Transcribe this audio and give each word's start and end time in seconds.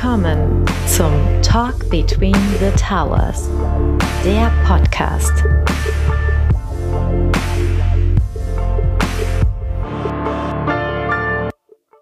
Willkommen 0.00 0.64
zum 0.86 1.12
Talk 1.42 1.90
Between 1.90 2.36
the 2.60 2.70
Towers, 2.80 3.50
der 4.24 4.48
Podcast. 4.64 5.42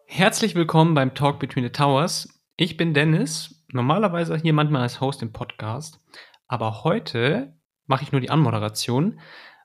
Herzlich 0.04 0.54
willkommen 0.54 0.92
beim 0.92 1.14
Talk 1.14 1.38
Between 1.38 1.64
the 1.64 1.71
Towers. 1.71 2.28
Ich 2.58 2.76
bin 2.76 2.92
Dennis, 2.92 3.64
normalerweise 3.72 4.37
hier 4.37 4.53
manchmal 4.53 4.83
als 4.83 5.01
Host 5.01 5.22
im 5.22 5.33
Podcast, 5.33 5.99
aber 6.49 6.85
heute 6.85 7.56
mache 7.87 8.03
ich 8.03 8.13
nur 8.13 8.21
die 8.21 8.28
Anmoderation, 8.28 9.21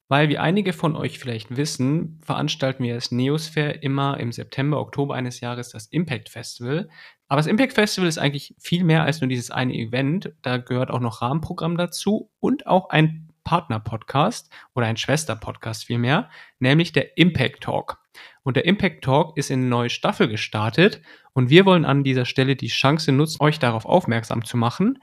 weil 0.08 0.30
wie 0.30 0.38
einige 0.38 0.72
von 0.72 0.96
euch 0.96 1.20
vielleicht 1.20 1.58
wissen, 1.58 2.22
veranstalten 2.24 2.84
wir 2.86 2.94
als 2.94 3.12
Neosphere 3.12 3.72
immer 3.72 4.22
im 4.22 4.32
September, 4.32 4.80
Oktober 4.80 5.16
eines 5.16 5.42
Jahres 5.42 5.70
das 5.70 5.88
Impact 5.88 6.30
Festival. 6.30 6.90
Aber 7.32 7.40
das 7.40 7.48
Impact 7.48 7.72
Festival 7.72 8.10
ist 8.10 8.18
eigentlich 8.18 8.54
viel 8.60 8.84
mehr 8.84 9.04
als 9.06 9.22
nur 9.22 9.30
dieses 9.30 9.52
eine 9.52 9.74
Event. 9.74 10.34
Da 10.42 10.58
gehört 10.58 10.92
auch 10.92 11.00
noch 11.00 11.22
Rahmenprogramm 11.22 11.78
dazu 11.78 12.30
und 12.42 12.68
auch 12.68 12.90
ein 12.90 13.30
Partner-Podcast 13.46 14.52
oder 14.76 14.88
ein 14.88 14.98
Schwester-Podcast 14.98 15.86
vielmehr, 15.86 16.30
nämlich 16.60 16.92
der 16.92 17.18
Impact 17.18 17.64
Talk. 17.64 18.00
Und 18.44 18.58
der 18.58 18.66
Impact 18.66 19.06
Talk 19.06 19.38
ist 19.38 19.50
in 19.50 19.62
eine 19.62 19.70
neue 19.70 19.90
Staffel 19.90 20.28
gestartet 20.28 21.02
und 21.32 21.50
wir 21.50 21.66
wollen 21.66 21.86
an 21.86 22.04
dieser 22.04 22.26
Stelle 22.26 22.58
die 22.58 22.68
Chance 22.68 23.14
nutzen, 23.14 23.42
euch 23.42 23.60
darauf 23.60 23.86
aufmerksam 23.86 24.44
zu 24.44 24.58
machen. 24.58 25.02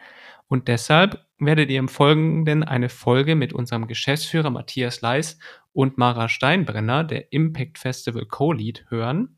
Und 0.49 0.69
deshalb 0.69 1.25
werdet 1.39 1.71
ihr 1.71 1.79
im 1.79 1.89
Folgenden 1.89 2.63
eine 2.63 2.91
Folge 2.91 3.37
mit 3.37 3.55
unserem 3.55 3.87
Geschäftsführer 3.87 4.51
Matthias 4.51 5.01
Leis 5.01 5.39
und 5.73 5.97
Mara 5.97 6.29
Steinbrenner, 6.29 7.05
der 7.05 7.33
Impact 7.33 7.79
Festival 7.79 8.27
Co-Lead, 8.27 8.85
hören. 8.91 9.35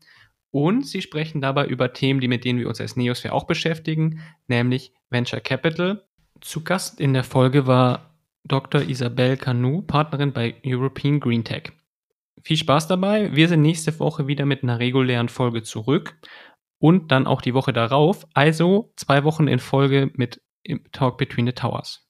Und 0.51 0.85
sie 0.85 1.01
sprechen 1.01 1.41
dabei 1.41 1.65
über 1.65 1.93
Themen, 1.93 2.19
die 2.19 2.27
mit 2.27 2.43
denen 2.43 2.59
wir 2.59 2.67
uns 2.67 2.81
als 2.81 2.97
Neosphere 2.97 3.33
auch 3.33 3.45
beschäftigen, 3.45 4.19
nämlich 4.47 4.93
Venture 5.09 5.39
Capital. 5.39 6.03
Zu 6.41 6.63
Gast 6.63 6.99
in 6.99 7.13
der 7.13 7.23
Folge 7.23 7.67
war 7.67 8.15
Dr. 8.43 8.81
Isabelle 8.81 9.37
Canu, 9.37 9.81
Partnerin 9.81 10.33
bei 10.33 10.55
European 10.65 11.19
Green 11.19 11.43
Tech. 11.43 11.71
Viel 12.43 12.57
Spaß 12.57 12.87
dabei. 12.87 13.33
Wir 13.35 13.47
sind 13.47 13.61
nächste 13.61 13.97
Woche 13.99 14.27
wieder 14.27 14.45
mit 14.45 14.63
einer 14.63 14.79
regulären 14.79 15.29
Folge 15.29 15.63
zurück 15.63 16.17
und 16.79 17.11
dann 17.11 17.27
auch 17.27 17.41
die 17.41 17.53
Woche 17.53 17.71
darauf. 17.71 18.27
Also 18.33 18.91
zwei 18.97 19.23
Wochen 19.23 19.47
in 19.47 19.59
Folge 19.59 20.11
mit 20.15 20.41
Talk 20.91 21.17
Between 21.17 21.45
the 21.45 21.53
Towers. 21.53 22.07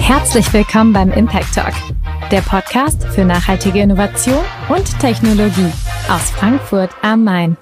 Herzlich 0.00 0.50
willkommen 0.52 0.92
beim 0.92 1.12
Impact 1.12 1.54
Talk, 1.54 1.74
der 2.30 2.40
Podcast 2.40 3.04
für 3.08 3.24
nachhaltige 3.24 3.80
Innovation 3.80 4.42
und 4.70 4.98
Technologie 4.98 5.70
aus 6.08 6.30
Frankfurt 6.30 6.90
am 7.02 7.22
Main. 7.24 7.58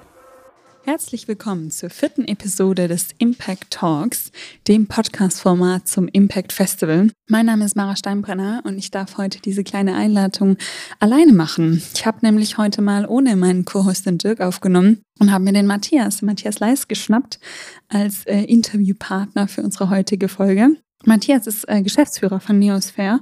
Herzlich 0.85 1.27
willkommen 1.27 1.69
zur 1.69 1.89
vierten 1.89 2.23
Episode 2.23 2.87
des 2.87 3.09
Impact 3.17 3.71
Talks, 3.71 4.31
dem 4.69 4.87
Podcast-Format 4.87 5.85
zum 5.85 6.07
Impact 6.07 6.53
Festival. 6.53 7.09
Mein 7.27 7.47
Name 7.47 7.65
ist 7.65 7.75
Mara 7.75 7.97
Steinbrenner 7.97 8.61
und 8.63 8.77
ich 8.77 8.89
darf 8.89 9.17
heute 9.17 9.41
diese 9.41 9.65
kleine 9.65 9.95
Einladung 9.95 10.55
alleine 11.01 11.33
machen. 11.33 11.83
Ich 11.93 12.05
habe 12.05 12.19
nämlich 12.21 12.57
heute 12.57 12.81
mal 12.81 13.05
ohne 13.05 13.35
meinen 13.35 13.65
Co-Host 13.65 14.05
den 14.05 14.17
Dirk 14.17 14.39
aufgenommen 14.39 15.01
und 15.19 15.33
habe 15.33 15.43
mir 15.43 15.53
den 15.53 15.67
Matthias, 15.67 16.21
Matthias 16.21 16.59
Leis, 16.59 16.87
geschnappt 16.87 17.41
als 17.89 18.25
äh, 18.27 18.43
Interviewpartner 18.43 19.49
für 19.49 19.61
unsere 19.61 19.89
heutige 19.89 20.29
Folge. 20.29 20.77
Matthias 21.07 21.47
ist 21.47 21.63
äh, 21.69 21.81
Geschäftsführer 21.81 22.41
von 22.41 22.59
Neosphere 22.59 23.21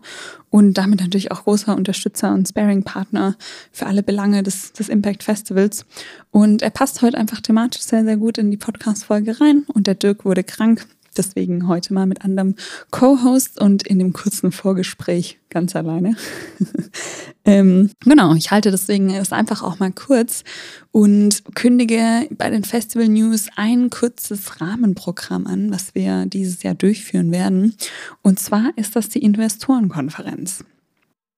und 0.49 0.73
damit 0.73 1.01
natürlich 1.01 1.31
auch 1.31 1.43
großer 1.43 1.75
Unterstützer 1.75 2.33
und 2.33 2.47
Sparing-Partner 2.47 3.35
für 3.71 3.85
alle 3.85 4.01
Belange 4.01 4.41
des, 4.41 4.73
des 4.73 4.89
Impact 4.89 5.21
Festivals. 5.23 5.85
Und 6.31 6.63
er 6.63 6.71
passt 6.71 7.03
heute 7.03 7.17
einfach 7.17 7.41
thematisch 7.41 7.83
sehr, 7.83 8.03
sehr 8.03 8.17
gut 8.17 8.39
in 8.39 8.49
die 8.49 8.57
Podcast-Folge 8.57 9.39
rein. 9.39 9.65
Und 9.71 9.85
der 9.85 9.93
Dirk 9.93 10.25
wurde 10.25 10.43
krank 10.43 10.87
Deswegen 11.17 11.67
heute 11.67 11.93
mal 11.93 12.05
mit 12.05 12.23
anderem 12.23 12.55
Co-Host 12.91 13.59
und 13.61 13.85
in 13.87 13.99
dem 13.99 14.13
kurzen 14.13 14.51
Vorgespräch 14.51 15.39
ganz 15.49 15.75
alleine. 15.75 16.15
ähm, 17.45 17.89
genau, 18.01 18.35
ich 18.35 18.51
halte 18.51 18.71
deswegen 18.71 19.09
es 19.09 19.31
einfach 19.31 19.63
auch 19.63 19.79
mal 19.79 19.91
kurz 19.91 20.43
und 20.91 21.43
kündige 21.55 22.27
bei 22.31 22.49
den 22.49 22.63
Festival 22.63 23.07
News 23.07 23.47
ein 23.55 23.89
kurzes 23.89 24.59
Rahmenprogramm 24.59 25.47
an, 25.47 25.71
was 25.71 25.95
wir 25.95 26.25
dieses 26.25 26.63
Jahr 26.63 26.75
durchführen 26.75 27.31
werden. 27.31 27.75
Und 28.21 28.39
zwar 28.39 28.71
ist 28.75 28.95
das 28.95 29.09
die 29.09 29.23
Investorenkonferenz. 29.23 30.65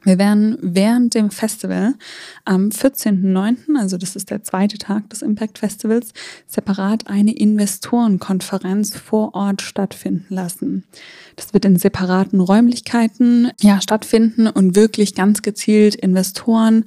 Wir 0.08 0.18
werden 0.20 0.58
während 0.62 1.16
dem 1.16 1.32
Festival 1.32 1.94
am 2.46 2.70
14.09., 2.70 3.78
also 3.78 3.98
das 3.98 4.16
ist 4.16 4.30
der 4.30 4.42
zweite 4.42 4.78
Tag 4.78 5.10
des 5.10 5.22
Impact 5.22 5.58
Festivals, 5.58 6.14
separat 6.48 7.08
eine 7.08 7.36
Investorenkonferenz 7.36 8.96
vor 8.96 9.36
Ort 9.36 9.62
stattfinden 9.62 10.34
lassen. 10.34 10.86
Das 11.36 11.54
wird 11.54 11.66
in 11.66 11.76
separaten 11.76 12.40
Räumlichkeiten 12.40 13.52
ja, 13.60 13.82
stattfinden 13.82 14.48
und 14.48 14.78
wirklich 14.78 15.14
ganz 15.14 15.42
gezielt 15.42 15.96
Investoren 15.96 16.86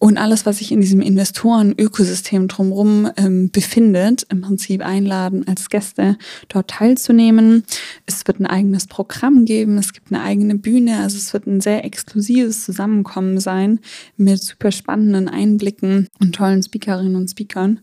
und 0.00 0.16
alles, 0.16 0.46
was 0.46 0.58
sich 0.58 0.72
in 0.72 0.80
diesem 0.80 1.02
Investoren-Ökosystem 1.02 2.48
drumherum 2.48 3.10
ähm, 3.18 3.50
befindet, 3.50 4.26
im 4.30 4.40
Prinzip 4.40 4.84
einladen, 4.84 5.46
als 5.46 5.68
Gäste 5.68 6.16
dort 6.48 6.68
teilzunehmen. 6.68 7.64
Es 8.06 8.26
wird 8.26 8.40
ein 8.40 8.46
eigenes 8.46 8.86
Programm 8.86 9.44
geben, 9.44 9.76
es 9.76 9.92
gibt 9.92 10.10
eine 10.10 10.22
eigene 10.22 10.54
Bühne, 10.54 11.00
also 11.00 11.18
es 11.18 11.34
wird 11.34 11.46
ein 11.46 11.60
sehr 11.60 11.84
exklusives 11.84 12.64
Zusammenkommen 12.64 13.40
sein 13.40 13.78
mit 14.16 14.42
super 14.42 14.72
spannenden 14.72 15.28
Einblicken 15.28 16.08
und 16.18 16.34
tollen 16.34 16.62
Speakerinnen 16.62 17.14
und 17.14 17.28
Speakern. 17.28 17.80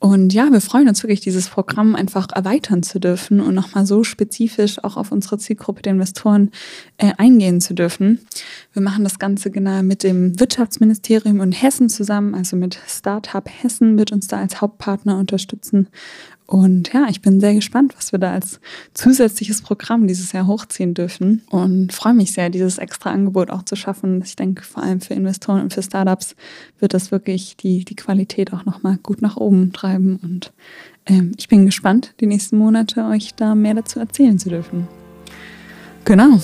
Und 0.00 0.32
ja, 0.32 0.50
wir 0.50 0.62
freuen 0.62 0.88
uns 0.88 1.02
wirklich, 1.02 1.20
dieses 1.20 1.50
Programm 1.50 1.94
einfach 1.94 2.26
erweitern 2.34 2.82
zu 2.82 2.98
dürfen 2.98 3.38
und 3.38 3.54
nochmal 3.54 3.84
so 3.84 4.02
spezifisch 4.02 4.82
auch 4.82 4.96
auf 4.96 5.12
unsere 5.12 5.36
Zielgruppe 5.36 5.82
der 5.82 5.92
Investoren 5.92 6.52
äh, 6.96 7.12
eingehen 7.18 7.60
zu 7.60 7.74
dürfen. 7.74 8.18
Wir 8.72 8.80
machen 8.80 9.04
das 9.04 9.18
Ganze 9.18 9.50
genau 9.50 9.82
mit 9.82 10.02
dem 10.02 10.40
Wirtschaftsministerium 10.40 11.40
und 11.40 11.52
Hessen 11.52 11.90
zusammen, 11.90 12.34
also 12.34 12.56
mit 12.56 12.80
Startup 12.88 13.46
Hessen 13.46 13.98
wird 13.98 14.10
uns 14.10 14.26
da 14.26 14.38
als 14.38 14.62
Hauptpartner 14.62 15.18
unterstützen. 15.18 15.88
Und 16.50 16.92
ja, 16.92 17.06
ich 17.08 17.22
bin 17.22 17.38
sehr 17.38 17.54
gespannt, 17.54 17.94
was 17.96 18.10
wir 18.10 18.18
da 18.18 18.32
als 18.32 18.58
zusätzliches 18.92 19.62
Programm 19.62 20.08
dieses 20.08 20.32
Jahr 20.32 20.48
hochziehen 20.48 20.94
dürfen 20.94 21.42
und 21.48 21.92
freue 21.92 22.12
mich 22.12 22.32
sehr, 22.32 22.50
dieses 22.50 22.78
extra 22.78 23.10
Angebot 23.12 23.50
auch 23.50 23.62
zu 23.62 23.76
schaffen. 23.76 24.20
Ich 24.24 24.34
denke, 24.34 24.64
vor 24.64 24.82
allem 24.82 25.00
für 25.00 25.14
Investoren 25.14 25.62
und 25.62 25.72
für 25.72 25.84
Startups 25.84 26.34
wird 26.80 26.92
das 26.92 27.12
wirklich 27.12 27.56
die, 27.56 27.84
die 27.84 27.94
Qualität 27.94 28.52
auch 28.52 28.64
nochmal 28.64 28.98
gut 29.00 29.22
nach 29.22 29.36
oben 29.36 29.72
treiben. 29.72 30.18
Und 30.20 30.52
ähm, 31.06 31.34
ich 31.38 31.46
bin 31.46 31.66
gespannt, 31.66 32.14
die 32.18 32.26
nächsten 32.26 32.58
Monate 32.58 33.04
euch 33.04 33.32
da 33.36 33.54
mehr 33.54 33.74
dazu 33.74 34.00
erzählen 34.00 34.36
zu 34.36 34.48
dürfen. 34.48 34.88
Genau. 36.04 36.40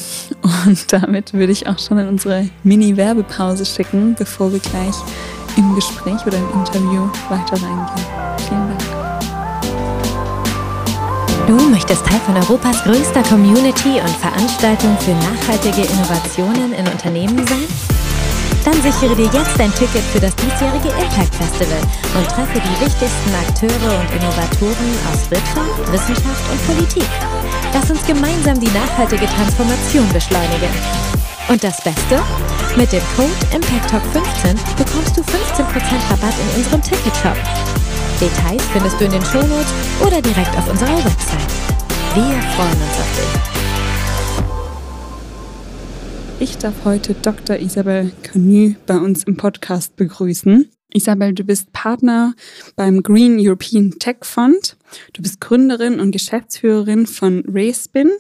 Und 0.66 0.92
damit 0.92 1.34
würde 1.34 1.50
ich 1.50 1.66
auch 1.66 1.80
schon 1.80 1.98
in 1.98 2.06
unsere 2.06 2.48
Mini-Werbepause 2.62 3.66
schicken, 3.66 4.14
bevor 4.16 4.52
wir 4.52 4.60
gleich 4.60 4.94
im 5.56 5.74
Gespräch 5.74 6.24
oder 6.24 6.38
im 6.38 6.60
Interview 6.60 7.08
weiter 7.28 7.60
reingehen. 7.60 8.35
Du 11.46 11.54
möchtest 11.70 12.04
Teil 12.04 12.18
von 12.26 12.36
Europas 12.36 12.82
größter 12.82 13.22
Community 13.22 14.00
und 14.00 14.16
Veranstaltung 14.18 14.98
für 14.98 15.12
nachhaltige 15.12 15.82
Innovationen 15.82 16.72
in 16.72 16.88
Unternehmen 16.88 17.46
sein? 17.46 17.62
Dann 18.64 18.74
sichere 18.82 19.14
dir 19.14 19.26
jetzt 19.26 19.60
ein 19.60 19.72
Ticket 19.74 20.02
für 20.10 20.18
das 20.18 20.34
diesjährige 20.34 20.88
Impact 20.88 21.32
Festival 21.36 21.78
und 22.18 22.26
treffe 22.26 22.58
die 22.58 22.84
wichtigsten 22.84 23.32
Akteure 23.46 24.00
und 24.00 24.10
Innovatoren 24.10 24.90
aus 25.06 25.30
Wirtschaft, 25.30 25.92
Wissenschaft 25.92 26.50
und 26.50 26.66
Politik. 26.66 27.08
Lass 27.72 27.90
uns 27.92 28.04
gemeinsam 28.04 28.58
die 28.58 28.72
nachhaltige 28.74 29.26
Transformation 29.26 30.08
beschleunigen. 30.12 30.70
Und 31.48 31.62
das 31.62 31.80
Beste? 31.84 32.18
Mit 32.76 32.92
dem 32.92 33.02
Code 33.14 33.30
ImpactTalk15 33.54 34.58
bekommst 34.76 35.16
du 35.16 35.22
15% 35.22 35.62
Rabatt 36.10 36.34
in 36.42 36.58
unserem 36.58 36.82
Ticketshop. 36.82 37.38
Details 38.20 38.62
findest 38.72 38.98
du 38.98 39.04
in 39.04 39.10
den 39.10 39.22
Shownotes 39.22 39.70
oder 40.00 40.22
direkt 40.22 40.56
auf 40.56 40.70
unserer 40.70 40.96
Website. 40.96 41.50
Wir 42.14 42.40
freuen 42.54 42.72
uns 42.72 42.98
auf 42.98 43.10
dich. 46.38 46.48
Ich 46.48 46.56
darf 46.56 46.74
heute 46.86 47.12
Dr. 47.12 47.58
Isabel 47.58 48.12
Canu 48.22 48.74
bei 48.86 48.96
uns 48.96 49.24
im 49.24 49.36
Podcast 49.36 49.96
begrüßen. 49.96 50.70
Isabel, 50.94 51.34
du 51.34 51.44
bist 51.44 51.74
Partner 51.74 52.32
beim 52.74 53.02
Green 53.02 53.36
European 53.38 53.90
Tech 53.98 54.18
Fund. 54.22 54.78
Du 55.12 55.20
bist 55.20 55.42
Gründerin 55.42 56.00
und 56.00 56.12
Geschäftsführerin 56.12 57.06
von 57.06 57.44
Rayspin. 57.46 58.12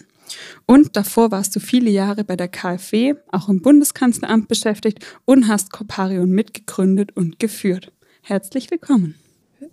Und 0.66 0.94
davor 0.96 1.30
warst 1.30 1.56
du 1.56 1.60
viele 1.60 1.88
Jahre 1.88 2.22
bei 2.22 2.36
der 2.36 2.48
KfW, 2.48 3.14
auch 3.32 3.48
im 3.48 3.62
Bundeskanzleramt 3.62 4.46
beschäftigt 4.46 5.06
und 5.24 5.48
hast 5.48 5.72
Coparion 5.72 6.30
mitgegründet 6.30 7.16
und 7.16 7.38
geführt. 7.38 7.92
Herzlich 8.20 8.70
willkommen. 8.70 9.14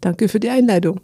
Danke 0.01 0.28
für 0.30 0.40
die 0.40 0.50
Einleitung. 0.50 1.00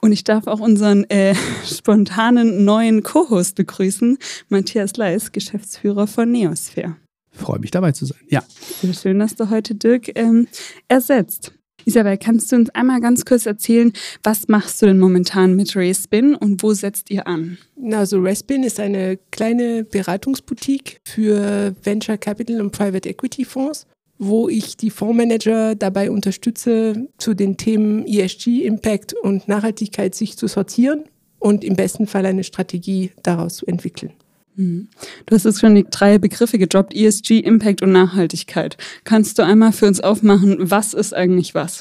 Und 0.00 0.10
ich 0.10 0.24
darf 0.24 0.48
auch 0.48 0.60
unseren 0.60 1.08
äh, 1.10 1.34
spontanen 1.64 2.64
neuen 2.64 3.02
Co-Host 3.02 3.54
begrüßen, 3.54 4.18
Matthias 4.48 4.96
Leis, 4.96 5.32
Geschäftsführer 5.32 6.06
von 6.06 6.30
Neosphere. 6.30 6.96
Freue 7.30 7.60
mich 7.60 7.70
dabei 7.70 7.92
zu 7.92 8.04
sein, 8.04 8.20
ja. 8.28 8.42
Sehr 8.80 8.92
schön, 8.92 9.18
dass 9.18 9.36
du 9.36 9.48
heute 9.48 9.74
Dirk 9.74 10.10
ähm, 10.18 10.48
ersetzt. 10.88 11.52
Isabel, 11.84 12.16
kannst 12.16 12.52
du 12.52 12.56
uns 12.56 12.70
einmal 12.70 13.00
ganz 13.00 13.24
kurz 13.24 13.46
erzählen, 13.46 13.92
was 14.22 14.48
machst 14.48 14.80
du 14.82 14.86
denn 14.86 14.98
momentan 14.98 15.56
mit 15.56 15.74
Respin 15.74 16.34
und 16.34 16.62
wo 16.62 16.74
setzt 16.74 17.10
ihr 17.10 17.26
an? 17.26 17.58
Also 17.90 18.20
Respin 18.20 18.62
ist 18.62 18.78
eine 18.78 19.18
kleine 19.30 19.84
Beratungsboutique 19.84 21.00
für 21.04 21.74
Venture 21.82 22.18
Capital 22.18 22.60
und 22.60 22.70
Private 22.70 23.08
Equity 23.08 23.44
Fonds, 23.44 23.86
wo 24.24 24.48
ich 24.48 24.76
die 24.76 24.90
Fondsmanager 24.90 25.74
dabei 25.74 26.10
unterstütze, 26.10 27.08
zu 27.18 27.34
den 27.34 27.56
Themen 27.56 28.06
ESG, 28.06 28.64
Impact 28.64 29.14
und 29.14 29.48
Nachhaltigkeit 29.48 30.14
sich 30.14 30.36
zu 30.36 30.46
sortieren 30.46 31.04
und 31.40 31.64
im 31.64 31.74
besten 31.74 32.06
Fall 32.06 32.24
eine 32.24 32.44
Strategie 32.44 33.10
daraus 33.24 33.56
zu 33.56 33.66
entwickeln. 33.66 34.12
Mhm. 34.54 34.88
Du 35.26 35.34
hast 35.34 35.44
jetzt 35.44 35.60
schon 35.60 35.74
die 35.74 35.86
drei 35.90 36.18
Begriffe 36.18 36.58
gedroppt, 36.58 36.94
ESG, 36.94 37.40
Impact 37.40 37.82
und 37.82 37.90
Nachhaltigkeit. 37.90 38.76
Kannst 39.02 39.38
du 39.38 39.44
einmal 39.44 39.72
für 39.72 39.86
uns 39.86 40.00
aufmachen, 40.00 40.56
was 40.58 40.94
ist 40.94 41.14
eigentlich 41.14 41.54
was? 41.54 41.80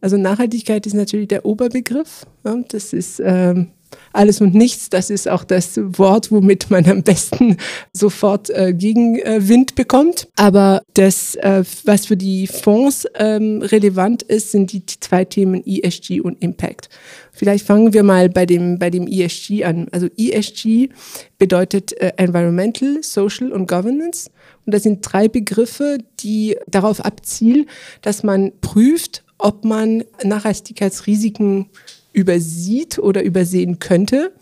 Also 0.00 0.16
Nachhaltigkeit 0.16 0.86
ist 0.86 0.94
natürlich 0.94 1.28
der 1.28 1.44
Oberbegriff. 1.44 2.26
Das 2.68 2.92
ist 2.92 3.20
ähm, 3.22 3.68
alles 4.12 4.40
und 4.40 4.54
nichts. 4.54 4.90
Das 4.90 5.10
ist 5.10 5.28
auch 5.28 5.44
das 5.44 5.78
Wort, 5.82 6.30
womit 6.30 6.70
man 6.70 6.86
am 6.86 7.02
besten 7.02 7.56
sofort 7.92 8.50
äh, 8.50 8.72
Gegenwind 8.72 9.74
bekommt. 9.74 10.28
Aber 10.36 10.82
das, 10.94 11.34
äh, 11.36 11.64
was 11.84 12.06
für 12.06 12.16
die 12.16 12.46
Fonds 12.46 13.06
ähm, 13.14 13.62
relevant 13.62 14.22
ist, 14.22 14.52
sind 14.52 14.72
die 14.72 14.84
zwei 14.86 15.24
Themen 15.24 15.62
ESG 15.64 16.20
und 16.20 16.42
Impact. 16.42 16.88
Vielleicht 17.32 17.66
fangen 17.66 17.94
wir 17.94 18.02
mal 18.02 18.28
bei 18.28 18.44
dem, 18.44 18.78
bei 18.78 18.90
dem 18.90 19.06
ESG 19.06 19.64
an. 19.64 19.88
Also 19.90 20.08
ESG 20.16 20.90
bedeutet 21.38 21.92
äh, 21.94 22.12
Environmental, 22.16 22.98
Social 23.02 23.52
und 23.52 23.66
Governance. 23.66 24.30
Und 24.66 24.74
das 24.74 24.82
sind 24.82 25.00
drei 25.02 25.28
Begriffe, 25.28 25.98
die 26.20 26.56
darauf 26.68 27.04
abzielen, 27.04 27.66
dass 28.02 28.22
man 28.22 28.52
prüft, 28.60 29.24
ob 29.38 29.64
man 29.64 30.04
Nachhaltigkeitsrisiken 30.22 31.66
übersieht 32.12 32.98
oder 32.98 33.22
übersehen 33.22 33.78
könnte. 33.78 34.32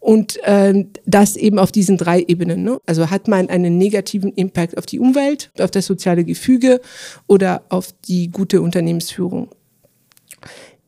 Und 0.00 0.42
äh, 0.42 0.84
das 1.06 1.36
eben 1.36 1.60
auf 1.60 1.70
diesen 1.70 1.96
drei 1.96 2.24
Ebenen. 2.26 2.64
Ne? 2.64 2.80
Also 2.86 3.10
hat 3.10 3.28
man 3.28 3.48
einen 3.48 3.78
negativen 3.78 4.32
Impact 4.32 4.76
auf 4.76 4.84
die 4.84 4.98
Umwelt, 4.98 5.52
auf 5.60 5.70
das 5.70 5.86
soziale 5.86 6.24
Gefüge 6.24 6.80
oder 7.28 7.62
auf 7.68 7.94
die 8.08 8.28
gute 8.28 8.62
Unternehmensführung. 8.62 9.48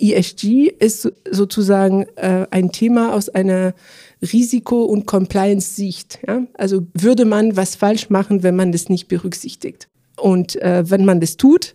ESG 0.01 0.67
ist 0.67 1.13
sozusagen 1.31 2.07
äh, 2.17 2.47
ein 2.51 2.73
Thema 2.73 3.15
aus 3.15 3.29
einer 3.29 3.75
Risiko- 4.21 4.85
und 4.85 5.07
Compliance-Sicht. 5.07 6.19
Ja? 6.27 6.43
Also 6.55 6.87
würde 6.95 7.25
man 7.25 7.57
was 7.57 7.77
falsch 7.77 8.11
machen, 8.11 8.43
wenn 8.43 8.57
man 8.57 8.73
das 8.73 8.89
nicht 8.89 9.07
berücksichtigt. 9.07 9.89
Und 10.17 10.57
äh, 10.57 10.89
wenn 10.91 11.05
man 11.05 11.21
das 11.21 11.37
tut, 11.37 11.75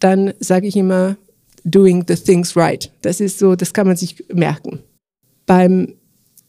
dann 0.00 0.34
sage 0.40 0.66
ich 0.66 0.76
immer, 0.76 1.16
doing 1.64 2.04
the 2.06 2.14
things 2.14 2.56
right. 2.56 2.90
Das 3.02 3.20
ist 3.20 3.38
so, 3.38 3.56
das 3.56 3.72
kann 3.72 3.86
man 3.86 3.96
sich 3.96 4.24
merken. 4.32 4.80
Beim 5.46 5.94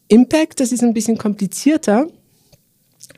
Impact, 0.07 0.59
das 0.59 0.71
ist 0.71 0.83
ein 0.83 0.93
bisschen 0.93 1.17
komplizierter. 1.17 2.07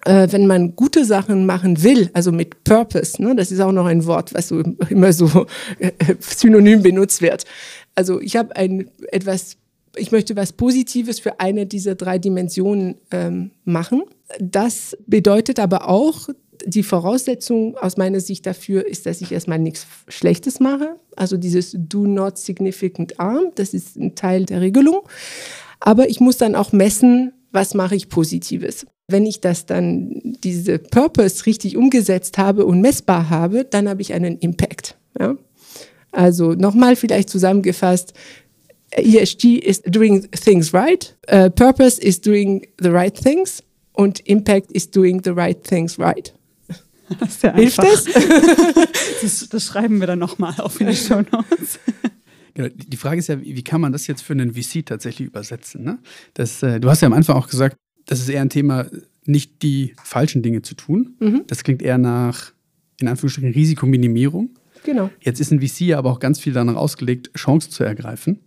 Äh, 0.05 0.27
wenn 0.31 0.47
man 0.47 0.75
gute 0.75 1.05
Sachen 1.05 1.45
machen 1.45 1.81
will, 1.83 2.09
also 2.13 2.31
mit 2.31 2.63
Purpose, 2.63 3.21
ne, 3.21 3.35
das 3.35 3.51
ist 3.51 3.59
auch 3.59 3.71
noch 3.71 3.85
ein 3.85 4.05
Wort, 4.05 4.33
was 4.33 4.49
so 4.49 4.61
immer 4.89 5.13
so 5.13 5.45
äh, 5.79 5.91
synonym 6.19 6.81
benutzt 6.81 7.21
wird. 7.21 7.45
Also 7.95 8.19
ich 8.21 8.35
habe 8.35 8.55
ein 8.55 8.89
etwas, 9.11 9.57
ich 9.95 10.11
möchte 10.11 10.35
was 10.35 10.53
Positives 10.53 11.19
für 11.19 11.39
eine 11.39 11.65
dieser 11.65 11.95
drei 11.95 12.19
Dimensionen 12.19 12.95
ähm, 13.11 13.51
machen. 13.63 14.03
Das 14.39 14.97
bedeutet 15.07 15.59
aber 15.59 15.88
auch, 15.88 16.29
die 16.65 16.83
Voraussetzung 16.83 17.77
aus 17.77 17.98
meiner 17.98 18.19
Sicht 18.19 18.45
dafür 18.45 18.86
ist, 18.86 19.06
dass 19.06 19.21
ich 19.21 19.31
erstmal 19.31 19.59
nichts 19.59 19.86
Schlechtes 20.07 20.59
mache. 20.59 20.95
Also 21.15 21.38
dieses 21.38 21.75
Do 21.77 22.06
not 22.06 22.38
significant 22.38 23.18
harm, 23.18 23.51
das 23.56 23.74
ist 23.74 23.95
ein 23.98 24.15
Teil 24.15 24.45
der 24.45 24.62
Regelung. 24.62 25.01
Aber 25.80 26.09
ich 26.09 26.19
muss 26.19 26.38
dann 26.38 26.56
auch 26.56 26.71
messen, 26.71 27.33
was 27.51 27.74
mache 27.74 27.95
ich 27.95 28.09
Positives. 28.09 28.86
Wenn 29.07 29.25
ich 29.25 29.39
das 29.39 29.65
dann, 29.65 30.36
diese 30.44 30.80
Purpose 30.80 31.45
richtig 31.45 31.77
umgesetzt 31.77 32.38
habe 32.38 32.65
und 32.65 32.81
messbar 32.81 33.30
habe, 33.30 33.63
dann 33.63 33.88
habe 33.88 34.01
ich 34.01 34.13
einen 34.13 34.38
Impact. 34.39 34.98
Ja? 35.19 35.38
Also 36.12 36.54
nochmal 36.54 36.95
vielleicht 36.95 37.30
zusammengefasst, 37.30 38.13
ESG 38.92 39.57
is 39.59 39.81
doing 39.81 40.30
things 40.31 40.74
right, 40.74 41.15
uh, 41.31 41.50
Purpose 41.50 42.01
is 42.01 42.21
doing 42.21 42.65
the 42.80 42.89
right 42.89 43.13
things 43.13 43.62
und 43.94 44.19
Impact 44.21 44.71
is 44.71 44.89
doing 44.89 45.21
the 45.24 45.31
right 45.31 45.62
things 45.63 46.00
right. 46.00 46.33
Das 47.19 47.30
ist 47.30 47.44
ja 47.44 47.54
Hilft 47.54 47.80
das? 47.80 48.04
das? 49.21 49.50
das? 49.50 49.65
schreiben 49.65 50.00
wir 50.00 50.07
dann 50.07 50.19
nochmal 50.19 50.54
auf 50.59 50.80
in 50.81 50.88
die 50.88 50.95
Show 50.98 51.21
Notes. 51.31 51.80
Genau, 52.54 52.69
die 52.75 52.98
Frage 52.98 53.19
ist 53.19 53.27
ja, 53.27 53.42
wie 53.42 53.63
kann 53.63 53.81
man 53.81 53.92
das 53.92 54.07
jetzt 54.07 54.24
für 54.24 54.33
einen 54.33 54.54
VC 54.56 54.86
tatsächlich 54.86 55.27
übersetzen? 55.27 55.83
Ne? 55.83 56.00
Das, 56.33 56.63
äh, 56.63 56.80
du 56.80 56.89
hast 56.89 57.01
ja 57.01 57.06
am 57.06 57.13
Anfang 57.13 57.36
auch 57.36 57.48
gesagt, 57.48 57.77
das 58.06 58.19
ist 58.19 58.30
eher 58.30 58.42
ein 58.42 58.50
Thema, 58.50 58.88
nicht 59.25 59.62
die 59.62 59.94
falschen 60.04 60.42
Dinge 60.42 60.62
zu 60.62 60.75
tun. 60.75 61.15
Mhm. 61.19 61.44
Das 61.48 61.63
klingt 61.63 61.81
eher 61.81 61.98
nach, 61.98 62.54
in 63.00 63.07
Anführungsstrichen, 63.07 63.51
Risikominimierung. 63.51 64.50
Genau. 64.83 65.09
Jetzt 65.21 65.39
ist 65.39 65.51
ein 65.51 65.62
VC 65.62 65.81
ja 65.81 65.98
aber 65.98 66.12
auch 66.12 66.19
ganz 66.19 66.39
viel 66.39 66.54
danach 66.54 66.75
ausgelegt, 66.75 67.31
Chancen 67.36 67.71
zu 67.71 67.83
ergreifen 67.83 68.39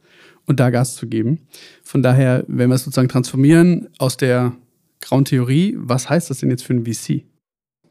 und 0.46 0.58
da 0.58 0.70
Gas 0.70 0.96
zu 0.96 1.06
geben. 1.06 1.46
Von 1.82 2.02
daher, 2.02 2.44
wenn 2.48 2.70
wir 2.70 2.74
es 2.74 2.84
sozusagen 2.84 3.08
transformieren 3.08 3.88
aus 3.98 4.16
der 4.16 4.56
grauen 5.00 5.24
Theorie, 5.24 5.74
was 5.78 6.08
heißt 6.08 6.30
das 6.30 6.38
denn 6.38 6.50
jetzt 6.50 6.64
für 6.64 6.72
einen 6.72 6.84
VC? 6.84 7.24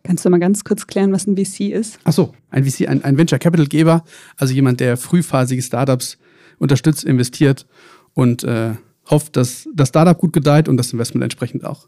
Kannst 0.04 0.26
du 0.26 0.30
mal 0.30 0.40
ganz 0.40 0.64
kurz 0.64 0.88
klären, 0.88 1.12
was 1.12 1.28
ein 1.28 1.36
VC 1.36 1.72
ist? 1.72 2.00
Ach 2.04 2.14
so, 2.14 2.34
ein 2.50 2.64
VC, 2.64 2.88
ein, 2.88 3.04
ein 3.04 3.18
Venture 3.18 3.40
Capital 3.40 3.68
Geber, 3.68 4.04
also 4.38 4.54
jemand, 4.54 4.80
der 4.80 4.98
frühphasige 4.98 5.62
Startups 5.62 6.18
unterstützt, 6.58 7.04
investiert 7.04 7.66
und 8.14 8.44
äh, 8.44 8.72
hofft, 9.10 9.36
dass 9.36 9.68
das 9.74 9.90
Startup 9.90 10.18
gut 10.18 10.34
gedeiht 10.34 10.70
und 10.70 10.78
das 10.78 10.94
Investment 10.94 11.24
entsprechend 11.24 11.66
auch. 11.66 11.88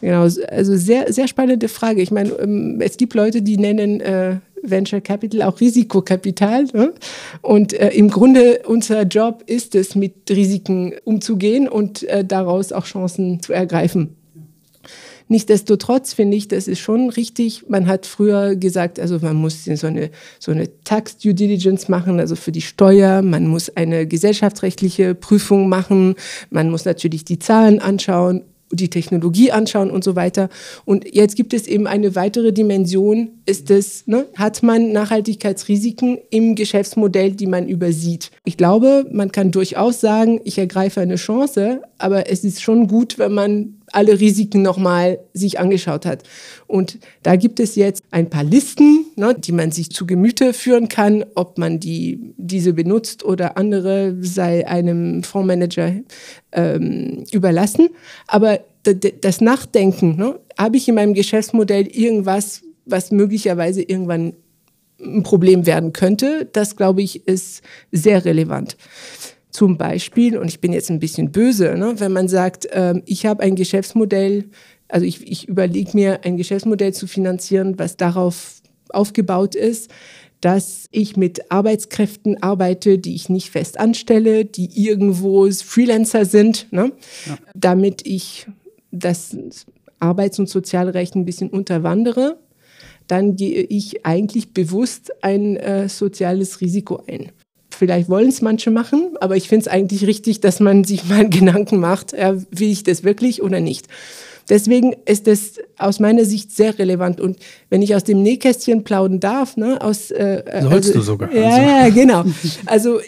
Genau, 0.00 0.22
also 0.22 0.76
sehr, 0.76 1.12
sehr 1.12 1.28
spannende 1.28 1.68
Frage. 1.68 2.00
Ich 2.00 2.10
meine, 2.10 2.30
ähm, 2.30 2.80
es 2.80 2.96
gibt 2.96 3.14
Leute, 3.14 3.42
die 3.42 3.58
nennen 3.58 4.00
äh, 4.00 4.36
Venture 4.62 5.00
Capital 5.00 5.42
auch 5.42 5.60
Risikokapital. 5.60 6.64
Ne? 6.72 6.94
Und 7.42 7.74
äh, 7.74 7.90
im 7.90 8.08
Grunde 8.08 8.62
unser 8.66 9.02
Job 9.02 9.42
ist 9.46 9.74
es, 9.74 9.94
mit 9.94 10.30
Risiken 10.30 10.94
umzugehen 11.04 11.68
und 11.68 12.02
äh, 12.04 12.24
daraus 12.24 12.72
auch 12.72 12.86
Chancen 12.86 13.42
zu 13.42 13.52
ergreifen. 13.52 14.16
Nichtsdestotrotz 15.30 16.12
finde 16.12 16.36
ich, 16.36 16.48
das 16.48 16.66
ist 16.66 16.80
schon 16.80 17.08
richtig. 17.08 17.68
Man 17.68 17.86
hat 17.86 18.04
früher 18.04 18.56
gesagt, 18.56 18.98
also 18.98 19.20
man 19.20 19.36
muss 19.36 19.64
so 19.64 19.86
eine, 19.86 20.10
so 20.40 20.50
eine 20.50 20.68
Tax 20.82 21.18
Due 21.18 21.34
Diligence 21.34 21.88
machen, 21.88 22.18
also 22.18 22.34
für 22.34 22.50
die 22.50 22.60
Steuer. 22.60 23.22
Man 23.22 23.46
muss 23.46 23.70
eine 23.76 24.08
gesellschaftsrechtliche 24.08 25.14
Prüfung 25.14 25.68
machen. 25.68 26.16
Man 26.50 26.68
muss 26.68 26.84
natürlich 26.84 27.24
die 27.24 27.38
Zahlen 27.38 27.78
anschauen 27.78 28.42
die 28.72 28.88
Technologie 28.88 29.50
anschauen 29.50 29.90
und 29.90 30.04
so 30.04 30.16
weiter. 30.16 30.48
Und 30.84 31.12
jetzt 31.12 31.36
gibt 31.36 31.52
es 31.54 31.66
eben 31.66 31.86
eine 31.86 32.14
weitere 32.14 32.52
Dimension, 32.52 33.30
ist 33.46 33.70
es, 33.70 34.06
ne, 34.06 34.26
hat 34.36 34.62
man 34.62 34.92
Nachhaltigkeitsrisiken 34.92 36.18
im 36.30 36.54
Geschäftsmodell, 36.54 37.32
die 37.32 37.46
man 37.46 37.68
übersieht. 37.68 38.30
Ich 38.44 38.56
glaube, 38.56 39.06
man 39.10 39.32
kann 39.32 39.50
durchaus 39.50 40.00
sagen, 40.00 40.40
ich 40.44 40.58
ergreife 40.58 41.00
eine 41.00 41.16
Chance, 41.16 41.82
aber 41.98 42.30
es 42.30 42.44
ist 42.44 42.62
schon 42.62 42.86
gut, 42.86 43.18
wenn 43.18 43.32
man 43.32 43.79
alle 43.92 44.20
Risiken 44.20 44.62
nochmal 44.62 45.18
sich 45.32 45.58
angeschaut 45.58 46.06
hat. 46.06 46.22
Und 46.66 46.98
da 47.22 47.36
gibt 47.36 47.60
es 47.60 47.76
jetzt 47.76 48.02
ein 48.10 48.30
paar 48.30 48.44
Listen, 48.44 49.06
ne, 49.16 49.34
die 49.34 49.52
man 49.52 49.72
sich 49.72 49.90
zu 49.90 50.06
Gemüte 50.06 50.52
führen 50.52 50.88
kann, 50.88 51.24
ob 51.34 51.58
man 51.58 51.80
die, 51.80 52.34
diese 52.36 52.72
benutzt 52.72 53.24
oder 53.24 53.56
andere 53.56 54.16
sei 54.20 54.66
einem 54.66 55.22
Fondsmanager 55.22 55.94
ähm, 56.52 57.24
überlassen. 57.32 57.88
Aber 58.26 58.60
das 59.20 59.40
Nachdenken, 59.40 60.16
ne, 60.16 60.38
habe 60.58 60.76
ich 60.76 60.88
in 60.88 60.94
meinem 60.94 61.14
Geschäftsmodell 61.14 61.86
irgendwas, 61.86 62.62
was 62.86 63.10
möglicherweise 63.10 63.82
irgendwann 63.82 64.34
ein 65.02 65.22
Problem 65.22 65.66
werden 65.66 65.92
könnte, 65.92 66.48
das 66.52 66.76
glaube 66.76 67.02
ich 67.02 67.26
ist 67.26 67.62
sehr 67.90 68.24
relevant. 68.24 68.76
Zum 69.50 69.76
Beispiel, 69.76 70.38
und 70.38 70.48
ich 70.48 70.60
bin 70.60 70.72
jetzt 70.72 70.90
ein 70.90 71.00
bisschen 71.00 71.32
böse, 71.32 71.74
ne, 71.76 71.94
wenn 71.98 72.12
man 72.12 72.28
sagt, 72.28 72.68
ähm, 72.72 73.02
ich 73.06 73.26
habe 73.26 73.42
ein 73.42 73.56
Geschäftsmodell, 73.56 74.44
also 74.88 75.04
ich, 75.04 75.26
ich 75.28 75.48
überlege 75.48 75.90
mir 75.94 76.20
ein 76.24 76.36
Geschäftsmodell 76.36 76.94
zu 76.94 77.06
finanzieren, 77.06 77.78
was 77.78 77.96
darauf 77.96 78.62
aufgebaut 78.90 79.54
ist, 79.54 79.90
dass 80.40 80.86
ich 80.90 81.16
mit 81.16 81.50
Arbeitskräften 81.50 82.42
arbeite, 82.42 82.98
die 82.98 83.14
ich 83.14 83.28
nicht 83.28 83.50
fest 83.50 83.78
anstelle, 83.78 84.44
die 84.44 84.70
irgendwo 84.82 85.50
Freelancer 85.50 86.24
sind, 86.24 86.66
ne? 86.70 86.92
Ja. 87.26 87.38
damit 87.54 88.06
ich 88.06 88.46
das 88.90 89.36
Arbeits- 89.98 90.38
und 90.38 90.48
Sozialrecht 90.48 91.14
ein 91.14 91.24
bisschen 91.24 91.50
unterwandere, 91.50 92.38
dann 93.06 93.36
gehe 93.36 93.62
ich 93.62 94.06
eigentlich 94.06 94.54
bewusst 94.54 95.12
ein 95.22 95.56
äh, 95.56 95.88
soziales 95.88 96.60
Risiko 96.60 97.02
ein. 97.06 97.32
Vielleicht 97.80 98.10
wollen 98.10 98.28
es 98.28 98.42
manche 98.42 98.70
machen, 98.70 99.16
aber 99.22 99.38
ich 99.38 99.48
finde 99.48 99.62
es 99.62 99.68
eigentlich 99.68 100.06
richtig, 100.06 100.42
dass 100.42 100.60
man 100.60 100.84
sich 100.84 101.08
mal 101.08 101.26
Gedanken 101.30 101.80
macht, 101.80 102.12
äh, 102.12 102.34
will 102.50 102.70
ich 102.70 102.82
das 102.82 103.04
wirklich 103.04 103.42
oder 103.42 103.58
nicht. 103.60 103.86
deswegen 104.50 104.94
ist 105.06 105.26
es 105.26 105.54
aus 105.78 105.98
meiner 105.98 106.26
Sicht 106.26 106.54
sehr 106.54 106.78
relevant. 106.78 107.22
Und 107.22 107.38
wenn 107.70 107.80
ich 107.80 107.94
aus 107.94 108.04
dem 108.04 108.22
Nähkästchen 108.22 108.84
plaudern 108.84 109.18
darf, 109.18 109.56
ne, 109.56 109.80
aus 109.80 110.10
äh, 110.10 110.42
sollst 110.60 110.88
also, 110.88 110.92
du 110.92 111.00
sogar. 111.00 111.32
Ja, 111.32 111.54
also. 111.54 111.62
ja, 111.62 111.88
genau. 111.88 112.24
Also 112.66 113.00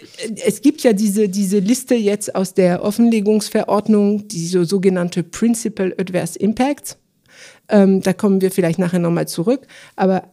es 0.43 0.61
gibt 0.61 0.81
ja 0.81 0.93
diese, 0.93 1.29
diese 1.29 1.59
Liste 1.59 1.93
jetzt 1.93 2.33
aus 2.33 2.55
der 2.55 2.83
Offenlegungsverordnung, 2.83 4.27
diese 4.27 4.65
sogenannte 4.65 5.21
Principal 5.21 5.93
Adverse 5.99 6.39
Impacts. 6.39 6.97
Ähm, 7.69 8.01
da 8.01 8.13
kommen 8.13 8.41
wir 8.41 8.49
vielleicht 8.49 8.79
nachher 8.79 8.99
nochmal 8.99 9.27
zurück. 9.27 9.67
Aber 9.95 10.32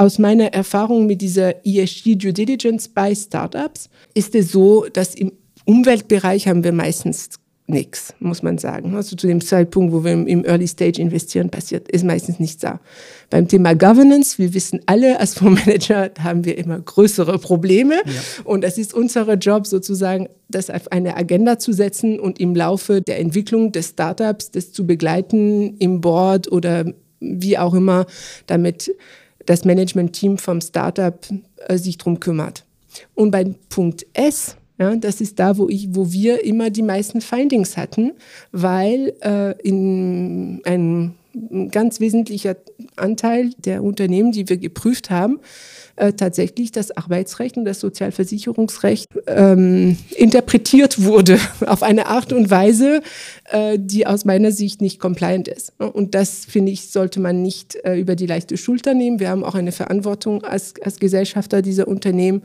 aus 0.00 0.18
meiner 0.18 0.54
Erfahrung 0.54 1.04
mit 1.04 1.20
dieser 1.20 1.66
ESG 1.66 2.14
Due 2.16 2.32
Diligence 2.32 2.88
bei 2.88 3.14
Startups 3.14 3.90
ist 4.14 4.34
es 4.34 4.50
so, 4.50 4.86
dass 4.90 5.14
im 5.14 5.32
Umweltbereich 5.66 6.48
haben 6.48 6.64
wir 6.64 6.72
meistens 6.72 7.28
nichts, 7.66 8.14
muss 8.18 8.42
man 8.42 8.56
sagen. 8.56 8.96
Also 8.96 9.14
zu 9.14 9.26
dem 9.26 9.42
Zeitpunkt, 9.42 9.92
wo 9.92 10.02
wir 10.02 10.12
im 10.12 10.44
Early 10.46 10.66
Stage 10.66 11.02
investieren, 11.02 11.50
passiert, 11.50 11.86
ist 11.90 12.02
meistens 12.02 12.40
nichts 12.40 12.56
da. 12.56 12.80
Beim 13.28 13.46
Thema 13.46 13.74
Governance, 13.74 14.38
wir 14.38 14.54
wissen 14.54 14.80
alle, 14.86 15.20
als 15.20 15.34
Fondsmanager 15.34 16.12
haben 16.18 16.46
wir 16.46 16.56
immer 16.56 16.80
größere 16.80 17.38
Probleme. 17.38 17.96
Ja. 17.96 18.44
Und 18.44 18.64
das 18.64 18.78
ist 18.78 18.94
unser 18.94 19.30
Job 19.34 19.66
sozusagen, 19.66 20.30
das 20.48 20.70
auf 20.70 20.90
eine 20.92 21.14
Agenda 21.14 21.58
zu 21.58 21.74
setzen 21.74 22.18
und 22.18 22.40
im 22.40 22.56
Laufe 22.56 23.02
der 23.02 23.20
Entwicklung 23.20 23.70
des 23.70 23.90
Startups 23.90 24.50
das 24.50 24.72
zu 24.72 24.86
begleiten 24.86 25.76
im 25.76 26.00
Board 26.00 26.50
oder 26.50 26.86
wie 27.20 27.58
auch 27.58 27.74
immer, 27.74 28.06
damit 28.46 28.90
das 29.50 29.64
Management-Team 29.64 30.38
vom 30.38 30.60
Startup 30.60 31.18
äh, 31.66 31.76
sich 31.76 31.98
drum 31.98 32.20
kümmert. 32.20 32.64
Und 33.16 33.32
beim 33.32 33.56
Punkt 33.68 34.06
S, 34.12 34.56
ja, 34.78 34.94
das 34.94 35.20
ist 35.20 35.40
da, 35.40 35.58
wo, 35.58 35.68
ich, 35.68 35.88
wo 35.90 36.12
wir 36.12 36.44
immer 36.44 36.70
die 36.70 36.84
meisten 36.84 37.20
Findings 37.20 37.76
hatten, 37.76 38.12
weil 38.52 39.12
äh, 39.22 39.60
in 39.62 40.62
einem 40.64 41.14
ein 41.32 41.70
ganz 41.70 42.00
wesentlicher 42.00 42.56
Anteil 42.96 43.50
der 43.58 43.84
Unternehmen, 43.84 44.32
die 44.32 44.48
wir 44.48 44.56
geprüft 44.56 45.10
haben, 45.10 45.38
äh, 46.00 46.14
tatsächlich 46.14 46.72
das 46.72 46.96
Arbeitsrecht 46.96 47.56
und 47.56 47.64
das 47.66 47.78
Sozialversicherungsrecht 47.80 49.06
ähm, 49.26 49.98
interpretiert 50.16 51.02
wurde 51.02 51.38
auf 51.66 51.82
eine 51.82 52.06
Art 52.06 52.32
und 52.32 52.50
Weise, 52.50 53.02
äh, 53.50 53.78
die 53.78 54.06
aus 54.06 54.24
meiner 54.24 54.50
Sicht 54.50 54.80
nicht 54.80 54.98
compliant 54.98 55.46
ist. 55.46 55.72
Und 55.78 56.14
das, 56.14 56.46
finde 56.46 56.72
ich, 56.72 56.90
sollte 56.90 57.20
man 57.20 57.42
nicht 57.42 57.76
äh, 57.84 57.98
über 57.98 58.16
die 58.16 58.26
leichte 58.26 58.56
Schulter 58.56 58.94
nehmen. 58.94 59.20
Wir 59.20 59.28
haben 59.28 59.44
auch 59.44 59.54
eine 59.54 59.72
Verantwortung 59.72 60.42
als, 60.42 60.74
als 60.82 60.98
Gesellschafter 60.98 61.60
dieser 61.60 61.86
Unternehmen. 61.86 62.42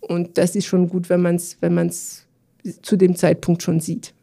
Und 0.00 0.38
das 0.38 0.54
ist 0.54 0.66
schon 0.66 0.88
gut, 0.88 1.10
wenn 1.10 1.22
man 1.22 1.36
es 1.36 1.56
wenn 1.60 1.90
zu 2.82 2.96
dem 2.96 3.16
Zeitpunkt 3.16 3.62
schon 3.64 3.80
sieht. 3.80 4.14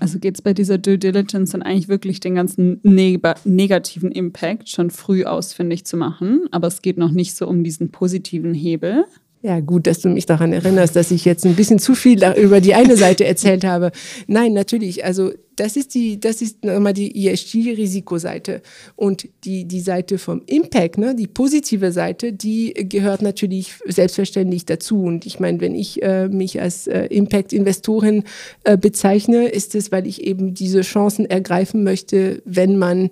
Also 0.00 0.18
geht 0.18 0.36
es 0.36 0.42
bei 0.42 0.52
dieser 0.52 0.78
Due 0.78 0.98
Diligence 0.98 1.52
dann 1.52 1.62
eigentlich 1.62 1.88
wirklich 1.88 2.20
den 2.20 2.34
ganzen 2.34 2.80
neg 2.82 3.22
negativen 3.44 4.12
Impact 4.12 4.68
schon 4.68 4.90
früh 4.90 5.24
ausfindig 5.24 5.84
zu 5.84 5.96
machen, 5.96 6.46
aber 6.50 6.66
es 6.66 6.82
geht 6.82 6.98
noch 6.98 7.10
nicht 7.10 7.34
so 7.34 7.46
um 7.46 7.64
diesen 7.64 7.90
positiven 7.90 8.54
Hebel. 8.54 9.04
Ja, 9.42 9.60
gut, 9.60 9.86
dass 9.86 10.00
du 10.00 10.08
mich 10.08 10.26
daran 10.26 10.52
erinnerst, 10.52 10.96
dass 10.96 11.10
ich 11.10 11.24
jetzt 11.24 11.44
ein 11.44 11.54
bisschen 11.54 11.78
zu 11.78 11.94
viel 11.94 12.24
über 12.36 12.60
die 12.60 12.74
eine 12.74 12.96
Seite 12.96 13.24
erzählt 13.26 13.64
habe. 13.64 13.92
Nein, 14.26 14.54
natürlich. 14.54 15.04
Also 15.04 15.32
das 15.56 15.76
ist 15.76 15.94
die, 15.94 16.18
das 16.18 16.42
ist 16.42 16.64
nochmal 16.64 16.94
die 16.94 17.28
ESG-Risikoseite. 17.28 18.62
Und 18.96 19.28
die, 19.44 19.64
die 19.64 19.80
Seite 19.80 20.18
vom 20.18 20.42
Impact, 20.46 20.98
ne, 20.98 21.14
die 21.14 21.26
positive 21.26 21.92
Seite, 21.92 22.32
die 22.32 22.74
gehört 22.74 23.22
natürlich 23.22 23.74
selbstverständlich 23.86 24.66
dazu. 24.66 25.02
Und 25.02 25.26
ich 25.26 25.38
meine, 25.38 25.60
wenn 25.60 25.74
ich 25.74 26.02
äh, 26.02 26.28
mich 26.28 26.60
als 26.60 26.86
äh, 26.86 27.06
Impact-Investorin 27.06 28.24
äh, 28.64 28.76
bezeichne, 28.76 29.48
ist 29.48 29.74
es, 29.74 29.92
weil 29.92 30.06
ich 30.06 30.24
eben 30.24 30.54
diese 30.54 30.80
Chancen 30.80 31.24
ergreifen 31.24 31.84
möchte, 31.84 32.42
wenn 32.44 32.78
man 32.78 33.10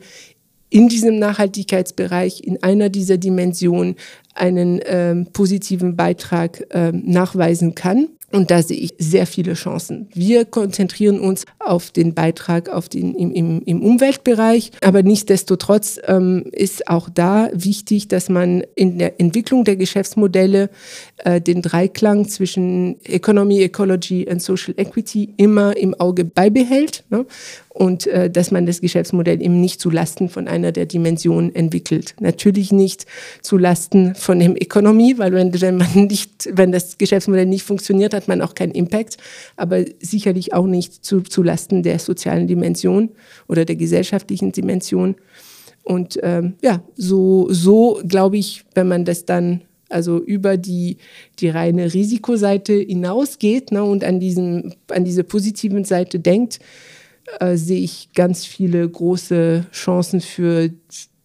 in 0.74 0.88
diesem 0.88 1.20
Nachhaltigkeitsbereich 1.20 2.42
in 2.42 2.60
einer 2.64 2.88
dieser 2.88 3.16
Dimensionen 3.16 3.94
einen 4.34 4.80
ähm, 4.84 5.28
positiven 5.32 5.96
Beitrag 5.96 6.66
ähm, 6.70 7.02
nachweisen 7.06 7.74
kann. 7.74 8.08
Und 8.34 8.50
da 8.50 8.64
sehe 8.64 8.76
ich 8.76 8.94
sehr 8.98 9.28
viele 9.28 9.54
Chancen. 9.54 10.08
Wir 10.12 10.44
konzentrieren 10.44 11.20
uns 11.20 11.44
auf 11.60 11.92
den 11.92 12.14
Beitrag 12.14 12.68
auf 12.68 12.88
den, 12.88 13.14
im, 13.14 13.30
im, 13.30 13.62
im 13.64 13.80
Umweltbereich, 13.80 14.72
aber 14.82 15.04
nichtsdestotrotz 15.04 16.00
ähm, 16.08 16.44
ist 16.50 16.88
auch 16.88 17.08
da 17.08 17.48
wichtig, 17.52 18.08
dass 18.08 18.28
man 18.28 18.64
in 18.74 18.98
der 18.98 19.20
Entwicklung 19.20 19.62
der 19.62 19.76
Geschäftsmodelle 19.76 20.68
äh, 21.18 21.40
den 21.40 21.62
Dreiklang 21.62 22.26
zwischen 22.26 22.96
Economy, 23.04 23.62
Ecology 23.62 24.26
und 24.28 24.42
Social 24.42 24.74
Equity 24.78 25.32
immer 25.36 25.76
im 25.76 25.94
Auge 25.94 26.24
beibehält. 26.24 27.04
Ne? 27.10 27.26
Und 27.74 28.06
äh, 28.06 28.30
dass 28.30 28.52
man 28.52 28.66
das 28.66 28.80
Geschäftsmodell 28.80 29.42
eben 29.42 29.60
nicht 29.60 29.80
zu 29.80 29.90
Lasten 29.90 30.28
von 30.28 30.46
einer 30.46 30.70
der 30.70 30.86
Dimensionen 30.86 31.54
entwickelt. 31.54 32.14
Natürlich 32.20 32.70
nicht 32.70 33.04
zu 33.42 33.58
Lasten 33.58 34.14
von 34.14 34.38
dem 34.38 34.54
Ökonomie, 34.54 35.18
weil 35.18 35.32
wenn, 35.32 35.60
wenn 35.60 35.76
man 35.78 36.06
nicht, 36.06 36.48
wenn 36.52 36.70
das 36.70 36.98
Geschäftsmodell 36.98 37.46
nicht 37.46 37.64
funktioniert, 37.64 38.14
hat 38.14 38.28
man 38.28 38.42
auch 38.42 38.54
keinen 38.54 38.72
Impact, 38.72 39.16
aber 39.56 39.84
sicherlich 40.00 40.54
auch 40.54 40.66
nicht 40.66 41.04
zu, 41.04 41.20
zu 41.22 41.42
Lasten 41.42 41.82
der 41.82 41.98
sozialen 41.98 42.46
Dimension 42.46 43.10
oder 43.48 43.64
der 43.64 43.76
gesellschaftlichen 43.76 44.52
Dimension. 44.52 45.16
Und 45.82 46.18
ähm, 46.22 46.54
ja, 46.62 46.80
so, 46.94 47.48
so 47.50 48.00
glaube 48.06 48.36
ich, 48.36 48.64
wenn 48.74 48.86
man 48.86 49.04
das 49.04 49.24
dann 49.24 49.62
also 49.88 50.18
über 50.18 50.56
die, 50.56 50.98
die 51.40 51.48
reine 51.48 51.92
Risikoseite 51.92 52.72
hinausgeht 52.74 53.72
ne, 53.72 53.82
und 53.82 54.04
an, 54.04 54.20
diesem, 54.20 54.72
an 54.90 55.04
diese 55.04 55.24
positiven 55.24 55.84
Seite 55.84 56.20
denkt, 56.20 56.60
äh, 57.40 57.56
sehe 57.56 57.80
ich 57.80 58.10
ganz 58.14 58.44
viele 58.44 58.88
große 58.88 59.66
Chancen 59.72 60.20
für, 60.20 60.70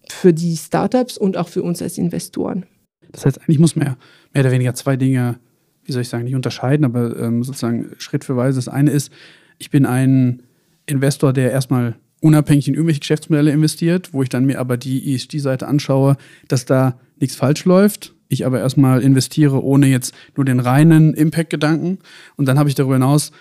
für 0.09 0.33
die 0.33 0.55
Startups 0.55 1.17
und 1.17 1.37
auch 1.37 1.47
für 1.47 1.63
uns 1.63 1.81
als 1.81 1.97
Investoren. 1.97 2.65
Das 3.11 3.25
heißt, 3.25 3.41
eigentlich 3.41 3.59
muss 3.59 3.75
man 3.75 3.87
ja 3.87 3.97
mehr 4.33 4.43
oder 4.43 4.51
weniger 4.51 4.73
zwei 4.75 4.95
Dinge, 4.95 5.39
wie 5.83 5.91
soll 5.91 6.01
ich 6.01 6.09
sagen, 6.09 6.23
nicht 6.23 6.35
unterscheiden, 6.35 6.85
aber 6.85 7.17
ähm, 7.19 7.43
sozusagen 7.43 7.91
Schritt 7.97 8.23
für 8.23 8.35
Weise. 8.35 8.57
Das 8.57 8.67
eine 8.67 8.91
ist, 8.91 9.11
ich 9.57 9.71
bin 9.71 9.85
ein 9.85 10.43
Investor, 10.85 11.33
der 11.33 11.51
erstmal 11.51 11.95
unabhängig 12.21 12.67
in 12.67 12.73
irgendwelche 12.73 12.99
Geschäftsmodelle 12.99 13.51
investiert, 13.51 14.13
wo 14.13 14.23
ich 14.23 14.29
dann 14.29 14.45
mir 14.45 14.59
aber 14.59 14.77
die 14.77 15.13
ESG-Seite 15.13 15.67
anschaue, 15.67 16.17
dass 16.47 16.65
da 16.65 16.99
nichts 17.19 17.35
falsch 17.35 17.65
läuft. 17.65 18.13
Ich 18.27 18.45
aber 18.45 18.59
erstmal 18.59 19.01
investiere, 19.01 19.63
ohne 19.63 19.87
jetzt 19.87 20.13
nur 20.35 20.45
den 20.45 20.59
reinen 20.59 21.13
Impact-Gedanken. 21.13 21.99
Und 22.35 22.47
dann 22.47 22.59
habe 22.59 22.69
ich 22.69 22.75
darüber 22.75 22.95
hinaus 22.95 23.31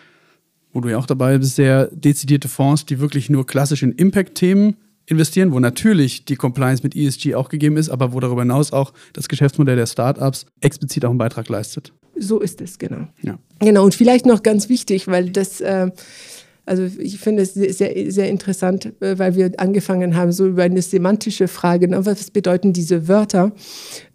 wo 0.73 0.81
du 0.81 0.91
ja 0.91 0.99
auch 0.99 1.07
dabei 1.07 1.39
bist, 1.39 1.57
sehr 1.57 1.87
dezidierte 1.93 2.49
Fonds, 2.49 2.87
die 2.87 3.01
wirklich 3.01 3.31
nur 3.31 3.47
klassisch 3.47 3.83
in 3.83 3.93
Impact-Themen 3.93 4.77
investieren, 5.07 5.53
wo 5.53 5.61
natürlich 5.61 6.25
die 6.25 6.37
Compliance 6.37 6.83
mit 6.83 6.95
ESG 6.95 7.35
auch 7.35 7.49
gegeben 7.49 7.77
ist, 7.77 7.89
aber 7.89 8.13
wo 8.13 8.21
darüber 8.21 8.43
hinaus 8.43 8.73
auch 8.73 8.93
das 9.15 9.29
Geschäftsmodell 9.29 9.77
der 9.77 9.87
Startups 9.87 10.47
explizit 10.61 11.05
auch 11.05 11.11
einen 11.11 11.19
Beitrag 11.19 11.49
leistet. 11.49 11.93
So 12.17 12.41
ist 12.41 12.61
es, 12.61 12.79
genau. 12.79 13.09
Ja. 13.23 13.39
Genau, 13.61 13.85
und 13.85 13.95
vielleicht 13.95 14.27
noch 14.27 14.43
ganz 14.43 14.69
wichtig, 14.69 15.07
weil 15.09 15.31
das, 15.31 15.61
äh, 15.61 15.91
also 16.69 16.85
ich 16.99 17.19
finde 17.19 17.43
es 17.43 17.55
sehr, 17.55 18.13
sehr 18.13 18.29
interessant, 18.29 18.93
äh, 19.01 19.19
weil 19.19 19.35
wir 19.35 19.53
angefangen 19.57 20.17
haben, 20.17 20.33
so 20.33 20.47
über 20.47 20.65
eine 20.65 20.83
semantische 20.83 21.49
Frage, 21.49 21.89
ne, 21.89 22.05
was 22.05 22.31
bedeuten 22.31 22.73
diese 22.73 23.09
Wörter? 23.09 23.53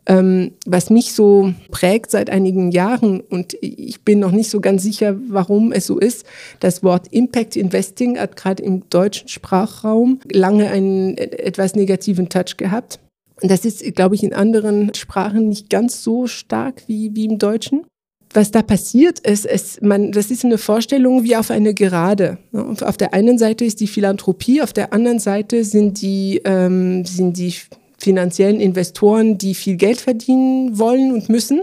Ähm, 0.05 0.51
was 0.65 0.89
mich 0.89 1.13
so 1.13 1.53
prägt 1.71 2.11
seit 2.11 2.29
einigen 2.29 2.71
Jahren 2.71 3.21
und 3.21 3.55
ich 3.61 4.01
bin 4.01 4.19
noch 4.19 4.31
nicht 4.31 4.49
so 4.49 4.59
ganz 4.59 4.83
sicher, 4.83 5.15
warum 5.29 5.71
es 5.71 5.85
so 5.85 5.97
ist. 5.97 6.25
Das 6.59 6.83
Wort 6.83 7.07
Impact 7.11 7.55
Investing 7.55 8.19
hat 8.19 8.35
gerade 8.35 8.61
im 8.63 8.89
deutschen 8.89 9.29
Sprachraum 9.29 10.19
lange 10.29 10.69
einen 10.69 11.17
etwas 11.17 11.75
negativen 11.75 12.27
Touch 12.27 12.57
gehabt. 12.57 12.99
Und 13.41 13.49
das 13.49 13.63
ist, 13.63 13.95
glaube 13.95 14.15
ich, 14.15 14.23
in 14.23 14.33
anderen 14.33 14.93
Sprachen 14.93 15.47
nicht 15.47 15.69
ganz 15.69 16.03
so 16.03 16.27
stark 16.27 16.83
wie, 16.87 17.15
wie 17.15 17.25
im 17.25 17.39
Deutschen. 17.39 17.85
Was 18.33 18.49
da 18.49 18.63
passiert 18.63 19.19
ist, 19.19 19.45
ist 19.45 19.83
man, 19.83 20.11
das 20.11 20.31
ist 20.31 20.43
eine 20.43 20.57
Vorstellung 20.57 21.23
wie 21.23 21.35
auf 21.35 21.51
eine 21.51 21.73
Gerade. 21.73 22.39
Auf 22.81 22.97
der 22.97 23.13
einen 23.13 23.37
Seite 23.37 23.63
ist 23.63 23.79
die 23.79 23.87
Philanthropie, 23.87 24.61
auf 24.61 24.73
der 24.73 24.91
anderen 24.91 25.19
Seite 25.19 25.63
sind 25.63 26.01
die, 26.01 26.41
ähm, 26.43 27.05
sind 27.05 27.37
die 27.37 27.53
finanziellen 27.99 28.59
Investoren, 28.59 29.37
die 29.37 29.55
viel 29.55 29.75
Geld 29.77 30.01
verdienen 30.01 30.77
wollen 30.77 31.13
und 31.13 31.29
müssen. 31.29 31.61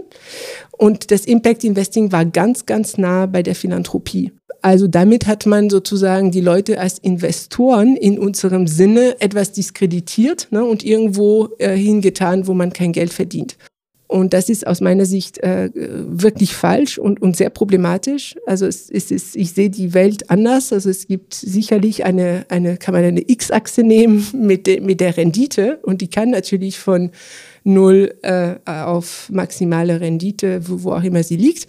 Und 0.71 1.11
das 1.11 1.25
Impact 1.25 1.63
Investing 1.63 2.11
war 2.11 2.25
ganz, 2.25 2.65
ganz 2.65 2.97
nah 2.97 3.25
bei 3.25 3.43
der 3.43 3.53
Philanthropie. 3.53 4.31
Also 4.63 4.87
damit 4.87 5.27
hat 5.27 5.45
man 5.45 5.69
sozusagen 5.69 6.31
die 6.31 6.41
Leute 6.41 6.79
als 6.79 6.99
Investoren 6.99 7.95
in 7.95 8.19
unserem 8.19 8.67
Sinne 8.67 9.19
etwas 9.19 9.51
diskreditiert 9.51 10.47
ne, 10.51 10.63
und 10.63 10.83
irgendwo 10.83 11.49
äh, 11.57 11.75
hingetan, 11.75 12.47
wo 12.47 12.53
man 12.53 12.71
kein 12.71 12.91
Geld 12.91 13.11
verdient. 13.11 13.57
Und 14.11 14.33
das 14.33 14.49
ist 14.49 14.67
aus 14.67 14.81
meiner 14.81 15.05
Sicht 15.05 15.37
äh, 15.37 15.69
wirklich 15.73 16.53
falsch 16.53 16.97
und, 16.97 17.21
und 17.21 17.37
sehr 17.37 17.49
problematisch. 17.49 18.35
Also 18.45 18.65
es, 18.65 18.89
es 18.89 19.09
ist, 19.09 19.37
ich 19.37 19.53
sehe 19.53 19.69
die 19.69 19.93
Welt 19.93 20.29
anders. 20.29 20.73
Also 20.73 20.89
es 20.89 21.07
gibt 21.07 21.33
sicherlich 21.33 22.03
eine, 22.03 22.45
eine 22.49 22.75
kann 22.75 22.93
man 22.93 23.05
eine 23.05 23.21
X-Achse 23.25 23.83
nehmen 23.83 24.27
mit, 24.33 24.67
de, 24.67 24.81
mit 24.81 24.99
der 24.99 25.15
Rendite 25.15 25.79
und 25.83 26.01
die 26.01 26.09
kann 26.09 26.29
natürlich 26.29 26.77
von 26.77 27.11
null 27.63 28.13
äh, 28.21 28.55
auf 28.65 29.29
maximale 29.31 30.01
Rendite, 30.01 30.67
wo, 30.67 30.83
wo 30.83 30.91
auch 30.91 31.03
immer 31.03 31.23
sie 31.23 31.37
liegt. 31.37 31.67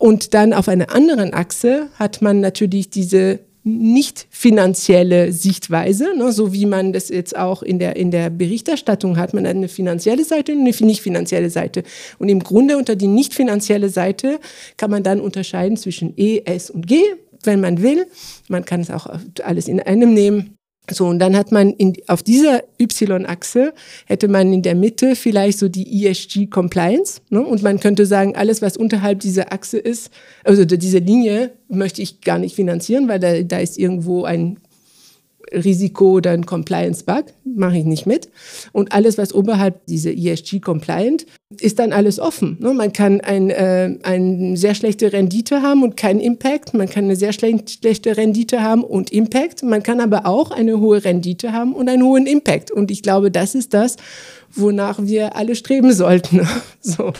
Und 0.00 0.34
dann 0.34 0.54
auf 0.54 0.66
einer 0.66 0.92
anderen 0.92 1.32
Achse 1.32 1.90
hat 1.94 2.20
man 2.22 2.40
natürlich 2.40 2.90
diese 2.90 3.38
nicht 3.68 4.26
finanzielle 4.30 5.32
Sichtweise, 5.32 6.16
ne, 6.16 6.32
so 6.32 6.52
wie 6.52 6.66
man 6.66 6.92
das 6.92 7.08
jetzt 7.08 7.36
auch 7.36 7.62
in 7.62 7.78
der, 7.78 7.96
in 7.96 8.10
der 8.10 8.30
Berichterstattung 8.30 9.16
hat. 9.16 9.34
Man 9.34 9.46
hat 9.46 9.56
eine 9.56 9.68
finanzielle 9.68 10.24
Seite 10.24 10.52
und 10.52 10.60
eine 10.60 10.74
nicht 10.80 11.02
finanzielle 11.02 11.50
Seite. 11.50 11.82
Und 12.18 12.28
im 12.28 12.40
Grunde 12.40 12.76
unter 12.76 12.96
die 12.96 13.06
nicht 13.06 13.34
finanzielle 13.34 13.88
Seite 13.88 14.40
kann 14.76 14.90
man 14.90 15.02
dann 15.02 15.20
unterscheiden 15.20 15.76
zwischen 15.76 16.14
E, 16.16 16.42
S 16.44 16.70
und 16.70 16.86
G, 16.86 17.02
wenn 17.44 17.60
man 17.60 17.82
will. 17.82 18.06
Man 18.48 18.64
kann 18.64 18.80
es 18.80 18.90
auch 18.90 19.06
alles 19.42 19.68
in 19.68 19.80
einem 19.80 20.14
nehmen. 20.14 20.57
So, 20.90 21.06
und 21.06 21.18
dann 21.18 21.36
hat 21.36 21.52
man 21.52 21.70
in, 21.70 21.94
auf 22.06 22.22
dieser 22.22 22.62
Y-Achse 22.80 23.74
hätte 24.06 24.28
man 24.28 24.52
in 24.52 24.62
der 24.62 24.74
Mitte 24.74 25.16
vielleicht 25.16 25.58
so 25.58 25.68
die 25.68 26.06
ESG 26.06 26.46
Compliance. 26.46 27.20
Ne? 27.30 27.44
Und 27.44 27.62
man 27.62 27.80
könnte 27.80 28.06
sagen, 28.06 28.36
alles, 28.36 28.62
was 28.62 28.76
unterhalb 28.76 29.20
dieser 29.20 29.52
Achse 29.52 29.78
ist, 29.78 30.10
also 30.44 30.64
dieser 30.64 31.00
Linie, 31.00 31.52
möchte 31.68 32.00
ich 32.02 32.22
gar 32.22 32.38
nicht 32.38 32.54
finanzieren, 32.54 33.08
weil 33.08 33.20
da, 33.20 33.42
da 33.42 33.58
ist 33.58 33.78
irgendwo 33.78 34.24
ein 34.24 34.58
Risiko 35.52 36.12
oder 36.12 36.32
ein 36.32 36.46
Compliance-Bug, 36.46 37.24
mache 37.44 37.78
ich 37.78 37.84
nicht 37.84 38.06
mit. 38.06 38.28
Und 38.72 38.92
alles, 38.92 39.18
was 39.18 39.32
oberhalb 39.32 39.86
dieser 39.86 40.10
ESG-Compliant, 40.10 41.26
ist 41.60 41.78
dann 41.78 41.92
alles 41.92 42.18
offen. 42.18 42.58
Ne? 42.60 42.74
Man 42.74 42.92
kann 42.92 43.20
ein, 43.20 43.50
äh, 43.50 43.96
eine 44.02 44.56
sehr 44.56 44.74
schlechte 44.74 45.12
Rendite 45.12 45.62
haben 45.62 45.82
und 45.82 45.96
keinen 45.96 46.20
Impact. 46.20 46.74
Man 46.74 46.88
kann 46.88 47.04
eine 47.04 47.16
sehr 47.16 47.32
schlechte 47.32 48.16
Rendite 48.16 48.62
haben 48.62 48.84
und 48.84 49.10
Impact. 49.10 49.62
Man 49.62 49.82
kann 49.82 50.00
aber 50.00 50.26
auch 50.26 50.50
eine 50.50 50.78
hohe 50.80 51.04
Rendite 51.04 51.52
haben 51.52 51.74
und 51.74 51.88
einen 51.88 52.02
hohen 52.02 52.26
Impact. 52.26 52.70
Und 52.70 52.90
ich 52.90 53.02
glaube, 53.02 53.30
das 53.30 53.54
ist 53.54 53.74
das, 53.74 53.96
wonach 54.54 54.98
wir 55.00 55.36
alle 55.36 55.54
streben 55.54 55.92
sollten. 55.92 56.46
so. 56.80 57.12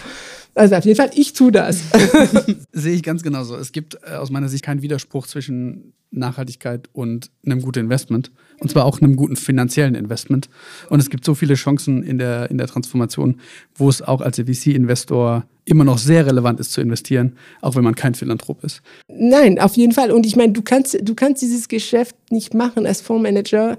Also 0.58 0.74
auf 0.74 0.84
jeden 0.84 0.96
Fall, 0.96 1.10
ich 1.14 1.32
tue 1.32 1.52
das. 1.52 1.80
Sehe 2.72 2.94
ich 2.94 3.02
ganz 3.02 3.22
genauso. 3.22 3.56
Es 3.56 3.72
gibt 3.72 3.98
äh, 4.04 4.14
aus 4.14 4.30
meiner 4.30 4.48
Sicht 4.48 4.64
keinen 4.64 4.82
Widerspruch 4.82 5.26
zwischen 5.26 5.92
Nachhaltigkeit 6.10 6.88
und 6.92 7.30
einem 7.44 7.60
guten 7.60 7.80
Investment. 7.80 8.30
Und 8.58 8.70
zwar 8.70 8.84
auch 8.84 9.00
einem 9.00 9.14
guten 9.14 9.36
finanziellen 9.36 9.94
Investment. 9.94 10.48
Und 10.88 11.00
es 11.00 11.10
gibt 11.10 11.24
so 11.24 11.34
viele 11.34 11.54
Chancen 11.54 12.02
in 12.02 12.18
der, 12.18 12.50
in 12.50 12.58
der 12.58 12.66
Transformation, 12.66 13.40
wo 13.74 13.88
es 13.88 14.02
auch 14.02 14.20
als 14.20 14.38
VC-Investor 14.38 15.44
immer 15.64 15.84
noch 15.84 15.98
sehr 15.98 16.26
relevant 16.26 16.58
ist 16.60 16.72
zu 16.72 16.80
investieren, 16.80 17.36
auch 17.60 17.76
wenn 17.76 17.84
man 17.84 17.94
kein 17.94 18.14
Philanthrop 18.14 18.64
ist. 18.64 18.80
Nein, 19.06 19.58
auf 19.58 19.76
jeden 19.76 19.92
Fall. 19.92 20.10
Und 20.10 20.24
ich 20.24 20.34
meine, 20.34 20.52
du 20.52 20.62
kannst, 20.62 20.98
du 21.00 21.14
kannst 21.14 21.42
dieses 21.42 21.68
Geschäft 21.68 22.16
nicht 22.30 22.54
machen 22.54 22.86
als 22.86 23.02
Fondsmanager, 23.02 23.76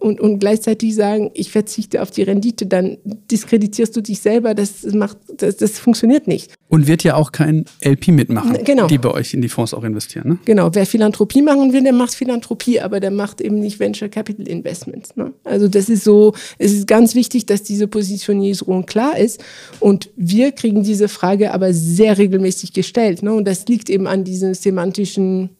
und, 0.00 0.20
und 0.20 0.38
gleichzeitig 0.40 0.94
sagen, 0.94 1.30
ich 1.34 1.52
verzichte 1.52 2.02
auf 2.02 2.10
die 2.10 2.22
Rendite, 2.22 2.66
dann 2.66 2.98
diskreditierst 3.30 3.96
du 3.96 4.00
dich 4.00 4.20
selber. 4.20 4.54
Das, 4.54 4.82
macht, 4.92 5.18
das, 5.36 5.56
das 5.56 5.78
funktioniert 5.78 6.26
nicht. 6.26 6.52
Und 6.68 6.88
wird 6.88 7.04
ja 7.04 7.14
auch 7.14 7.32
kein 7.32 7.64
LP 7.84 8.08
mitmachen, 8.08 8.58
genau. 8.64 8.86
die 8.86 8.98
bei 8.98 9.10
euch 9.10 9.34
in 9.34 9.40
die 9.40 9.48
Fonds 9.48 9.72
auch 9.74 9.84
investieren. 9.84 10.28
Ne? 10.28 10.38
Genau, 10.44 10.70
wer 10.72 10.86
Philanthropie 10.86 11.42
machen 11.42 11.72
will, 11.72 11.82
der 11.82 11.92
macht 11.92 12.14
Philanthropie, 12.14 12.80
aber 12.80 12.98
der 12.98 13.10
macht 13.10 13.40
eben 13.40 13.60
nicht 13.60 13.78
Venture 13.78 14.08
Capital 14.08 14.48
Investments. 14.48 15.14
Ne? 15.16 15.32
Also 15.44 15.68
das 15.68 15.88
ist 15.88 16.02
so, 16.02 16.34
es 16.58 16.72
ist 16.72 16.86
ganz 16.86 17.14
wichtig, 17.14 17.46
dass 17.46 17.62
diese 17.62 17.86
Positionierung 17.86 18.86
klar 18.86 19.16
ist. 19.16 19.42
Und 19.78 20.10
wir 20.16 20.52
kriegen 20.52 20.82
diese 20.82 21.08
Frage 21.08 21.52
aber 21.52 21.72
sehr 21.72 22.18
regelmäßig 22.18 22.72
gestellt. 22.72 23.22
Ne? 23.22 23.32
Und 23.32 23.46
das 23.46 23.66
liegt 23.68 23.90
eben 23.90 24.06
an 24.06 24.24
diesen 24.24 24.54
semantischen 24.54 25.50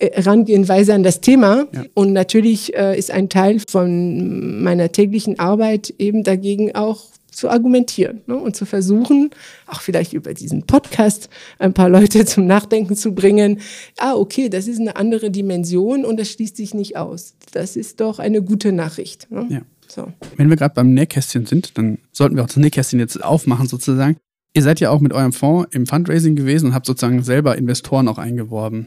Herangehenweise 0.00 0.94
an 0.94 1.02
das 1.02 1.20
Thema. 1.20 1.66
Ja. 1.72 1.84
Und 1.94 2.12
natürlich 2.12 2.74
äh, 2.74 2.98
ist 2.98 3.10
ein 3.10 3.28
Teil 3.28 3.60
von 3.68 4.62
meiner 4.62 4.90
täglichen 4.90 5.38
Arbeit 5.38 5.94
eben 5.98 6.24
dagegen 6.24 6.74
auch 6.74 7.06
zu 7.34 7.50
argumentieren 7.50 8.22
ne? 8.26 8.36
und 8.36 8.54
zu 8.56 8.64
versuchen, 8.64 9.30
auch 9.66 9.80
vielleicht 9.80 10.12
über 10.12 10.34
diesen 10.34 10.66
Podcast 10.66 11.28
ein 11.58 11.74
paar 11.74 11.88
Leute 11.88 12.24
zum 12.26 12.46
Nachdenken 12.46 12.96
zu 12.96 13.12
bringen. 13.12 13.60
Ah, 13.98 14.14
okay, 14.14 14.48
das 14.48 14.68
ist 14.68 14.80
eine 14.80 14.96
andere 14.96 15.30
Dimension 15.30 16.04
und 16.04 16.18
das 16.18 16.30
schließt 16.30 16.56
sich 16.56 16.74
nicht 16.74 16.96
aus. 16.96 17.34
Das 17.52 17.76
ist 17.76 18.00
doch 18.00 18.18
eine 18.18 18.42
gute 18.42 18.72
Nachricht. 18.72 19.30
Ne? 19.30 19.46
Ja. 19.50 19.60
So. 19.88 20.12
Wenn 20.36 20.48
wir 20.48 20.56
gerade 20.56 20.74
beim 20.74 20.94
Nähkästchen 20.94 21.46
sind, 21.46 21.76
dann 21.76 21.98
sollten 22.10 22.36
wir 22.36 22.42
auch 22.42 22.48
das 22.48 22.56
Nähkästchen 22.56 23.00
jetzt 23.00 23.22
aufmachen 23.22 23.66
sozusagen. 23.66 24.16
Ihr 24.54 24.62
seid 24.62 24.80
ja 24.80 24.90
auch 24.90 25.00
mit 25.00 25.12
eurem 25.12 25.32
Fonds 25.32 25.68
im 25.74 25.86
Fundraising 25.86 26.36
gewesen 26.36 26.66
und 26.66 26.74
habt 26.74 26.86
sozusagen 26.86 27.22
selber 27.22 27.58
Investoren 27.58 28.08
auch 28.08 28.18
eingeworben. 28.18 28.86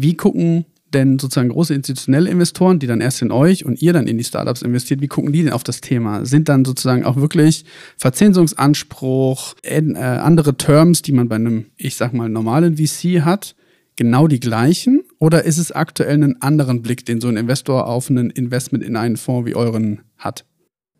Wie 0.00 0.14
gucken 0.14 0.64
denn 0.94 1.18
sozusagen 1.18 1.48
große 1.48 1.74
institutionelle 1.74 2.30
Investoren, 2.30 2.78
die 2.78 2.86
dann 2.86 3.00
erst 3.00 3.20
in 3.20 3.32
euch 3.32 3.64
und 3.64 3.82
ihr 3.82 3.92
dann 3.92 4.06
in 4.06 4.16
die 4.16 4.22
Startups 4.22 4.62
investiert, 4.62 5.00
wie 5.00 5.08
gucken 5.08 5.32
die 5.32 5.42
denn 5.42 5.52
auf 5.52 5.64
das 5.64 5.80
Thema? 5.80 6.24
Sind 6.24 6.48
dann 6.48 6.64
sozusagen 6.64 7.04
auch 7.04 7.16
wirklich 7.16 7.64
Verzinsungsanspruch, 7.96 9.54
äh, 9.62 9.82
andere 9.96 10.56
Terms, 10.56 11.02
die 11.02 11.10
man 11.10 11.28
bei 11.28 11.34
einem, 11.34 11.66
ich 11.76 11.96
sag 11.96 12.12
mal, 12.14 12.28
normalen 12.28 12.76
VC 12.76 13.22
hat, 13.22 13.56
genau 13.96 14.28
die 14.28 14.38
gleichen? 14.38 15.02
Oder 15.18 15.44
ist 15.44 15.58
es 15.58 15.72
aktuell 15.72 16.14
einen 16.14 16.40
anderen 16.40 16.80
Blick, 16.80 17.04
den 17.04 17.20
so 17.20 17.26
ein 17.26 17.36
Investor 17.36 17.88
auf 17.88 18.08
ein 18.08 18.30
Investment 18.30 18.84
in 18.84 18.94
einen 18.94 19.16
Fonds 19.16 19.50
wie 19.50 19.56
euren 19.56 20.02
hat? 20.16 20.44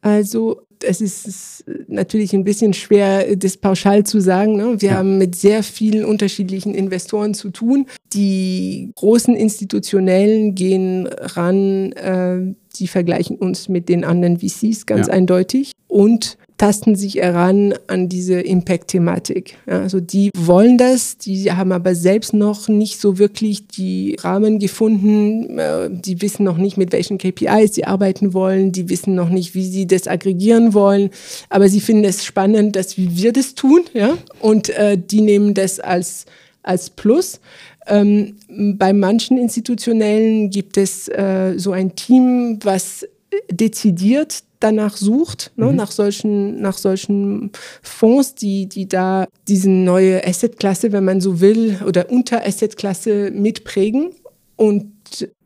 Also 0.01 0.63
es 0.85 1.01
ist 1.01 1.65
natürlich 1.89 2.33
ein 2.33 2.45
bisschen 2.45 2.73
schwer, 2.73 3.37
das 3.37 3.57
pauschal 3.57 4.05
zu 4.05 4.21
sagen. 4.21 4.57
Ne? 4.57 4.81
Wir 4.81 4.91
ja. 4.91 4.97
haben 4.97 5.19
mit 5.19 5.35
sehr 5.35 5.63
vielen 5.63 6.05
unterschiedlichen 6.05 6.75
Investoren 6.75 7.35
zu 7.35 7.51
tun. 7.51 7.87
Die 8.13 8.93
großen 8.95 9.35
institutionellen 9.35 10.55
gehen 10.55 11.07
ran, 11.07 11.93
äh, 11.93 12.55
die 12.77 12.89
vergleichen 12.89 13.37
uns 13.37 13.69
mit 13.69 13.89
den 13.89 14.05
anderen 14.05 14.39
VCs 14.39 14.87
ganz 14.87 15.09
ja. 15.09 15.15
eindeutig. 15.15 15.73
Und 15.89 16.39
tasten 16.59 16.97
sich 16.97 17.15
heran 17.15 17.73
an 17.87 18.09
diese 18.09 18.41
Impact-Thematik. 18.41 19.57
Also 19.67 20.01
die 20.01 20.31
wollen 20.37 20.77
das, 20.77 21.17
die 21.17 21.53
haben 21.53 21.71
aber 21.71 21.95
selbst 21.95 22.35
noch 22.35 22.67
nicht 22.69 23.01
so 23.01 23.19
wirklich 23.19 23.69
die 23.69 24.17
Rahmen 24.21 24.59
gefunden. 24.59 25.59
Äh, 25.59 25.89
die 25.91 26.21
wissen 26.21 26.45
noch 26.45 26.59
nicht, 26.59 26.77
mit 26.77 26.93
welchen 26.93 27.17
KPIs 27.17 27.75
sie 27.75 27.85
arbeiten 27.85 28.35
wollen. 28.35 28.73
Die 28.73 28.89
wissen 28.89 29.15
noch 29.15 29.29
nicht, 29.29 29.55
wie 29.55 29.65
sie 29.65 29.87
das 29.87 30.09
aggregieren 30.09 30.75
wollen. 30.75 31.11
Aber 31.49 31.69
sie 31.69 31.81
finden 31.81 32.05
es 32.05 32.25
spannend, 32.25 32.75
dass 32.75 32.99
wir 32.99 33.33
das 33.33 33.55
tun. 33.55 33.85
Ja? 33.95 34.19
Und 34.41 34.69
äh, 34.71 34.99
die 34.99 35.21
nehmen 35.21 35.55
das 35.55 35.79
als, 35.79 36.27
als 36.65 36.91
Plus. 36.91 37.41
Ähm, 37.87 38.35
bei 38.49 38.93
manchen 38.93 39.39
Institutionellen 39.39 40.51
gibt 40.51 40.77
es 40.77 41.09
äh, 41.09 41.55
so 41.57 41.71
ein 41.71 41.95
Team, 41.95 42.59
was 42.65 43.07
dezidiert 43.51 44.43
danach 44.61 44.97
sucht, 44.97 45.53
ne, 45.57 45.67
mhm. 45.67 45.77
nach 45.77 45.91
solchen, 45.91 46.61
nach 46.61 46.79
solchen 46.79 47.51
Fonds, 47.83 48.35
die, 48.35 48.69
die 48.69 48.89
da 48.89 49.27
diese 49.47 49.71
neue 49.71 50.27
Assetklasse, 50.27 50.93
wenn 50.93 51.05
man 51.05 51.21
so 51.21 51.41
will, 51.41 51.79
oder 51.87 52.11
Unter-Assetklasse 52.11 53.31
mitprägen. 53.31 54.11
Und 54.57 54.93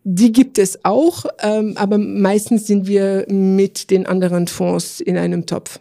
die 0.04 0.32
gibt 0.32 0.58
es 0.58 0.84
auch, 0.84 1.26
ähm, 1.40 1.74
aber 1.76 1.98
meistens 1.98 2.66
sind 2.66 2.86
wir 2.86 3.26
mit 3.28 3.90
den 3.90 4.06
anderen 4.06 4.48
Fonds 4.48 5.00
in 5.00 5.16
einem 5.16 5.46
Topf. 5.46 5.80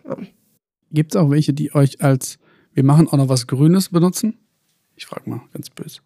Gibt 0.91 1.15
es 1.15 1.21
auch 1.21 1.29
welche, 1.29 1.53
die 1.53 1.73
euch 1.73 2.01
als 2.01 2.37
wir 2.73 2.83
machen 2.83 3.07
auch 3.07 3.17
noch 3.17 3.29
was 3.29 3.47
Grünes 3.47 3.89
benutzen? 3.89 4.37
Ich 4.95 5.05
frage 5.05 5.29
mal 5.29 5.41
ganz 5.53 5.69
böse. 5.69 5.99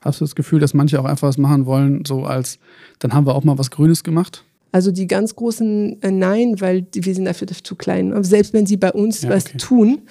Hast 0.00 0.20
du 0.20 0.24
das 0.24 0.34
Gefühl, 0.34 0.60
dass 0.60 0.74
manche 0.74 1.00
auch 1.00 1.04
einfach 1.04 1.28
was 1.28 1.38
machen 1.38 1.66
wollen, 1.66 2.04
so 2.04 2.24
als 2.24 2.58
dann 2.98 3.12
haben 3.12 3.26
wir 3.26 3.34
auch 3.34 3.44
mal 3.44 3.58
was 3.58 3.70
Grünes 3.70 4.04
gemacht? 4.04 4.44
Also 4.74 4.90
die 4.90 5.06
ganz 5.06 5.36
großen 5.36 6.02
äh, 6.02 6.10
Nein, 6.10 6.60
weil 6.60 6.84
wir 6.92 7.14
sind 7.14 7.26
dafür 7.26 7.46
zu 7.46 7.76
klein. 7.76 8.12
Aber 8.12 8.24
selbst 8.24 8.52
wenn 8.52 8.66
sie 8.66 8.76
bei 8.76 8.90
uns 8.90 9.22
ja, 9.22 9.30
was 9.30 9.46
okay. 9.46 9.56
tun, 9.56 10.02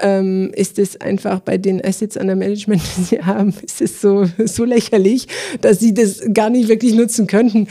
ähm, 0.00 0.50
ist 0.56 0.80
es 0.80 1.00
einfach 1.00 1.38
bei 1.38 1.56
den 1.56 1.84
Assets 1.84 2.16
an 2.16 2.26
der 2.26 2.34
Management, 2.34 2.82
die 2.96 3.02
sie 3.02 3.22
haben, 3.22 3.54
ist 3.62 3.80
es 3.80 4.00
so, 4.00 4.28
so 4.44 4.64
lächerlich, 4.64 5.28
dass 5.60 5.78
sie 5.78 5.94
das 5.94 6.20
gar 6.34 6.50
nicht 6.50 6.68
wirklich 6.68 6.94
nutzen 6.94 7.28
könnten. 7.28 7.68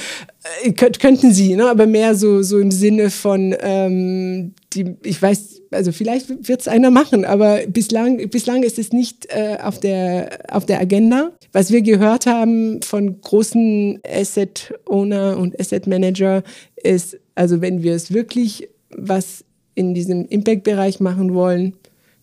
Äh, 0.63 0.71
könnten 0.71 1.33
sie, 1.33 1.57
ne? 1.57 1.69
aber 1.69 1.85
mehr 1.85 2.15
so, 2.15 2.41
so 2.43 2.59
im 2.59 2.71
Sinne 2.71 3.09
von, 3.09 3.53
ähm, 3.59 4.53
die, 4.77 4.95
ich 5.03 5.21
weiß, 5.21 5.61
also 5.71 5.91
vielleicht 5.91 6.47
wird 6.47 6.61
es 6.61 6.67
einer 6.67 6.91
machen, 6.91 7.25
aber 7.25 7.61
bislang, 7.67 8.29
bislang 8.29 8.63
ist 8.63 8.79
es 8.79 8.93
nicht 8.93 9.27
äh, 9.29 9.57
auf, 9.61 9.79
der, 9.79 10.39
auf 10.49 10.65
der 10.65 10.79
Agenda. 10.79 11.31
Was 11.51 11.71
wir 11.71 11.81
gehört 11.81 12.25
haben 12.25 12.81
von 12.81 13.19
großen 13.21 13.99
Asset 14.07 14.73
Owner 14.85 15.37
und 15.37 15.59
Asset 15.59 15.87
Manager 15.87 16.43
ist, 16.75 17.17
also 17.35 17.61
wenn 17.61 17.83
wir 17.83 17.93
es 17.93 18.13
wirklich 18.13 18.69
was 18.89 19.43
in 19.75 19.93
diesem 19.93 20.25
Impact-Bereich 20.25 20.99
machen 20.99 21.33
wollen, 21.33 21.73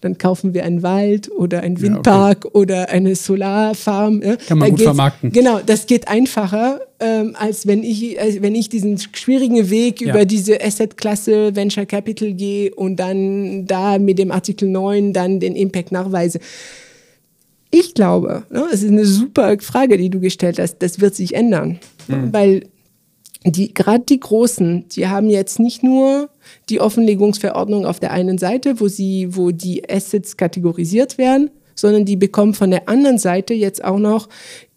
dann 0.04 0.18
kaufen 0.18 0.52
wir 0.52 0.64
einen 0.64 0.82
Wald 0.82 1.30
oder 1.30 1.62
einen 1.62 1.80
Windpark 1.80 2.44
ja, 2.44 2.50
okay. 2.50 2.58
oder 2.58 2.88
eine 2.90 3.14
Solarfarm. 3.14 4.22
Ja. 4.22 4.36
Kann 4.36 4.58
man 4.58 4.68
da 4.68 4.76
gut 4.76 4.82
vermarkten. 4.82 5.32
Genau, 5.32 5.60
das 5.64 5.86
geht 5.86 6.08
einfacher, 6.08 6.80
ähm, 7.00 7.34
als 7.38 7.66
wenn 7.66 7.82
ich, 7.82 8.20
als 8.20 8.42
wenn 8.42 8.54
ich 8.54 8.68
diesen 8.68 8.98
schwierigen 8.98 9.70
Weg 9.70 10.02
ja. 10.02 10.10
über 10.10 10.26
diese 10.26 10.62
Asset-Klasse 10.62 11.56
Venture 11.56 11.86
Capital 11.86 12.34
gehe 12.34 12.74
und 12.74 12.96
dann 12.96 13.66
da 13.66 13.98
mit 13.98 14.18
dem 14.18 14.30
Artikel 14.30 14.68
9 14.68 15.14
dann 15.14 15.40
den 15.40 15.56
Impact 15.56 15.90
nachweise. 15.90 16.38
Ich 17.70 17.94
glaube, 17.94 18.44
ne, 18.50 18.66
es 18.72 18.82
ist 18.82 18.90
eine 18.90 19.06
super 19.06 19.56
Frage, 19.58 19.96
die 19.96 20.10
du 20.10 20.20
gestellt 20.20 20.58
hast, 20.58 20.78
das 20.78 21.00
wird 21.00 21.14
sich 21.14 21.34
ändern, 21.34 21.80
mhm. 22.08 22.32
weil 22.32 22.66
die, 23.46 23.74
gerade 23.74 24.04
die 24.04 24.20
Großen, 24.20 24.88
die 24.88 25.08
haben 25.08 25.28
jetzt 25.28 25.58
nicht 25.58 25.82
nur 25.82 26.30
die 26.70 26.80
Offenlegungsverordnung 26.80 27.84
auf 27.84 28.00
der 28.00 28.12
einen 28.12 28.38
Seite, 28.38 28.80
wo 28.80 28.88
sie, 28.88 29.36
wo 29.36 29.50
die 29.50 29.88
Assets 29.88 30.36
kategorisiert 30.36 31.18
werden, 31.18 31.50
sondern 31.74 32.04
die 32.04 32.16
bekommen 32.16 32.54
von 32.54 32.70
der 32.70 32.88
anderen 32.88 33.18
Seite 33.18 33.52
jetzt 33.52 33.84
auch 33.84 33.98
noch 33.98 34.28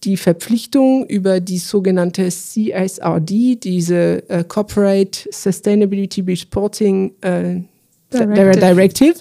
die 0.04 0.18
Verpflichtung 0.18 1.06
über 1.06 1.40
die 1.40 1.60
sogenannte 1.60 2.28
CSRD, 2.30 3.56
diese 3.56 4.30
äh, 4.30 4.44
Corporate 4.44 5.30
Sustainability 5.32 6.22
Reporting 6.22 7.14
äh, 7.22 7.62
Directive. 8.12 8.60
Directive, 8.60 9.16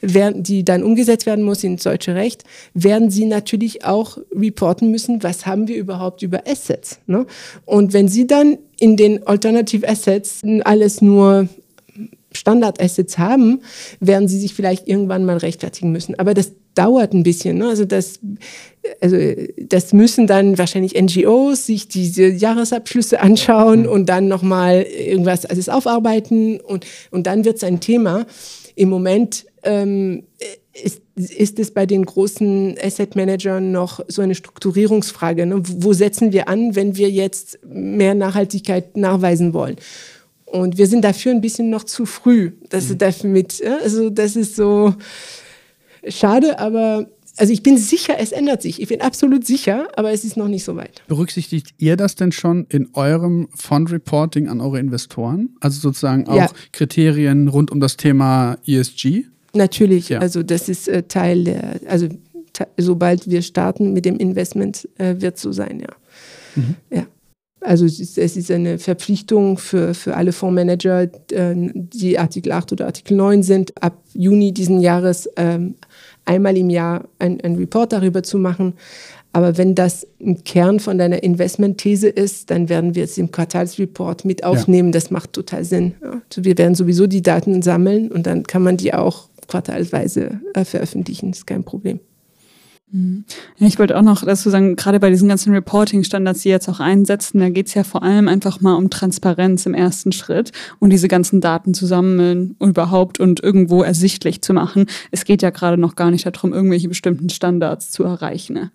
werden, 0.00 0.42
die 0.42 0.64
dann 0.64 0.82
umgesetzt 0.82 1.26
werden 1.26 1.44
muss 1.44 1.62
ins 1.62 1.84
deutsche 1.84 2.14
Recht, 2.14 2.42
werden 2.74 3.10
sie 3.10 3.26
natürlich 3.26 3.84
auch 3.84 4.18
reporten 4.34 4.90
müssen, 4.90 5.22
was 5.22 5.46
haben 5.46 5.68
wir 5.68 5.76
überhaupt 5.76 6.22
über 6.22 6.42
Assets. 6.46 6.98
Ne? 7.06 7.26
Und 7.64 7.92
wenn 7.92 8.08
sie 8.08 8.26
dann 8.26 8.58
in 8.78 8.96
den 8.96 9.26
Alternative 9.26 9.88
Assets 9.88 10.42
alles 10.64 11.00
nur 11.00 11.48
Standard-Assets 12.32 13.18
haben, 13.18 13.60
werden 14.00 14.26
sie 14.26 14.40
sich 14.40 14.54
vielleicht 14.54 14.88
irgendwann 14.88 15.24
mal 15.24 15.36
rechtfertigen 15.36 15.92
müssen. 15.92 16.18
Aber 16.18 16.34
das 16.34 16.52
dauert 16.74 17.12
ein 17.12 17.22
bisschen. 17.22 17.58
Ne? 17.58 17.68
Also 17.68 17.84
das, 17.84 18.20
also 19.00 19.16
das 19.58 19.92
müssen 19.92 20.26
dann 20.26 20.58
wahrscheinlich 20.58 21.00
NGOs 21.00 21.66
sich 21.66 21.88
diese 21.88 22.26
Jahresabschlüsse 22.26 23.20
anschauen 23.20 23.82
mhm. 23.82 23.88
und 23.88 24.08
dann 24.08 24.28
nochmal 24.28 24.82
irgendwas 24.82 25.46
alles 25.46 25.68
aufarbeiten 25.68 26.60
und, 26.60 26.86
und 27.10 27.26
dann 27.26 27.44
wird 27.44 27.56
es 27.56 27.64
ein 27.64 27.80
Thema. 27.80 28.26
Im 28.76 28.88
Moment 28.88 29.46
ähm, 29.62 30.24
ist, 30.72 31.02
ist 31.14 31.58
es 31.58 31.70
bei 31.70 31.86
den 31.86 32.04
großen 32.04 32.76
Asset 32.82 33.14
Managern 33.14 33.70
noch 33.70 34.00
so 34.08 34.22
eine 34.22 34.34
Strukturierungsfrage. 34.34 35.46
Ne? 35.46 35.62
Wo 35.64 35.92
setzen 35.92 36.32
wir 36.32 36.48
an, 36.48 36.74
wenn 36.74 36.96
wir 36.96 37.10
jetzt 37.10 37.58
mehr 37.64 38.14
Nachhaltigkeit 38.14 38.96
nachweisen 38.96 39.54
wollen? 39.54 39.76
Und 40.46 40.78
wir 40.78 40.86
sind 40.86 41.04
dafür 41.04 41.32
ein 41.32 41.40
bisschen 41.40 41.70
noch 41.70 41.84
zu 41.84 42.06
früh. 42.06 42.52
Das, 42.68 42.88
mhm. 42.88 42.98
dafür 42.98 43.30
mit, 43.30 43.62
also 43.82 44.10
das 44.10 44.36
ist 44.36 44.56
so 44.56 44.94
schade, 46.08 46.58
aber 46.58 47.06
also 47.36 47.52
ich 47.52 47.62
bin 47.62 47.78
sicher, 47.78 48.14
es 48.18 48.32
ändert 48.32 48.62
sich. 48.62 48.80
Ich 48.80 48.88
bin 48.88 49.00
absolut 49.00 49.44
sicher, 49.44 49.88
aber 49.96 50.12
es 50.12 50.24
ist 50.24 50.36
noch 50.36 50.48
nicht 50.48 50.64
so 50.64 50.76
weit. 50.76 51.02
Berücksichtigt 51.08 51.74
ihr 51.78 51.96
das 51.96 52.14
denn 52.14 52.30
schon 52.32 52.66
in 52.68 52.90
eurem 52.94 53.48
Fund 53.54 53.90
Reporting 53.90 54.48
an 54.48 54.60
eure 54.60 54.78
Investoren? 54.78 55.50
Also 55.60 55.80
sozusagen 55.80 56.28
auch 56.28 56.36
ja. 56.36 56.50
Kriterien 56.72 57.48
rund 57.48 57.72
um 57.72 57.80
das 57.80 57.96
Thema 57.96 58.56
ESG? 58.66 59.24
Natürlich, 59.52 60.10
ja. 60.10 60.18
also 60.20 60.42
das 60.42 60.68
ist 60.68 60.88
äh, 60.88 61.04
Teil 61.04 61.44
der, 61.44 61.80
also 61.86 62.08
sobald 62.76 63.28
wir 63.28 63.42
starten 63.42 63.92
mit 63.92 64.04
dem 64.04 64.16
Investment, 64.16 64.88
äh, 64.98 65.16
wird 65.18 65.38
so 65.38 65.52
sein, 65.52 65.80
ja. 65.80 65.94
Mhm. 66.54 66.76
Ja. 66.90 67.06
Also 67.60 67.86
es 67.86 67.98
ist, 67.98 68.18
es 68.18 68.36
ist, 68.36 68.50
eine 68.50 68.78
Verpflichtung 68.78 69.56
für, 69.56 69.94
für 69.94 70.16
alle 70.16 70.32
Fondsmanager, 70.32 71.02
äh, 71.32 71.54
die 71.74 72.18
Artikel 72.18 72.52
8 72.52 72.72
oder 72.72 72.86
Artikel 72.86 73.16
9 73.16 73.42
sind, 73.42 73.82
ab 73.82 73.96
Juni 74.12 74.52
diesen 74.52 74.80
Jahres 74.80 75.28
ähm, 75.36 75.76
einmal 76.24 76.56
im 76.56 76.70
Jahr 76.70 77.04
ein, 77.18 77.40
ein 77.40 77.56
Report 77.56 77.92
darüber 77.92 78.22
zu 78.22 78.38
machen. 78.38 78.74
Aber 79.32 79.58
wenn 79.58 79.74
das 79.74 80.06
ein 80.20 80.44
Kern 80.44 80.78
von 80.78 80.96
deiner 80.96 81.24
Investmentthese 81.24 82.08
ist, 82.08 82.50
dann 82.50 82.68
werden 82.68 82.94
wir 82.94 83.02
es 83.02 83.18
im 83.18 83.32
Quartalsreport 83.32 84.24
mit 84.24 84.44
aufnehmen. 84.44 84.88
Ja. 84.88 84.92
Das 84.92 85.10
macht 85.10 85.32
total 85.32 85.64
Sinn. 85.64 85.94
Also 86.02 86.44
wir 86.44 86.56
werden 86.56 86.76
sowieso 86.76 87.08
die 87.08 87.22
Daten 87.22 87.60
sammeln 87.60 88.12
und 88.12 88.26
dann 88.26 88.44
kann 88.44 88.62
man 88.62 88.76
die 88.76 88.94
auch 88.94 89.28
quartalsweise 89.48 90.40
äh, 90.54 90.64
veröffentlichen. 90.64 91.32
Das 91.32 91.38
ist 91.38 91.46
kein 91.46 91.64
Problem. 91.64 91.98
Mhm. 92.90 93.24
Ich 93.58 93.78
wollte 93.78 93.96
auch 93.96 94.02
noch 94.02 94.24
dazu 94.24 94.50
sagen, 94.50 94.76
gerade 94.76 95.00
bei 95.00 95.10
diesen 95.10 95.28
ganzen 95.28 95.52
Reporting-Standards, 95.52 96.42
die 96.42 96.50
jetzt 96.50 96.68
auch 96.68 96.80
einsetzen, 96.80 97.40
da 97.40 97.48
geht 97.48 97.66
es 97.66 97.74
ja 97.74 97.82
vor 97.82 98.02
allem 98.02 98.28
einfach 98.28 98.60
mal 98.60 98.74
um 98.74 98.90
Transparenz 98.90 99.66
im 99.66 99.74
ersten 99.74 100.12
Schritt 100.12 100.52
und 100.78 100.90
diese 100.90 101.08
ganzen 101.08 101.40
Daten 101.40 101.74
zu 101.74 101.86
sammeln 101.86 102.56
überhaupt 102.60 103.20
und 103.20 103.42
irgendwo 103.42 103.82
ersichtlich 103.82 104.42
zu 104.42 104.52
machen. 104.52 104.86
Es 105.10 105.24
geht 105.24 105.42
ja 105.42 105.50
gerade 105.50 105.78
noch 105.78 105.96
gar 105.96 106.10
nicht 106.10 106.26
darum, 106.26 106.52
irgendwelche 106.52 106.88
bestimmten 106.88 107.30
Standards 107.30 107.90
zu 107.90 108.04
erreichen. 108.04 108.54
Ne? 108.54 108.70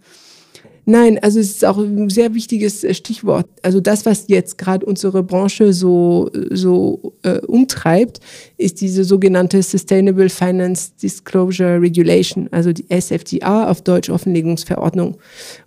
Nein, 0.86 1.20
also 1.20 1.40
es 1.40 1.52
ist 1.52 1.66
auch 1.66 1.78
ein 1.78 2.10
sehr 2.10 2.34
wichtiges 2.34 2.84
äh, 2.84 2.94
Stichwort. 2.94 3.48
Also 3.62 3.80
das, 3.80 4.06
was 4.06 4.26
jetzt 4.28 4.58
gerade 4.58 4.86
unsere 4.86 5.24
Branche 5.24 5.74
so, 5.74 6.30
so 6.50 7.14
äh, 7.24 7.40
umtreibt, 7.40 8.20
ist 8.58 8.82
diese 8.82 9.04
sogenannte 9.04 9.62
Sustainable 9.62 10.30
Finance 10.30 10.92
Disclosure 11.02 11.82
Regulation, 11.82 12.48
also 12.52 12.74
die 12.74 12.86
SFDR 12.90 13.70
auf 13.70 13.82
Deutsch 13.82 14.10
Offenlegungsverordnung. 14.10 15.18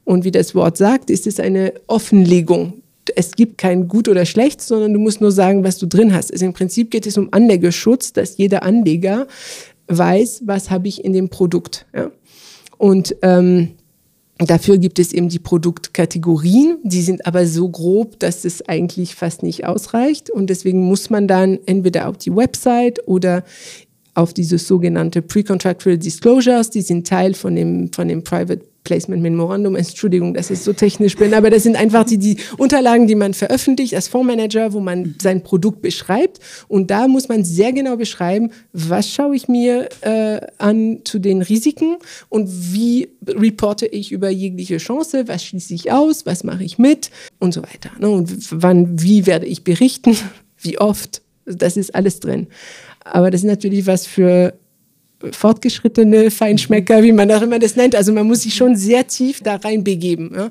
Und 0.05 0.25
wie 0.25 0.31
das 0.31 0.55
Wort 0.55 0.77
sagt, 0.77 1.11
ist 1.11 1.27
es 1.27 1.39
eine 1.39 1.75
Offenlegung. 1.87 2.75
Es 3.17 3.33
gibt 3.33 3.59
kein 3.59 3.89
gut 3.89 4.09
oder 4.09 4.25
schlecht, 4.25 4.61
sondern 4.61 4.93
du 4.93 4.99
musst 4.99 5.21
nur 5.21 5.33
sagen, 5.33 5.65
was 5.65 5.79
du 5.79 5.87
drin 5.87 6.15
hast. 6.15 6.33
Also 6.33 6.45
im 6.45 6.53
Prinzip 6.53 6.91
geht 6.91 7.07
es 7.07 7.19
um 7.19 7.29
Anlegerschutz, 7.33 8.13
dass 8.13 8.39
jeder 8.39 8.63
Anleger 8.63 9.27
weiß, 9.89 10.43
was 10.47 10.71
habe 10.71 10.89
ich 10.89 11.05
in 11.05 11.13
dem 11.13 11.29
Produkt. 11.29 11.87
Ja? 11.95 12.11
Und 12.79 13.15
ähm, 13.23 13.73
Dafür 14.47 14.79
gibt 14.79 14.99
es 14.99 15.13
eben 15.13 15.29
die 15.29 15.39
Produktkategorien, 15.39 16.79
die 16.83 17.03
sind 17.03 17.27
aber 17.27 17.47
so 17.47 17.69
grob, 17.69 18.19
dass 18.19 18.45
es 18.45 18.67
eigentlich 18.69 19.15
fast 19.15 19.43
nicht 19.43 19.67
ausreicht. 19.67 20.31
Und 20.31 20.49
deswegen 20.49 20.83
muss 20.83 21.11
man 21.11 21.29
dann 21.29 21.59
entweder 21.67 22.09
auf 22.09 22.19
die 22.19 22.35
Website 22.35 23.07
oder 23.07 23.45
auf 24.15 24.33
diese 24.35 24.59
sogenannte 24.59 25.23
Pre-Contractual 25.23 25.99
Disclosures, 25.99 26.71
die 26.71 26.83
sind 26.83 27.07
Teil 27.07 27.35
von 27.35 27.55
dem, 27.55 27.93
von 27.93 28.09
dem 28.09 28.23
Private 28.25 28.61
Placement 28.85 29.23
Memorandum, 29.23 29.77
Entschuldigung, 29.77 30.35
dass 30.35 30.51
ich 30.51 30.61
so 30.61 30.73
technisch 30.73 31.17
bin, 31.17 31.35
aber 31.35 31.51
das 31.51 31.63
sind 31.63 31.77
einfach 31.77 32.05
die, 32.05 32.19
die 32.19 32.39
Unterlagen, 32.59 33.07
die 33.07 33.15
man 33.15 33.33
veröffentlicht 33.33 33.95
als 33.95 34.09
Fondsmanager, 34.09 34.73
wo 34.73 34.81
man 34.81 35.15
sein 35.23 35.43
Produkt 35.43 35.83
beschreibt. 35.83 36.41
Und 36.69 36.91
da 36.91 37.07
muss 37.07 37.29
man 37.29 37.45
sehr 37.45 37.73
genau 37.73 37.97
beschreiben, 37.97 38.51
was 38.73 39.09
schaue 39.09 39.37
ich 39.37 39.47
mir 39.47 39.89
äh, 40.01 40.41
an 40.59 41.01
zu 41.05 41.21
den 41.21 41.43
Risiken 41.43 41.97
und 42.29 42.49
wie 42.73 43.09
reporte 43.27 43.87
ich 43.87 44.11
über 44.11 44.31
jegliche 44.31 44.79
Chance, 44.79 45.29
was 45.29 45.45
schließe 45.45 45.75
ich 45.75 45.93
aus, 45.93 46.27
was 46.27 46.43
mache 46.43 46.65
ich 46.65 46.79
mit 46.79 47.11
und 47.39 47.55
so 47.55 47.63
weiter. 47.63 47.91
Ne? 48.01 48.09
Und 48.09 48.33
wann, 48.51 49.01
wie 49.01 49.27
werde 49.27 49.47
ich 49.47 49.63
berichten, 49.63 50.17
wie 50.61 50.79
oft, 50.79 51.23
das 51.45 51.77
ist 51.77 51.95
alles 51.95 52.21
drin. 52.21 52.49
Aber 53.05 53.31
das 53.31 53.43
ist 53.43 53.47
natürlich 53.47 53.87
was 53.87 54.07
für 54.07 54.55
fortgeschrittene 55.31 56.31
Feinschmecker, 56.31 57.03
wie 57.03 57.13
man 57.13 57.31
auch 57.31 57.43
immer 57.43 57.59
das 57.59 57.77
nennt. 57.77 57.95
Also 57.95 58.13
man 58.13 58.27
muss 58.27 58.43
sich 58.43 58.55
schon 58.55 58.77
sehr 58.77 59.07
tief 59.07 59.41
da 59.41 59.57
reinbegeben. 59.57 60.33
Ja. 60.35 60.51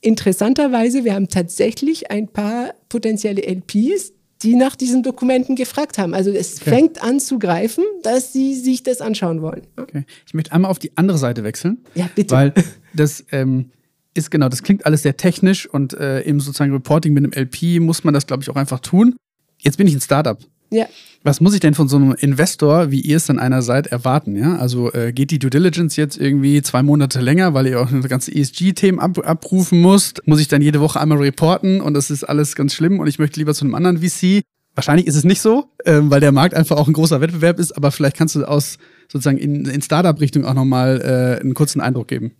Interessanterweise, 0.00 1.04
wir 1.04 1.14
haben 1.14 1.28
tatsächlich 1.28 2.10
ein 2.10 2.28
paar 2.28 2.74
potenzielle 2.88 3.42
LPs, 3.42 4.12
die 4.42 4.54
nach 4.54 4.76
diesen 4.76 5.02
Dokumenten 5.02 5.56
gefragt 5.56 5.98
haben. 5.98 6.14
Also 6.14 6.30
es 6.30 6.60
okay. 6.60 6.70
fängt 6.70 7.02
an 7.02 7.18
zu 7.18 7.38
greifen, 7.38 7.84
dass 8.02 8.32
sie 8.32 8.54
sich 8.54 8.82
das 8.82 9.00
anschauen 9.00 9.42
wollen. 9.42 9.62
Okay. 9.76 10.04
Ich 10.26 10.34
möchte 10.34 10.52
einmal 10.52 10.70
auf 10.70 10.78
die 10.78 10.96
andere 10.96 11.18
Seite 11.18 11.42
wechseln. 11.42 11.78
Ja, 11.94 12.08
bitte. 12.14 12.34
Weil 12.34 12.54
das 12.94 13.24
ähm, 13.32 13.70
ist 14.14 14.30
genau, 14.30 14.48
das 14.48 14.62
klingt 14.62 14.86
alles 14.86 15.02
sehr 15.02 15.16
technisch 15.16 15.66
und 15.66 15.94
äh, 15.94 16.20
im 16.20 16.40
sozusagen 16.40 16.72
Reporting 16.72 17.12
mit 17.12 17.24
einem 17.24 17.32
LP 17.32 17.80
muss 17.80 18.04
man 18.04 18.14
das, 18.14 18.26
glaube 18.26 18.42
ich, 18.42 18.50
auch 18.50 18.56
einfach 18.56 18.80
tun. 18.80 19.16
Jetzt 19.58 19.76
bin 19.76 19.88
ich 19.88 19.94
ein 19.94 20.00
Startup. 20.00 20.38
Ja. 20.70 20.86
Was 21.24 21.40
muss 21.40 21.54
ich 21.54 21.60
denn 21.60 21.74
von 21.74 21.88
so 21.88 21.96
einem 21.96 22.12
Investor, 22.12 22.90
wie 22.90 23.00
ihr 23.00 23.16
es 23.16 23.26
dann 23.26 23.38
einer 23.38 23.62
seid, 23.62 23.88
erwarten? 23.88 24.36
Ja? 24.36 24.56
Also 24.56 24.92
äh, 24.92 25.12
geht 25.12 25.30
die 25.30 25.38
Due 25.38 25.50
Diligence 25.50 25.96
jetzt 25.96 26.18
irgendwie 26.18 26.62
zwei 26.62 26.82
Monate 26.82 27.20
länger, 27.20 27.54
weil 27.54 27.66
ihr 27.66 27.80
auch 27.80 27.90
eine 27.90 28.00
ganze 28.02 28.34
ESG-Themen 28.34 29.00
ab 29.00 29.18
abrufen 29.26 29.80
musst? 29.80 30.26
Muss 30.26 30.40
ich 30.40 30.48
dann 30.48 30.62
jede 30.62 30.80
Woche 30.80 31.00
einmal 31.00 31.18
reporten 31.18 31.80
und 31.80 31.94
das 31.94 32.10
ist 32.10 32.24
alles 32.24 32.54
ganz 32.54 32.74
schlimm 32.74 33.00
und 33.00 33.08
ich 33.08 33.18
möchte 33.18 33.40
lieber 33.40 33.54
zu 33.54 33.64
einem 33.64 33.74
anderen 33.74 33.98
VC? 33.98 34.42
Wahrscheinlich 34.74 35.08
ist 35.08 35.16
es 35.16 35.24
nicht 35.24 35.40
so, 35.40 35.64
ähm, 35.86 36.10
weil 36.10 36.20
der 36.20 36.30
Markt 36.30 36.54
einfach 36.54 36.76
auch 36.76 36.86
ein 36.86 36.92
großer 36.92 37.20
Wettbewerb 37.20 37.58
ist, 37.58 37.72
aber 37.72 37.90
vielleicht 37.90 38.16
kannst 38.16 38.36
du 38.36 38.44
aus 38.44 38.78
sozusagen 39.08 39.38
in, 39.38 39.64
in 39.64 39.82
Startup-Richtung 39.82 40.44
auch 40.44 40.54
nochmal 40.54 41.00
äh, 41.00 41.40
einen 41.40 41.54
kurzen 41.54 41.80
Eindruck 41.80 42.08
geben. 42.08 42.32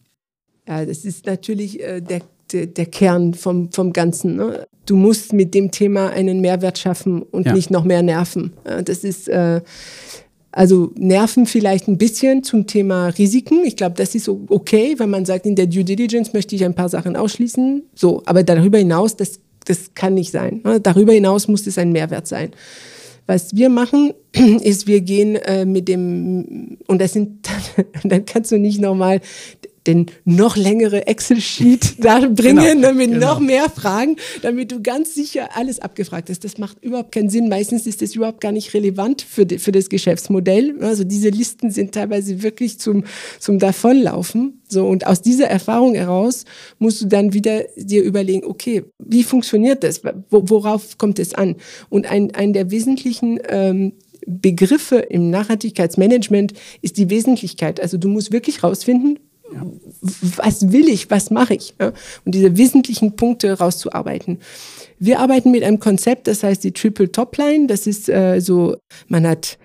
Ja, 0.69 0.85
das 0.85 1.05
ist 1.05 1.27
natürlich 1.27 1.83
äh, 1.83 2.01
der 2.01 2.23
der, 2.53 2.67
der 2.67 2.87
Kern 2.87 3.35
vom, 3.35 3.73
vom 3.73 3.93
Ganzen. 3.93 4.37
Ne? 4.37 4.67
Du 4.87 4.97
musst 4.97 5.33
mit 5.33 5.55
dem 5.55 5.71
Thema 5.71 6.11
einen 6.11 6.41
Mehrwert 6.41 6.79
schaffen 6.79 7.23
und 7.23 7.47
ja. 7.47 7.53
nicht 7.53 7.71
noch 7.71 7.85
mehr 7.85 8.03
nerven. 8.03 8.53
Das 8.85 9.05
ist 9.05 9.29
äh, 9.29 9.61
also 10.51 10.93
Nerven 10.97 11.47
vielleicht 11.47 11.89
ein 11.89 11.99
bisschen 11.99 12.43
zum 12.43 12.67
Thema 12.67 13.09
Risiken. 13.09 13.65
Ich 13.65 13.77
glaube, 13.77 13.95
das 13.97 14.15
ist 14.15 14.29
okay, 14.29 14.95
wenn 14.99 15.11
man 15.11 15.25
sagt, 15.25 15.47
in 15.47 15.57
der 15.57 15.67
Due 15.67 15.85
Diligence 15.85 16.33
möchte 16.33 16.55
ich 16.57 16.65
ein 16.65 16.75
paar 16.75 16.89
Sachen 16.89 17.17
ausschließen. 17.17 17.85
So, 17.95 18.23
aber 18.25 18.43
darüber 18.43 18.79
hinaus, 18.79 19.17
das, 19.17 19.41
das 19.67 19.95
kann 19.95 20.15
nicht 20.15 20.33
sein. 20.33 20.61
Ne? 20.65 20.81
Darüber 20.81 21.13
hinaus 21.13 21.49
muss 21.49 21.67
es 21.67 21.79
ein 21.79 21.93
Mehrwert 21.93 22.27
sein. 22.27 22.51
Was 23.27 23.55
wir 23.55 23.69
machen, 23.69 24.15
ist, 24.33 24.87
wir 24.87 25.03
gehen 25.03 25.37
äh, 25.37 25.67
mit 25.67 25.87
dem, 25.87 26.79
und 26.87 27.01
das 27.01 27.13
sind, 27.13 27.47
dann 28.05 28.25
kannst 28.25 28.51
du 28.51 28.59
nicht 28.59 28.81
nochmal 28.81 29.21
den 29.89 30.07
noch 30.25 30.57
längere 30.57 31.07
Excel-Sheet 31.07 31.97
da 32.05 32.21
bringen, 32.21 32.65
genau, 32.65 32.89
ne, 32.89 32.95
mit 32.95 33.11
genau. 33.11 33.27
noch 33.27 33.41
mehr 33.41 33.69
Fragen, 33.71 34.17
damit 34.43 34.71
du 34.71 34.81
ganz 34.83 35.15
sicher 35.15 35.57
alles 35.57 35.81
abgefragt 35.81 36.31
hast. 36.31 36.45
Das 36.45 36.59
macht 36.59 36.83
überhaupt 36.85 37.13
keinen 37.13 37.31
Sinn. 37.31 37.49
Meistens 37.49 37.87
ist 37.87 38.03
das 38.03 38.15
überhaupt 38.15 38.41
gar 38.41 38.53
nicht 38.53 38.73
relevant 38.75 39.23
für, 39.23 39.47
die, 39.47 39.59
für 39.59 39.73
das 39.73 39.89
Geschäftsmodell. 39.89 40.77
Also 40.81 41.03
diese 41.05 41.31
Listen 41.31 41.71
sind 41.71 41.93
teilweise 41.93 42.43
wirklich 42.43 42.79
zum, 42.79 43.05
zum 43.41 43.59
Davonlaufen. 43.59 44.61
So, 44.69 44.87
und 44.87 45.07
aus 45.07 45.23
dieser 45.23 45.47
Erfahrung 45.47 45.95
heraus 45.95 46.45
musst 46.79 47.01
du 47.01 47.07
dann 47.07 47.33
wieder 47.33 47.65
dir 47.77 48.03
überlegen, 48.03 48.45
okay, 48.45 48.85
wie 48.99 49.25
funktioniert 49.25 49.83
das? 49.83 50.03
Worauf 50.31 50.99
kommt 50.99 51.19
es 51.19 51.35
an? 51.35 51.57
Und 51.89 52.11
ein, 52.11 52.35
ein 52.35 52.53
der 52.53 52.71
wesentlichen 52.71 53.41
ähm, 53.49 53.93
Begriffe 54.27 54.97
im 54.97 55.31
Nachhaltigkeitsmanagement 55.31 56.53
ist 56.83 56.99
die 56.99 57.09
Wesentlichkeit. 57.09 57.81
Also 57.81 57.97
du 57.97 58.09
musst 58.09 58.31
wirklich 58.31 58.63
rausfinden, 58.63 59.19
ja. 59.19 59.28
Was 60.37 60.73
will 60.73 60.89
ich, 60.89 61.11
was 61.11 61.31
mache 61.31 61.55
ich? 61.55 61.75
Ja? 61.81 61.93
Und 62.25 62.35
diese 62.35 62.57
wesentlichen 62.57 63.17
Punkte 63.17 63.59
rauszuarbeiten. 63.59 64.39
Wir 64.99 65.21
arbeiten 65.21 65.51
mit 65.51 65.63
einem 65.63 65.81
Konzept, 65.81 66.27
das 66.27 66.43
heißt 66.43 66.65
die 66.65 66.73
Triple 66.73 67.11
Topline. 67.11 67.67
Das 67.67 67.87
ist 67.87 68.09
äh, 68.09 68.41
so, 68.41 68.77
man 69.09 69.27
hat 69.27 69.59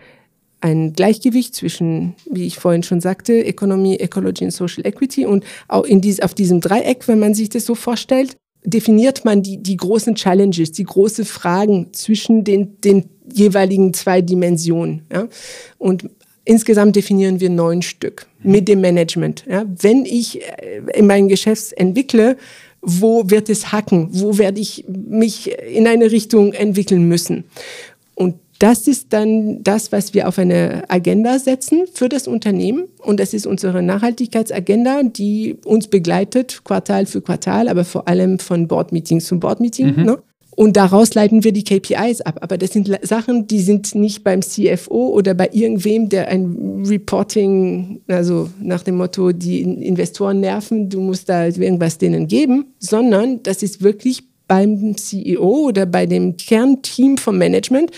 ein 0.62 0.94
Gleichgewicht 0.94 1.56
zwischen, 1.56 2.16
wie 2.30 2.46
ich 2.46 2.58
vorhin 2.58 2.84
schon 2.84 3.02
sagte, 3.02 3.46
Economy, 3.46 3.96
Ecology 3.96 4.46
und 4.46 4.52
Social 4.52 4.86
Equity. 4.86 5.26
Und 5.26 5.44
auch 5.68 5.84
in 5.84 6.00
dies, 6.00 6.22
auf 6.22 6.34
diesem 6.34 6.62
Dreieck, 6.62 7.08
wenn 7.08 7.20
man 7.20 7.34
sich 7.34 7.50
das 7.50 7.66
so 7.66 7.76
vorstellt, 7.76 8.38
definiert 8.64 9.26
man 9.26 9.44
die, 9.44 9.62
die 9.62 9.76
großen 9.76 10.16
Challenges, 10.16 10.72
die 10.72 10.86
großen 10.86 11.26
Fragen 11.26 11.92
zwischen 11.92 12.46
den, 12.46 12.80
den 12.80 13.10
jeweiligen 13.32 13.94
zwei 13.94 14.22
Dimensionen. 14.22 15.06
Ja? 15.12 15.28
Und 15.78 16.10
insgesamt 16.46 16.96
definieren 16.96 17.40
wir 17.40 17.50
neun 17.50 17.82
Stück 17.82 18.28
mit 18.42 18.68
dem 18.68 18.82
Management. 18.82 19.46
Ja? 19.50 19.66
Wenn 19.82 20.06
ich 20.06 20.42
äh, 20.42 20.82
in 20.94 21.08
mein 21.08 21.28
Geschäft 21.28 21.74
entwickle, 21.74 22.38
wo 22.82 23.30
wird 23.30 23.50
es 23.50 23.72
hacken? 23.72 24.10
Wo 24.12 24.38
werde 24.38 24.60
ich 24.60 24.86
mich 24.88 25.52
in 25.74 25.88
eine 25.88 26.12
Richtung 26.12 26.52
entwickeln 26.54 27.08
müssen? 27.08 27.46
Und 28.16 28.36
das 28.60 28.88
ist 28.88 29.08
dann 29.12 29.64
das, 29.64 29.92
was 29.92 30.14
wir 30.14 30.28
auf 30.28 30.38
eine 30.38 30.84
Agenda 30.90 31.40
setzen 31.40 31.84
für 31.92 32.08
das 32.08 32.28
Unternehmen. 32.28 32.86
Und 33.00 33.20
das 33.20 33.34
ist 33.34 33.46
unsere 33.46 33.82
Nachhaltigkeitsagenda, 33.82 35.04
die 35.04 35.58
uns 35.66 35.88
begleitet, 35.88 36.62
Quartal 36.64 37.06
für 37.06 37.22
Quartal, 37.22 37.68
aber 37.68 37.84
vor 37.84 38.08
allem 38.08 38.40
von 38.40 38.68
Board-Meeting 38.68 39.20
zu 39.22 39.40
Board-Meeting. 39.40 39.96
Mhm. 39.98 40.04
Ne? 40.04 40.18
Und 40.56 40.78
daraus 40.78 41.14
leiten 41.14 41.44
wir 41.44 41.52
die 41.52 41.64
KPIs 41.64 42.22
ab. 42.22 42.40
Aber 42.42 42.58
das 42.58 42.72
sind 42.72 42.90
Sachen, 43.02 43.48
die 43.48 43.60
sind 43.60 43.96
nicht 43.96 44.24
beim 44.24 44.42
CFO 44.42 45.10
oder 45.10 45.34
bei 45.34 45.50
irgendwem, 45.52 46.10
der 46.10 46.28
ein 46.28 46.84
Reporting, 46.86 48.02
also 48.08 48.50
nach 48.62 48.84
dem 48.84 48.98
Motto, 48.98 49.32
die 49.32 49.62
Investoren 49.62 50.40
nerven, 50.40 50.90
du 50.90 51.02
musst 51.02 51.30
da 51.30 51.48
irgendwas 51.48 51.98
denen 51.98 52.28
geben, 52.28 52.66
sondern 52.80 53.42
das 53.44 53.64
ist 53.64 53.82
wirklich 53.82 54.24
beim 54.48 54.96
CEO 54.98 55.68
oder 55.68 55.86
bei 55.86 56.06
dem 56.06 56.38
Kernteam 56.38 57.18
vom 57.18 57.38
Management 57.38 57.92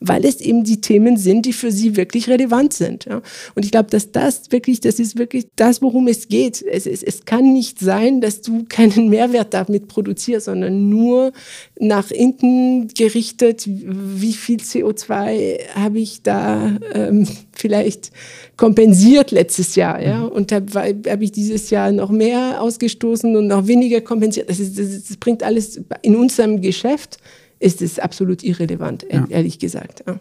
weil 0.00 0.24
es 0.24 0.40
eben 0.40 0.64
die 0.64 0.80
Themen 0.80 1.16
sind, 1.18 1.44
die 1.44 1.52
für 1.52 1.70
sie 1.70 1.96
wirklich 1.96 2.28
relevant 2.28 2.72
sind. 2.72 3.04
Ja. 3.04 3.20
Und 3.54 3.64
ich 3.64 3.70
glaube, 3.70 3.90
dass 3.90 4.12
das 4.12 4.50
wirklich, 4.50 4.80
das 4.80 4.98
ist 4.98 5.18
wirklich 5.18 5.48
das, 5.56 5.82
worum 5.82 6.08
es 6.08 6.28
geht. 6.28 6.62
Es, 6.62 6.86
es, 6.86 7.02
es 7.02 7.26
kann 7.26 7.52
nicht 7.52 7.78
sein, 7.78 8.20
dass 8.22 8.40
du 8.40 8.64
keinen 8.68 9.08
Mehrwert 9.10 9.52
damit 9.52 9.88
produzierst, 9.88 10.46
sondern 10.46 10.88
nur 10.88 11.32
nach 11.78 12.08
hinten 12.08 12.88
gerichtet, 12.88 13.64
wie 13.66 14.32
viel 14.32 14.58
CO2 14.58 15.58
habe 15.74 15.98
ich 15.98 16.22
da 16.22 16.78
ähm, 16.94 17.28
vielleicht 17.52 18.10
kompensiert 18.56 19.30
letztes 19.30 19.74
Jahr, 19.74 20.02
ja, 20.02 20.20
mhm. 20.20 20.28
und 20.28 20.52
habe 20.52 21.00
hab 21.06 21.20
ich 21.20 21.32
dieses 21.32 21.70
Jahr 21.70 21.92
noch 21.92 22.10
mehr 22.10 22.60
ausgestoßen 22.60 23.36
und 23.36 23.46
noch 23.46 23.66
weniger 23.66 24.00
kompensiert. 24.00 24.48
Das, 24.48 24.60
ist, 24.60 24.78
das, 24.78 25.04
das 25.08 25.16
bringt 25.18 25.42
alles 25.42 25.80
in 26.02 26.16
unserem 26.16 26.60
Geschäft 26.60 27.18
ist 27.60 27.82
es 27.82 27.98
absolut 27.98 28.42
irrelevant, 28.42 29.06
ja. 29.10 29.26
ehrlich 29.28 29.58
gesagt. 29.58 30.02
Ja. 30.06 30.18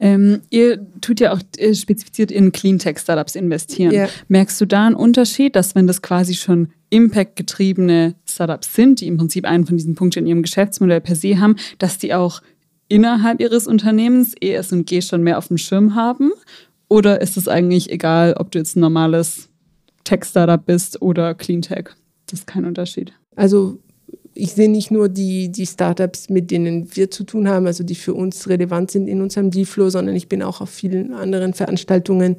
Ähm, 0.00 0.40
ihr 0.48 0.86
tut 1.00 1.20
ja 1.20 1.32
auch 1.32 1.40
äh, 1.58 1.74
spezifiziert 1.74 2.30
in 2.30 2.52
Cleantech-Startups 2.52 3.36
investieren. 3.36 3.92
Ja. 3.92 4.08
Merkst 4.28 4.60
du 4.60 4.66
da 4.66 4.86
einen 4.86 4.94
Unterschied, 4.94 5.54
dass 5.54 5.74
wenn 5.74 5.86
das 5.86 6.00
quasi 6.00 6.34
schon 6.34 6.68
Impact-getriebene 6.88 8.14
Startups 8.26 8.74
sind, 8.74 9.00
die 9.00 9.06
im 9.06 9.18
Prinzip 9.18 9.44
einen 9.44 9.66
von 9.66 9.76
diesen 9.76 9.94
Punkten 9.94 10.20
in 10.20 10.26
ihrem 10.26 10.42
Geschäftsmodell 10.42 11.02
per 11.02 11.16
se 11.16 11.38
haben, 11.38 11.56
dass 11.78 11.98
die 11.98 12.14
auch 12.14 12.40
innerhalb 12.88 13.40
ihres 13.40 13.66
Unternehmens 13.66 14.34
ES&G 14.40 15.02
schon 15.02 15.22
mehr 15.22 15.38
auf 15.38 15.48
dem 15.48 15.58
Schirm 15.58 15.94
haben? 15.94 16.32
Oder 16.88 17.20
ist 17.20 17.36
es 17.36 17.46
eigentlich 17.46 17.90
egal, 17.90 18.34
ob 18.38 18.50
du 18.50 18.58
jetzt 18.58 18.76
ein 18.76 18.80
normales 18.80 19.50
Tech-Startup 20.04 20.64
bist 20.64 21.02
oder 21.02 21.34
Cleantech? 21.34 21.90
Das 22.26 22.40
ist 22.40 22.46
kein 22.46 22.64
Unterschied. 22.64 23.12
Also 23.36 23.78
ich 24.40 24.52
sehe 24.52 24.70
nicht 24.70 24.90
nur 24.90 25.08
die, 25.08 25.50
die 25.50 25.66
Startups, 25.66 26.30
mit 26.30 26.50
denen 26.50 26.94
wir 26.96 27.10
zu 27.10 27.24
tun 27.24 27.48
haben, 27.48 27.66
also 27.66 27.84
die 27.84 27.94
für 27.94 28.14
uns 28.14 28.48
relevant 28.48 28.90
sind 28.90 29.06
in 29.06 29.20
unserem 29.20 29.50
Dealflow, 29.50 29.90
sondern 29.90 30.16
ich 30.16 30.28
bin 30.28 30.42
auch 30.42 30.60
auf 30.60 30.70
vielen 30.70 31.12
anderen 31.12 31.52
Veranstaltungen. 31.54 32.36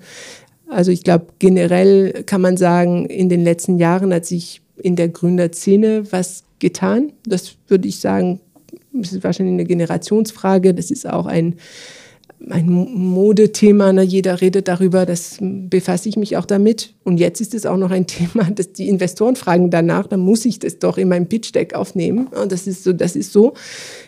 Also 0.67 0.91
ich 0.91 1.03
glaube, 1.03 1.27
generell 1.39 2.23
kann 2.25 2.41
man 2.41 2.57
sagen, 2.57 3.05
in 3.05 3.29
den 3.29 3.43
letzten 3.43 3.77
Jahren 3.77 4.13
hat 4.13 4.25
sich 4.25 4.61
in 4.77 4.95
der 4.95 5.09
Gründerszene 5.09 6.11
was 6.11 6.43
getan. 6.59 7.13
Das 7.25 7.55
würde 7.67 7.87
ich 7.87 7.99
sagen, 7.99 8.39
das 8.93 9.13
ist 9.13 9.23
wahrscheinlich 9.23 9.53
eine 9.53 9.65
Generationsfrage. 9.65 10.73
Das 10.73 10.91
ist 10.91 11.07
auch 11.07 11.25
ein 11.25 11.55
ein 12.49 12.69
Modethema, 12.69 13.93
ne? 13.93 14.01
jeder 14.03 14.41
redet 14.41 14.67
darüber, 14.67 15.05
das 15.05 15.37
befasse 15.39 16.09
ich 16.09 16.17
mich 16.17 16.37
auch 16.37 16.45
damit. 16.45 16.93
Und 17.03 17.17
jetzt 17.17 17.41
ist 17.41 17.53
es 17.53 17.65
auch 17.65 17.77
noch 17.77 17.91
ein 17.91 18.07
Thema, 18.07 18.49
dass 18.51 18.73
die 18.73 18.89
Investoren 18.89 19.35
fragen 19.35 19.69
danach, 19.69 20.07
dann 20.07 20.21
muss 20.21 20.45
ich 20.45 20.59
das 20.59 20.79
doch 20.79 20.97
in 20.97 21.09
meinem 21.09 21.27
Pitch-Deck 21.27 21.73
aufnehmen. 21.73 22.27
Und 22.27 22.51
das 22.51 22.67
ist 22.67 22.83
so, 22.83 22.93
das 22.93 23.15
ist 23.15 23.31
so. 23.31 23.53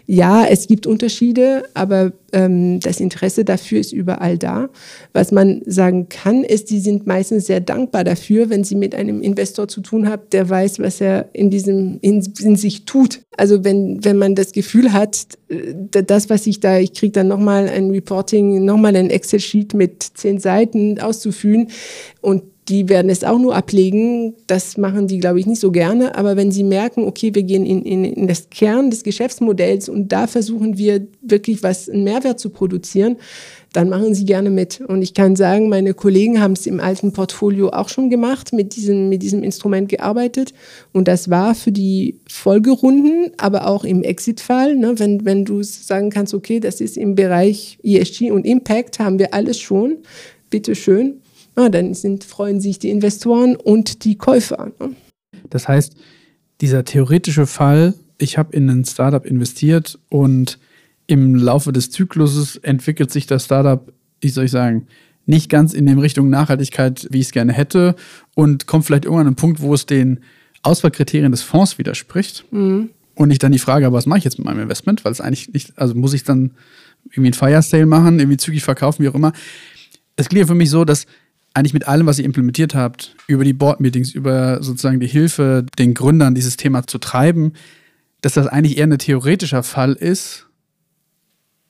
Ja, 0.05 0.45
es 0.45 0.67
gibt 0.67 0.85
Unterschiede, 0.85 1.63
aber 1.73 2.11
ähm, 2.33 2.79
das 2.81 2.99
Interesse 2.99 3.45
dafür 3.45 3.79
ist 3.79 3.93
überall 3.93 4.37
da. 4.37 4.69
Was 5.13 5.31
man 5.31 5.61
sagen 5.65 6.09
kann, 6.09 6.43
ist, 6.43 6.69
die 6.71 6.79
sind 6.79 7.07
meistens 7.07 7.45
sehr 7.45 7.61
dankbar 7.61 8.03
dafür, 8.03 8.49
wenn 8.49 8.63
sie 8.63 8.75
mit 8.75 8.95
einem 8.95 9.21
Investor 9.21 9.67
zu 9.67 9.81
tun 9.81 10.09
haben, 10.09 10.23
der 10.31 10.49
weiß, 10.49 10.79
was 10.79 10.99
er 10.99 11.29
in 11.33 11.49
diesem 11.49 11.99
in, 12.01 12.21
in 12.39 12.55
sich 12.55 12.85
tut. 12.85 13.21
Also 13.37 13.63
wenn 13.63 14.03
wenn 14.03 14.17
man 14.17 14.35
das 14.35 14.51
Gefühl 14.51 14.91
hat, 14.91 15.27
äh, 15.47 16.03
das, 16.03 16.29
was 16.29 16.47
ich 16.47 16.59
da, 16.59 16.79
ich 16.79 16.93
kriege 16.93 17.13
dann 17.13 17.27
nochmal 17.27 17.69
ein 17.69 17.91
Reporting, 18.23 18.63
nochmal 18.63 18.95
ein 18.95 19.09
Excel-Sheet 19.09 19.73
mit 19.73 20.03
zehn 20.03 20.39
Seiten 20.39 20.99
auszufüllen 20.99 21.69
und 22.21 22.43
die 22.69 22.87
werden 22.87 23.09
es 23.09 23.25
auch 23.25 23.39
nur 23.39 23.55
ablegen. 23.55 24.35
Das 24.47 24.77
machen 24.77 25.07
die, 25.07 25.19
glaube 25.19 25.37
ich, 25.37 25.45
nicht 25.45 25.59
so 25.59 25.69
gerne. 25.69 26.15
Aber 26.15 26.37
wenn 26.37 26.49
sie 26.49 26.63
merken, 26.63 27.03
okay, 27.03 27.35
wir 27.35 27.43
gehen 27.43 27.65
in, 27.65 27.81
in, 27.81 28.05
in 28.05 28.25
das 28.25 28.49
Kern 28.49 28.89
des 28.89 29.03
Geschäftsmodells 29.03 29.89
und 29.89 30.13
da 30.13 30.27
versuchen 30.27 30.77
wir 30.77 31.05
wirklich 31.21 31.61
was, 31.61 31.89
einen 31.89 32.05
Mehrwert 32.05 32.39
zu 32.39 32.51
produzieren, 32.51 33.17
dann 33.73 33.89
machen 33.89 34.13
sie 34.13 34.25
gerne 34.25 34.49
mit. 34.49 34.81
Und 34.81 35.01
ich 35.01 35.13
kann 35.13 35.35
sagen, 35.35 35.67
meine 35.67 35.93
Kollegen 35.93 36.39
haben 36.39 36.53
es 36.53 36.67
im 36.67 36.79
alten 36.79 37.11
Portfolio 37.11 37.69
auch 37.69 37.89
schon 37.89 38.09
gemacht, 38.09 38.53
mit 38.53 38.75
diesem, 38.75 39.09
mit 39.09 39.23
diesem 39.23 39.43
Instrument 39.43 39.89
gearbeitet. 39.89 40.53
Und 40.93 41.07
das 41.07 41.29
war 41.29 41.55
für 41.55 41.71
die 41.71 42.19
Folgerunden, 42.29 43.31
aber 43.37 43.67
auch 43.67 43.83
im 43.83 44.03
Exit-Fall, 44.03 44.75
ne, 44.75 44.97
wenn, 44.99 45.25
wenn 45.25 45.43
du 45.43 45.63
sagen 45.63 46.11
kannst, 46.11 46.33
okay, 46.33 46.59
das 46.59 46.81
ist 46.81 46.97
im 46.97 47.15
Bereich 47.15 47.79
ESG 47.83 48.31
und 48.31 48.45
Impact, 48.45 48.99
haben 48.99 49.17
wir 49.19 49.33
alles 49.33 49.59
schon. 49.59 49.97
Bitteschön, 50.51 51.21
ah, 51.55 51.69
dann 51.69 51.95
sind, 51.95 52.23
freuen 52.23 52.61
sich 52.61 52.77
die 52.77 52.91
Investoren 52.91 53.55
und 53.55 54.05
die 54.05 54.17
Käufer. 54.19 54.71
Ne? 54.79 54.91
Das 55.49 55.67
heißt, 55.67 55.95
dieser 56.61 56.85
theoretische 56.85 57.47
Fall, 57.47 57.95
ich 58.19 58.37
habe 58.37 58.55
in 58.55 58.69
ein 58.69 58.85
Startup 58.85 59.25
investiert 59.25 59.99
und 60.09 60.59
im 61.13 61.35
Laufe 61.35 61.71
des 61.71 61.91
Zykluses 61.91 62.55
entwickelt 62.57 63.11
sich 63.11 63.27
das 63.27 63.45
Startup, 63.45 63.93
wie 64.19 64.29
soll 64.29 64.45
ich 64.45 64.51
sagen, 64.51 64.87
nicht 65.27 65.47
ganz 65.47 65.73
in 65.73 65.85
der 65.85 66.01
Richtung 66.01 66.29
Nachhaltigkeit, 66.29 67.07
wie 67.11 67.19
ich 67.19 67.27
es 67.27 67.31
gerne 67.31 67.53
hätte 67.53 67.95
und 68.33 68.65
kommt 68.65 68.85
vielleicht 68.85 69.05
irgendwann 69.05 69.27
an 69.27 69.27
einen 69.27 69.35
Punkt, 69.35 69.61
wo 69.61 69.75
es 69.75 69.85
den 69.85 70.21
Auswahlkriterien 70.63 71.31
des 71.31 71.43
Fonds 71.43 71.77
widerspricht. 71.77 72.45
Mhm. 72.51 72.89
Und 73.15 73.29
ich 73.29 73.37
dann 73.37 73.51
die 73.51 73.59
Frage, 73.59 73.93
was 73.93 74.07
mache 74.07 74.17
ich 74.17 74.23
jetzt 74.23 74.39
mit 74.39 74.45
meinem 74.45 74.61
Investment? 74.61 75.05
Weil 75.05 75.11
es 75.11 75.21
eigentlich 75.21 75.53
nicht, 75.53 75.77
also 75.77 75.93
muss 75.93 76.15
ich 76.15 76.23
dann 76.23 76.51
irgendwie 77.11 77.29
ein 77.29 77.33
Fire 77.33 77.61
Sale 77.61 77.85
machen, 77.85 78.17
irgendwie 78.17 78.37
zügig 78.37 78.63
verkaufen, 78.63 79.03
wie 79.03 79.09
auch 79.09 79.13
immer. 79.13 79.33
Es 80.15 80.29
klingt 80.29 80.47
für 80.47 80.55
mich 80.55 80.71
so, 80.71 80.83
dass 80.83 81.05
eigentlich 81.53 81.75
mit 81.75 81.87
allem, 81.87 82.07
was 82.07 82.17
ihr 82.17 82.25
implementiert 82.25 82.73
habt, 82.73 83.15
über 83.27 83.43
die 83.43 83.53
Board-Meetings, 83.53 84.13
über 84.15 84.63
sozusagen 84.63 84.99
die 84.99 85.07
Hilfe 85.07 85.63
den 85.77 85.93
Gründern, 85.93 86.33
dieses 86.33 86.57
Thema 86.57 86.87
zu 86.87 86.97
treiben, 86.97 87.53
dass 88.21 88.33
das 88.33 88.47
eigentlich 88.47 88.79
eher 88.79 88.87
ein 88.87 88.97
theoretischer 88.97 89.61
Fall 89.61 89.93
ist. 89.93 90.47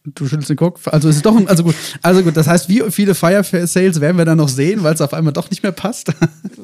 Du 0.06 0.28
schüttelst 0.28 0.50
den 0.50 0.58
Kopf. 0.58 0.90
Also 0.90 1.08
ist 1.08 1.18
es 1.18 1.22
doch, 1.22 1.34
also 1.48 1.64
gut, 1.64 1.76
also 2.02 2.24
gut, 2.24 2.36
das 2.36 2.46
heißt, 2.48 2.68
wie 2.68 2.84
viele 2.92 3.16
Fire 3.16 3.42
Sales 3.42 4.02
werden 4.02 4.18
wir 4.18 4.26
dann 4.26 4.38
noch 4.38 4.50
sehen, 4.50 4.84
weil 4.84 4.94
es 4.94 5.00
auf 5.00 5.14
einmal 5.14 5.32
doch 5.32 5.50
nicht 5.50 5.64
mehr 5.64 5.72
passt? 5.72 6.12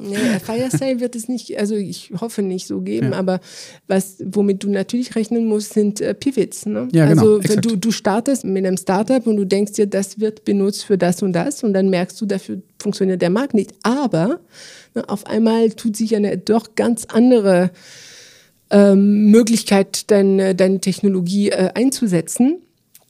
Nee, 0.01 0.39
Fire 0.43 0.69
Sale 0.71 0.99
wird 0.99 1.15
es 1.15 1.27
nicht, 1.27 1.57
also 1.57 1.75
ich 1.75 2.11
hoffe 2.19 2.41
nicht 2.41 2.67
so 2.67 2.81
geben, 2.81 3.11
ja. 3.11 3.19
aber 3.19 3.39
was, 3.87 4.17
womit 4.25 4.63
du 4.63 4.69
natürlich 4.69 5.15
rechnen 5.15 5.45
musst, 5.45 5.73
sind 5.73 6.01
äh, 6.01 6.13
Pivots. 6.13 6.65
Ne? 6.65 6.87
Ja, 6.91 7.05
genau, 7.05 7.37
also 7.37 7.43
wenn 7.43 7.61
du, 7.61 7.75
du 7.75 7.91
startest 7.91 8.43
mit 8.43 8.65
einem 8.65 8.77
Startup 8.77 9.25
und 9.25 9.37
du 9.37 9.45
denkst 9.45 9.73
dir, 9.73 9.87
das 9.87 10.19
wird 10.19 10.45
benutzt 10.45 10.85
für 10.85 10.97
das 10.97 11.21
und 11.21 11.33
das 11.33 11.63
und 11.63 11.73
dann 11.73 11.89
merkst 11.89 12.19
du, 12.19 12.25
dafür 12.25 12.61
funktioniert 12.81 13.21
der 13.21 13.29
Markt 13.29 13.53
nicht. 13.53 13.73
Aber 13.83 14.39
ne, 14.95 15.07
auf 15.07 15.25
einmal 15.27 15.69
tut 15.71 15.95
sich 15.95 16.15
eine 16.15 16.37
doch 16.37 16.75
ganz 16.75 17.05
andere 17.05 17.71
ähm, 18.69 19.31
Möglichkeit, 19.31 20.11
deine, 20.11 20.55
deine 20.55 20.79
Technologie 20.79 21.49
äh, 21.49 21.69
einzusetzen. 21.73 22.61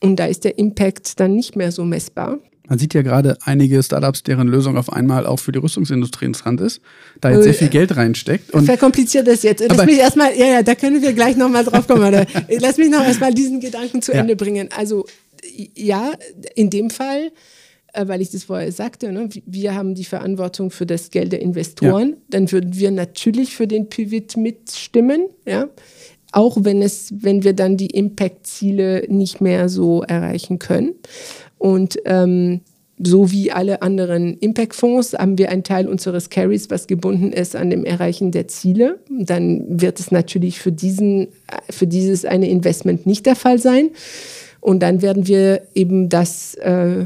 Und 0.01 0.17
da 0.17 0.25
ist 0.25 0.43
der 0.43 0.57
Impact 0.57 1.19
dann 1.19 1.35
nicht 1.35 1.55
mehr 1.55 1.71
so 1.71 1.83
messbar. 1.83 2.39
Man 2.69 2.77
sieht 2.77 2.93
ja 2.93 3.01
gerade 3.01 3.35
einige 3.45 3.81
Startups, 3.81 4.21
deren 4.21 4.47
Lösung 4.47 4.77
auf 4.77 4.93
einmal 4.93 5.25
auch 5.25 5.39
für 5.39 5.51
die 5.51 5.57
Rüstungsindustrie 5.57 6.25
interessant 6.25 6.61
ist, 6.61 6.81
da 7.19 7.31
jetzt 7.31 7.43
sehr 7.43 7.55
viel 7.55 7.69
Geld 7.69 7.97
reinsteckt. 7.97 8.51
Und 8.51 8.65
Verkompliziert 8.65 9.27
das 9.27 9.41
jetzt. 9.41 9.63
Lass 9.67 9.85
mich 9.87 9.97
erstmal, 9.97 10.37
ja, 10.37 10.45
ja, 10.45 10.61
da 10.61 10.75
können 10.75 11.01
wir 11.01 11.13
gleich 11.13 11.35
nochmal 11.35 11.65
drauf 11.65 11.87
kommen. 11.87 12.13
Lass 12.59 12.77
mich 12.77 12.91
noch 12.91 13.03
erstmal 13.03 13.33
diesen 13.33 13.59
Gedanken 13.59 14.03
zu 14.03 14.11
ja. 14.11 14.19
Ende 14.19 14.35
bringen. 14.35 14.69
Also 14.77 15.07
ja, 15.75 16.11
in 16.53 16.69
dem 16.69 16.91
Fall, 16.91 17.31
äh, 17.93 18.07
weil 18.07 18.21
ich 18.21 18.29
das 18.29 18.43
vorher 18.43 18.71
sagte, 18.71 19.11
ne, 19.11 19.29
wir 19.47 19.73
haben 19.73 19.95
die 19.95 20.05
Verantwortung 20.05 20.69
für 20.69 20.85
das 20.85 21.09
Geld 21.09 21.31
der 21.31 21.41
Investoren, 21.41 22.09
ja. 22.09 22.15
dann 22.29 22.51
würden 22.51 22.77
wir 22.77 22.91
natürlich 22.91 23.55
für 23.55 23.67
den 23.67 23.89
Pivot 23.89 24.37
mitstimmen, 24.37 25.27
ja. 25.47 25.69
Auch 26.31 26.57
wenn 26.61 26.81
es, 26.81 27.13
wenn 27.23 27.43
wir 27.43 27.53
dann 27.53 27.77
die 27.77 27.89
Impact-Ziele 27.89 29.05
nicht 29.07 29.41
mehr 29.41 29.69
so 29.69 30.03
erreichen 30.03 30.59
können. 30.59 30.93
Und 31.57 31.97
ähm, 32.05 32.61
so 33.01 33.31
wie 33.31 33.51
alle 33.51 33.81
anderen 33.81 34.37
Impact-Fonds 34.37 35.13
haben 35.13 35.37
wir 35.37 35.49
einen 35.49 35.63
Teil 35.63 35.87
unseres 35.87 36.29
Carries, 36.29 36.69
was 36.69 36.85
gebunden 36.85 37.31
ist 37.31 37.55
an 37.55 37.69
dem 37.69 37.85
Erreichen 37.85 38.31
der 38.31 38.47
Ziele. 38.49 38.99
Dann 39.09 39.81
wird 39.81 39.99
es 39.99 40.11
natürlich 40.11 40.59
für, 40.59 40.73
diesen, 40.73 41.29
für 41.69 41.87
dieses 41.87 42.25
eine 42.25 42.49
Investment 42.49 43.05
nicht 43.05 43.25
der 43.25 43.37
Fall 43.37 43.57
sein. 43.57 43.91
Und 44.59 44.81
dann 44.81 45.01
werden 45.01 45.27
wir 45.27 45.61
eben 45.73 46.09
das 46.09 46.55
äh, 46.55 47.05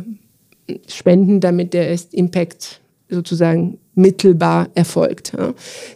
spenden, 0.87 1.39
damit 1.39 1.73
der 1.73 1.95
Impact 2.11 2.81
sozusagen 3.09 3.77
mittelbar 3.95 4.69
erfolgt. 4.75 5.33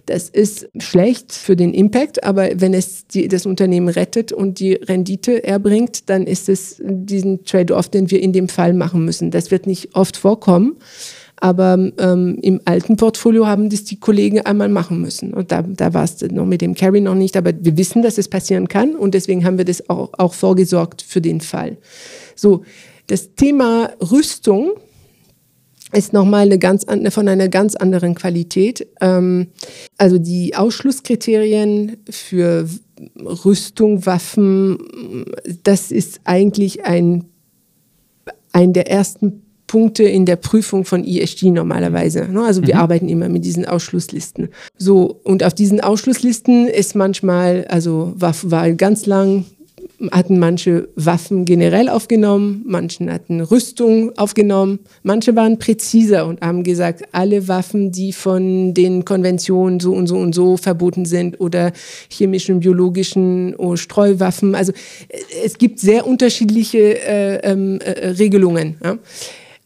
Das 0.06 0.30
ist 0.30 0.70
schlecht 0.80 1.34
für 1.34 1.56
den 1.56 1.74
Impact, 1.74 2.24
aber 2.24 2.50
wenn 2.56 2.74
es 2.74 3.08
die, 3.08 3.28
das 3.28 3.46
Unternehmen 3.46 3.90
rettet 3.90 4.32
und 4.32 4.60
die 4.60 4.74
Rendite 4.74 5.44
erbringt, 5.44 6.10
dann 6.10 6.26
ist 6.26 6.50
es 6.50 6.82
diesen 6.84 7.44
Trade-off, 7.44 7.90
den 7.90 8.12
wir 8.12 8.22
in 8.22 8.34
dem 8.34 8.50
Fall 8.50 8.74
machen 8.74 9.04
müssen. 9.06 9.32
Das 9.32 9.52
wird 9.52 9.68
nicht 9.68 9.96
oft 9.96 10.18
vorkommen, 10.18 10.78
aber 11.40 11.92
ähm, 11.98 12.38
im 12.42 12.62
alten 12.66 12.98
Portfolio 12.98 13.48
haben 13.48 13.70
das 13.70 13.84
die 13.84 14.00
Kollegen 14.00 14.42
einmal 14.42 14.70
machen 14.70 15.02
müssen. 15.02 15.34
Und 15.34 15.52
da, 15.52 15.62
da 15.62 15.94
war 15.94 16.04
es 16.04 16.22
noch 16.22 16.46
mit 16.46 16.62
dem 16.62 16.76
Carry 16.76 17.02
noch 17.02 17.16
nicht, 17.16 17.38
aber 17.38 17.52
wir 17.60 17.78
wissen, 17.78 18.02
dass 18.02 18.18
es 18.18 18.28
passieren 18.28 18.68
kann 18.68 18.96
und 18.96 19.14
deswegen 19.14 19.46
haben 19.46 19.58
wir 19.58 19.66
das 19.66 19.90
auch, 19.90 20.10
auch 20.18 20.34
vorgesorgt 20.34 21.02
für 21.02 21.22
den 21.22 21.42
Fall. 21.42 21.78
So, 22.36 22.64
das 23.08 23.36
Thema 23.36 23.92
Rüstung 24.02 24.72
ist 25.94 26.14
nochmal 26.14 26.46
eine 26.46 26.60
ganz, 26.60 26.86
von 27.10 27.28
einer 27.28 27.48
ganz 27.48 27.76
anderen 27.76 28.16
Qualität. 28.16 28.88
Ähm, 29.00 29.48
also 29.98 30.18
die 30.18 30.56
Ausschlusskriterien 30.56 31.98
für 32.10 32.68
Rüstung, 33.46 34.06
Waffen, 34.06 34.78
das 35.64 35.92
ist 35.92 36.22
eigentlich 36.24 36.86
ein, 36.86 37.26
ein 38.52 38.74
der 38.74 38.90
ersten 38.90 39.44
Punkte 39.68 40.04
in 40.04 40.26
der 40.26 40.38
Prüfung 40.38 40.86
von 40.86 41.04
ESG 41.04 41.52
normalerweise. 41.52 42.28
Ne? 42.32 42.42
Also 42.42 42.66
wir 42.66 42.76
mhm. 42.76 42.82
arbeiten 42.82 43.10
immer 43.10 43.30
mit 43.30 43.46
diesen 43.46 43.66
Ausschlusslisten. 43.66 44.50
So, 44.78 45.20
und 45.24 45.44
auf 45.44 45.54
diesen 45.54 45.82
Ausschlusslisten 45.82 46.68
ist 46.68 46.96
manchmal, 46.96 47.66
also 47.68 48.14
war, 48.16 48.34
war 48.44 48.72
ganz 48.72 49.06
lang 49.06 49.46
hatten 50.12 50.38
manche 50.38 50.90
Waffen 50.96 51.46
generell 51.46 51.90
aufgenommen, 51.90 52.64
manche 52.66 53.12
hatten 53.12 53.42
Rüstung 53.42 54.16
aufgenommen, 54.18 54.80
manche 55.04 55.36
waren 55.36 55.58
präziser 55.58 56.28
und 56.28 56.42
haben 56.42 56.64
gesagt, 56.64 57.04
alle 57.12 57.48
Waffen, 57.48 57.92
die 57.92 58.14
von 58.14 58.74
den 58.74 59.06
Konventionen 59.06 59.80
so 59.80 59.94
und 59.94 60.08
so 60.08 60.18
und 60.18 60.34
so 60.34 60.58
verboten 60.58 61.06
sind 61.06 61.40
oder 61.42 61.72
chemischen, 62.10 62.60
biologischen 62.60 63.56
oder 63.56 63.78
Streuwaffen. 63.78 64.54
Also 64.54 64.72
es 65.44 65.58
gibt 65.58 65.80
sehr 65.80 66.06
unterschiedliche 66.06 67.00
äh, 67.00 67.38
ähm, 67.38 67.80
äh, 67.82 68.10
Regelungen. 68.10 68.78
Ja 68.84 68.98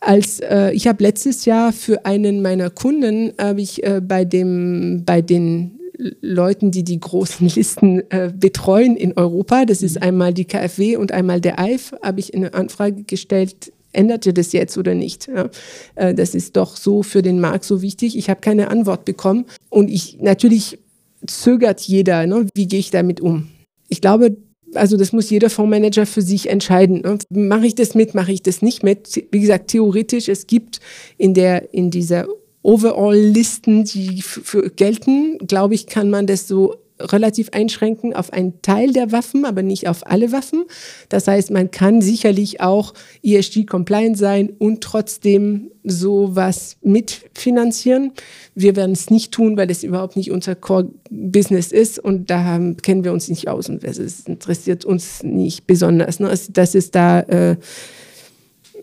als 0.04 0.40
äh, 0.40 0.72
ich 0.72 0.88
habe 0.88 1.04
letztes 1.04 1.46
Jahr 1.46 1.72
für 1.72 2.06
einen 2.06 2.42
meiner 2.42 2.72
Kunden 2.72 3.34
habe 3.38 3.62
ich 3.62 3.84
äh, 3.84 4.02
bei 4.02 4.26
dem 4.26 5.04
bei 5.06 5.22
den 5.22 5.80
Leuten, 6.22 6.72
die 6.72 6.84
die 6.84 7.00
großen 7.00 7.48
Listen 7.56 8.10
äh, 8.10 8.32
betreuen 8.36 8.96
in 8.96 9.14
Europa. 9.18 9.66
Das 9.66 9.82
ist 9.82 9.96
mhm. 9.96 10.04
einmal 10.04 10.34
die 10.34 10.46
KfW 10.46 10.98
und 10.98 11.12
einmal 11.12 11.42
der 11.42 11.60
EIF. 11.60 11.94
Habe 12.02 12.20
ich 12.20 12.34
eine 12.34 12.54
Anfrage 12.54 13.04
gestellt, 13.04 13.72
änderte 13.94 14.34
das 14.34 14.52
jetzt 14.54 14.78
oder 14.78 14.96
nicht? 14.96 15.28
Ja, 15.28 15.50
äh, 15.96 16.14
das 16.14 16.36
ist 16.36 16.58
doch 16.58 16.78
so 16.78 17.04
für 17.04 17.22
den 17.22 17.40
Markt 17.40 17.66
so 17.66 17.82
wichtig. 17.82 18.18
Ich 18.18 18.30
habe 18.30 18.42
keine 18.42 18.70
Antwort 18.70 19.06
bekommen. 19.06 19.46
Und 19.70 19.90
ich 19.90 20.20
natürlich 20.22 20.80
zögert 21.28 21.82
jeder, 21.82 22.26
ne? 22.26 22.48
wie 22.56 22.68
gehe 22.68 22.80
ich 22.80 22.92
damit 22.92 23.22
um? 23.22 23.50
Ich 23.90 24.02
glaube, 24.02 24.38
also 24.74 24.98
das 24.98 25.12
muss 25.12 25.30
jeder 25.30 25.50
Fondsmanager 25.50 26.06
für 26.06 26.22
sich 26.22 26.50
entscheiden. 26.50 27.02
Ne? 27.02 27.18
Mache 27.30 27.68
ich 27.68 27.76
das 27.76 27.94
mit, 27.94 28.16
mache 28.16 28.32
ich 28.32 28.42
das 28.42 28.62
nicht 28.62 28.84
mit? 28.84 29.26
Wie 29.32 29.40
gesagt, 29.40 29.70
theoretisch, 29.70 30.30
es 30.30 30.48
gibt 30.48 30.80
in, 31.18 31.34
der, 31.34 31.74
in 31.74 31.92
dieser 31.92 32.28
Overall-Listen, 32.64 33.86
die 33.86 34.22
für 34.22 34.70
gelten, 34.70 35.40
glaube 35.48 35.74
ich, 35.74 35.88
kann 35.88 36.10
man 36.10 36.28
das 36.28 36.48
so 36.48 36.76
relativ 37.02 37.50
einschränken 37.52 38.14
auf 38.14 38.32
einen 38.34 38.62
Teil 38.62 38.94
der 38.94 39.12
Waffen, 39.12 39.46
aber 39.46 39.64
nicht 39.64 39.88
auf 39.88 40.06
alle 40.06 40.32
Waffen. 40.32 40.66
Das 41.10 41.28
heißt, 41.28 41.52
man 41.52 41.72
kann 41.72 42.02
sicherlich 42.02 42.62
auch 42.62 42.94
ESG-compliant 43.24 44.18
sein 44.18 44.52
und 44.60 44.82
trotzdem 44.82 45.72
sowas 45.84 46.78
mitfinanzieren. 46.82 48.12
Wir 48.56 48.76
werden 48.76 48.92
es 48.92 49.10
nicht 49.10 49.32
tun, 49.32 49.58
weil 49.58 49.72
es 49.72 49.84
überhaupt 49.84 50.16
nicht 50.16 50.32
unser 50.32 50.56
Core-Business 50.56 51.72
ist 51.72 52.00
und 52.00 52.30
da 52.30 52.60
kennen 52.82 53.04
wir 53.04 53.14
uns 53.14 53.30
nicht 53.30 53.48
aus 53.48 53.70
und 53.70 53.84
es 53.84 54.22
interessiert 54.28 54.86
uns 54.86 55.24
nicht 55.24 55.66
besonders. 55.66 56.20
Ne? 56.20 56.30
Also, 56.30 56.52
dass 56.52 56.76
es 56.76 56.92
da 56.92 57.22
äh, 57.22 57.56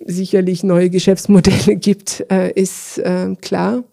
sicherlich 0.05 0.63
neue 0.63 0.91
Geschäftsmodelle 0.91 1.77
gibt, 1.77 2.25
äh, 2.31 2.53
ist 2.53 2.99
äh, 2.99 3.35
klar. 3.41 3.85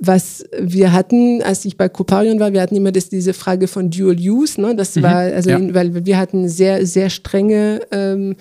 Was 0.00 0.44
wir 0.58 0.92
hatten, 0.92 1.42
als 1.42 1.64
ich 1.64 1.76
bei 1.76 1.88
Coparion 1.88 2.40
war, 2.40 2.52
wir 2.52 2.60
hatten 2.60 2.74
immer 2.74 2.90
das, 2.90 3.08
diese 3.08 3.32
Frage 3.32 3.68
von 3.68 3.88
Dual 3.88 4.16
Use. 4.16 4.60
Ne? 4.60 4.74
Das 4.74 4.96
mhm, 4.96 5.02
war, 5.02 5.16
also, 5.16 5.50
ja. 5.50 5.74
weil 5.74 6.04
wir 6.04 6.18
hatten 6.18 6.48
sehr, 6.48 6.84
sehr 6.86 7.08
strenge 7.08 7.80
ähm, 7.92 8.34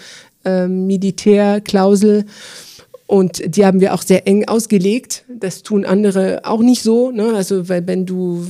ähm, 0.44 0.88
Militärklausel. 0.88 2.26
Und 3.08 3.56
die 3.56 3.66
haben 3.66 3.82
wir 3.82 3.94
auch 3.94 4.02
sehr 4.02 4.28
eng 4.28 4.48
ausgelegt. 4.48 5.26
Das 5.30 5.62
tun 5.62 5.86
andere 5.86 6.42
auch 6.44 6.62
nicht 6.62 6.82
so. 6.82 7.12
Ne? 7.12 7.34
Also, 7.36 7.70
weil 7.70 7.86
wenn 7.86 8.08
du, 8.08 8.48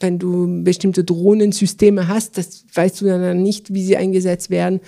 wenn 0.00 0.18
du 0.18 0.64
bestimmte 0.64 1.04
Drohnensysteme 1.04 2.08
hast, 2.08 2.36
das 2.36 2.64
weißt 2.74 3.00
du 3.00 3.04
dann 3.04 3.40
nicht, 3.42 3.72
wie 3.72 3.84
sie 3.84 3.96
eingesetzt 3.96 4.50
werden. 4.50 4.80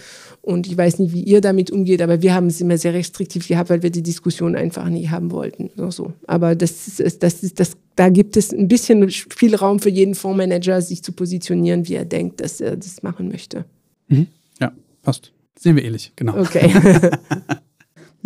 Und 0.44 0.66
ich 0.66 0.76
weiß 0.76 0.98
nicht, 0.98 1.14
wie 1.14 1.22
ihr 1.22 1.40
damit 1.40 1.70
umgeht, 1.70 2.02
aber 2.02 2.20
wir 2.20 2.34
haben 2.34 2.48
es 2.48 2.60
immer 2.60 2.76
sehr 2.76 2.92
restriktiv 2.92 3.48
gehabt, 3.48 3.70
weil 3.70 3.82
wir 3.82 3.88
die 3.88 4.02
Diskussion 4.02 4.56
einfach 4.56 4.86
nie 4.90 5.08
haben 5.08 5.30
wollten. 5.30 5.70
So, 5.90 6.12
Aber 6.26 6.54
das 6.54 7.00
ist, 7.00 7.22
das 7.22 7.42
ist, 7.42 7.58
das, 7.60 7.78
da 7.96 8.10
gibt 8.10 8.36
es 8.36 8.52
ein 8.52 8.68
bisschen 8.68 9.10
Spielraum 9.10 9.80
für 9.80 9.88
jeden 9.88 10.14
Fondsmanager, 10.14 10.82
sich 10.82 11.02
zu 11.02 11.12
positionieren, 11.12 11.88
wie 11.88 11.94
er 11.94 12.04
denkt, 12.04 12.42
dass 12.42 12.60
er 12.60 12.76
das 12.76 13.02
machen 13.02 13.28
möchte. 13.28 13.64
Mhm. 14.08 14.26
Ja, 14.60 14.72
passt. 15.02 15.32
Sehen 15.58 15.76
wir 15.76 15.84
ähnlich, 15.84 16.12
genau. 16.14 16.36
Okay. 16.38 16.70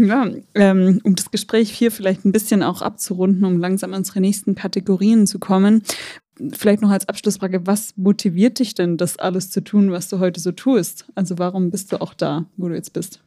Ja, 0.01 0.31
ähm, 0.55 1.01
um 1.03 1.17
das 1.17 1.33
Gespräch 1.33 1.73
hier 1.73 1.91
vielleicht 1.91 2.25
ein 2.25 2.31
bisschen 2.31 2.63
auch 2.63 2.83
abzurunden, 2.83 3.45
um 3.45 3.59
langsam 3.59 3.93
an 3.95 3.99
unsere 3.99 4.21
nächsten 4.21 4.55
Kategorien 4.55 5.27
zu 5.27 5.41
kommen 5.41 5.83
vielleicht 6.53 6.83
noch 6.83 6.91
als 6.91 7.09
Abschlussfrage, 7.09 7.67
was 7.67 7.93
motiviert 7.97 8.59
dich 8.59 8.75
denn, 8.75 8.97
das 8.97 9.19
alles 9.19 9.51
zu 9.51 9.63
tun, 9.63 9.91
was 9.91 10.09
du 10.09 10.19
heute 10.19 10.41
so 10.41 10.53
tust? 10.53 11.07
Also 11.15 11.39
warum 11.39 11.71
bist 11.71 11.93
du 11.93 12.01
auch 12.01 12.15
da, 12.15 12.47
wo 12.57 12.69
du 12.69 12.75
jetzt 12.75 12.93
bist? 12.93 13.21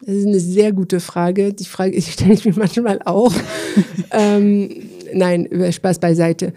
Das 0.00 0.14
ist 0.14 0.26
eine 0.26 0.40
sehr 0.40 0.72
gute 0.72 1.00
Frage. 1.00 1.52
Die 1.52 1.64
Frage 1.64 2.00
stelle 2.02 2.34
ich 2.34 2.44
mir 2.44 2.54
manchmal 2.56 3.00
auch. 3.04 3.34
ähm, 4.12 4.70
nein, 5.12 5.48
Spaß 5.70 5.98
beiseite. 5.98 6.52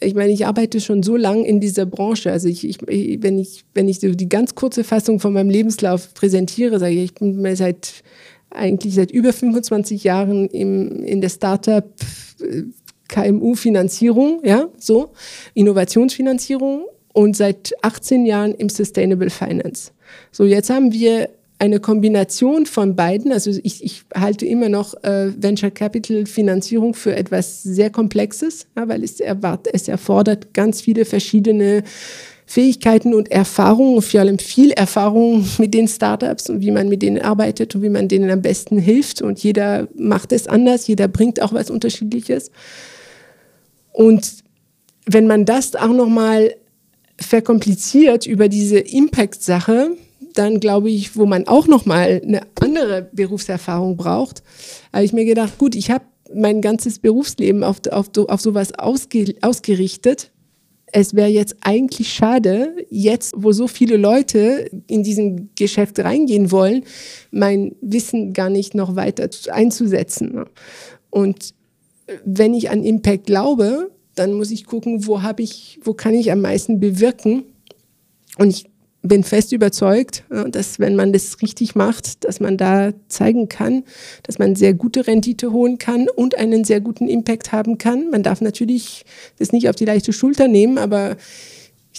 Ich 0.00 0.14
meine, 0.14 0.32
ich 0.32 0.46
arbeite 0.46 0.80
schon 0.80 1.04
so 1.04 1.16
lange 1.16 1.46
in 1.46 1.60
dieser 1.60 1.86
Branche. 1.86 2.32
Also 2.32 2.48
ich, 2.48 2.66
ich, 2.66 2.78
wenn 2.82 3.38
ich, 3.38 3.64
wenn 3.72 3.88
ich 3.88 4.00
so 4.00 4.08
die 4.08 4.28
ganz 4.28 4.56
kurze 4.56 4.82
Fassung 4.82 5.20
von 5.20 5.32
meinem 5.32 5.50
Lebenslauf 5.50 6.12
präsentiere, 6.14 6.80
sage 6.80 6.94
ich, 6.94 7.04
ich 7.04 7.14
bin 7.14 7.56
seit 7.56 8.02
eigentlich 8.50 8.94
seit 8.94 9.10
über 9.10 9.32
25 9.32 10.04
Jahren 10.04 10.48
im, 10.48 11.02
in 11.04 11.20
der 11.20 11.30
Startup 11.30 11.84
KMU-Finanzierung, 13.12 14.40
ja, 14.42 14.68
so, 14.78 15.10
Innovationsfinanzierung 15.54 16.86
und 17.12 17.36
seit 17.36 17.74
18 17.82 18.24
Jahren 18.26 18.54
im 18.54 18.68
Sustainable 18.68 19.30
Finance. 19.30 19.92
So, 20.30 20.44
jetzt 20.44 20.70
haben 20.70 20.92
wir 20.92 21.28
eine 21.58 21.78
Kombination 21.78 22.66
von 22.66 22.96
beiden. 22.96 23.30
Also 23.30 23.52
ich, 23.62 23.84
ich 23.84 24.02
halte 24.16 24.46
immer 24.46 24.68
noch 24.68 24.94
äh, 25.04 25.30
Venture 25.40 25.70
Capital 25.70 26.26
Finanzierung 26.26 26.94
für 26.94 27.14
etwas 27.14 27.62
sehr 27.62 27.90
Komplexes, 27.90 28.66
ja, 28.76 28.88
weil 28.88 29.04
es, 29.04 29.20
erwart, 29.20 29.68
es 29.72 29.86
erfordert 29.86 30.54
ganz 30.54 30.80
viele 30.80 31.04
verschiedene 31.04 31.84
Fähigkeiten 32.46 33.14
und 33.14 33.30
Erfahrungen, 33.30 34.02
vor 34.02 34.20
allem 34.20 34.38
viel 34.38 34.72
Erfahrung 34.72 35.46
mit 35.58 35.72
den 35.72 35.86
Startups 35.86 36.50
und 36.50 36.62
wie 36.62 36.72
man 36.72 36.88
mit 36.88 37.02
denen 37.02 37.22
arbeitet 37.22 37.76
und 37.76 37.82
wie 37.82 37.90
man 37.90 38.08
denen 38.08 38.30
am 38.30 38.42
besten 38.42 38.78
hilft. 38.78 39.22
Und 39.22 39.38
jeder 39.42 39.86
macht 39.94 40.32
es 40.32 40.48
anders, 40.48 40.88
jeder 40.88 41.06
bringt 41.06 41.40
auch 41.40 41.52
was 41.52 41.70
Unterschiedliches. 41.70 42.50
Und 43.92 44.42
wenn 45.06 45.26
man 45.26 45.44
das 45.44 45.74
auch 45.74 45.92
nochmal 45.92 46.54
verkompliziert 47.18 48.26
über 48.26 48.48
diese 48.48 48.78
Impact-Sache, 48.78 49.96
dann 50.34 50.60
glaube 50.60 50.90
ich, 50.90 51.16
wo 51.16 51.26
man 51.26 51.46
auch 51.46 51.66
nochmal 51.66 52.22
eine 52.24 52.42
andere 52.60 53.08
Berufserfahrung 53.12 53.96
braucht, 53.96 54.42
habe 54.92 55.04
ich 55.04 55.12
mir 55.12 55.24
gedacht, 55.24 55.58
gut, 55.58 55.74
ich 55.74 55.90
habe 55.90 56.04
mein 56.34 56.62
ganzes 56.62 56.98
Berufsleben 56.98 57.62
auf, 57.62 57.80
auf, 57.90 58.10
auf 58.16 58.40
sowas 58.40 58.72
ausge, 58.78 59.34
ausgerichtet. 59.42 60.30
es 60.92 61.14
wäre 61.14 61.28
jetzt 61.28 61.56
eigentlich 61.60 62.12
schade, 62.12 62.74
jetzt, 62.88 63.34
wo 63.36 63.52
so 63.52 63.66
viele 63.66 63.96
Leute 63.96 64.70
in 64.86 65.02
diesem 65.02 65.50
Geschäft 65.56 65.98
reingehen 65.98 66.50
wollen, 66.50 66.84
mein 67.30 67.74
Wissen 67.80 68.32
gar 68.32 68.50
nicht 68.50 68.74
noch 68.74 68.96
weiter 68.96 69.28
einzusetzen. 69.50 70.44
Und 71.10 71.54
wenn 72.24 72.54
ich 72.54 72.70
an 72.70 72.84
Impact 72.84 73.26
glaube, 73.26 73.90
dann 74.14 74.34
muss 74.34 74.50
ich 74.50 74.66
gucken, 74.66 75.06
wo 75.06 75.22
habe 75.22 75.42
ich, 75.42 75.80
wo 75.84 75.94
kann 75.94 76.14
ich 76.14 76.30
am 76.30 76.40
meisten 76.40 76.80
bewirken. 76.80 77.44
Und 78.38 78.50
ich 78.50 78.66
bin 79.02 79.24
fest 79.24 79.52
überzeugt, 79.52 80.24
dass 80.48 80.78
wenn 80.78 80.94
man 80.94 81.12
das 81.12 81.42
richtig 81.42 81.74
macht, 81.74 82.24
dass 82.24 82.38
man 82.38 82.56
da 82.56 82.92
zeigen 83.08 83.48
kann, 83.48 83.84
dass 84.22 84.38
man 84.38 84.54
sehr 84.54 84.74
gute 84.74 85.06
Rendite 85.06 85.52
holen 85.52 85.78
kann 85.78 86.08
und 86.08 86.36
einen 86.36 86.64
sehr 86.64 86.80
guten 86.80 87.08
Impact 87.08 87.50
haben 87.52 87.78
kann. 87.78 88.10
Man 88.10 88.22
darf 88.22 88.40
natürlich 88.40 89.04
das 89.38 89.52
nicht 89.52 89.68
auf 89.68 89.76
die 89.76 89.86
leichte 89.86 90.12
Schulter 90.12 90.46
nehmen, 90.46 90.78
aber 90.78 91.16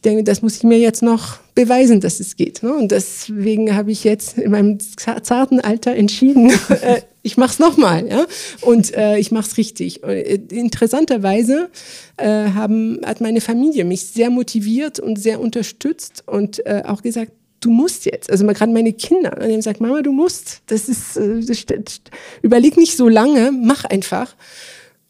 denke, 0.03 0.23
das 0.23 0.41
muss 0.41 0.57
ich 0.57 0.63
mir 0.63 0.77
jetzt 0.77 1.01
noch 1.01 1.39
beweisen, 1.55 1.99
dass 1.99 2.19
es 2.19 2.35
geht. 2.35 2.61
Ne? 2.61 2.73
Und 2.73 2.91
deswegen 2.91 3.75
habe 3.75 3.91
ich 3.91 4.03
jetzt 4.03 4.37
in 4.37 4.51
meinem 4.51 4.77
zarten 4.79 5.59
Alter 5.59 5.95
entschieden, 5.95 6.51
äh, 6.81 7.01
ich 7.23 7.37
mache 7.37 7.53
es 7.53 7.59
nochmal. 7.59 8.07
Ja? 8.07 8.25
Und 8.61 8.93
äh, 8.95 9.17
ich 9.17 9.31
mache 9.31 9.47
es 9.47 9.57
richtig. 9.57 10.03
Äh, 10.03 10.35
interessanterweise 10.51 11.69
äh, 12.17 12.27
haben, 12.27 12.99
hat 13.05 13.21
meine 13.21 13.41
Familie 13.41 13.85
mich 13.85 14.05
sehr 14.05 14.29
motiviert 14.29 14.99
und 14.99 15.17
sehr 15.17 15.39
unterstützt 15.39 16.23
und 16.27 16.65
äh, 16.65 16.83
auch 16.85 17.01
gesagt, 17.01 17.31
du 17.61 17.69
musst 17.69 18.05
jetzt. 18.05 18.29
Also 18.29 18.45
gerade 18.45 18.71
meine 18.71 18.93
Kinder, 18.93 19.31
die 19.31 19.45
haben 19.45 19.55
gesagt, 19.55 19.79
Mama, 19.79 20.01
du 20.01 20.11
musst. 20.11 20.61
Das 20.67 20.89
ist, 20.89 21.17
äh, 21.17 21.39
das, 21.41 22.01
überleg 22.41 22.77
nicht 22.77 22.97
so 22.97 23.07
lange, 23.07 23.51
mach 23.51 23.85
einfach. 23.85 24.35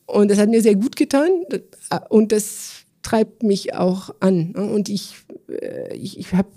Und 0.06 0.30
das 0.30 0.38
hat 0.38 0.50
mir 0.50 0.62
sehr 0.62 0.76
gut 0.76 0.96
getan. 0.96 1.30
Und 2.10 2.32
das 2.32 2.83
treibt 3.04 3.44
mich 3.44 3.76
auch 3.76 4.10
an. 4.20 4.54
Ne? 4.56 4.64
Und 4.64 4.90
ich, 4.90 5.14
äh, 5.50 5.96
ich, 5.96 6.18
ich, 6.18 6.34
hab, 6.34 6.48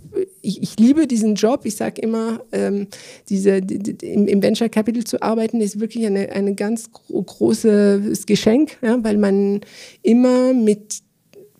ich, 0.41 0.63
ich 0.63 0.79
liebe 0.79 1.07
diesen 1.07 1.35
Job. 1.35 1.63
Ich 1.65 1.77
sage 1.77 2.01
immer, 2.01 2.41
ähm, 2.53 2.87
diese, 3.29 3.61
die, 3.61 3.79
die, 3.79 4.07
im, 4.07 4.27
im, 4.27 4.43
Venture 4.43 4.69
Capital 4.69 5.05
zu 5.05 5.21
arbeiten, 5.21 5.61
ist 5.61 5.81
wirklich 5.81 6.07
eine, 6.07 6.31
eine 6.31 6.55
ganz 6.55 6.91
gro 6.93 7.23
großes 7.23 8.27
Geschenk, 8.27 8.79
ja, 8.81 9.03
weil 9.03 9.19
man 9.19 9.61
immer 10.03 10.55
mit 10.55 11.03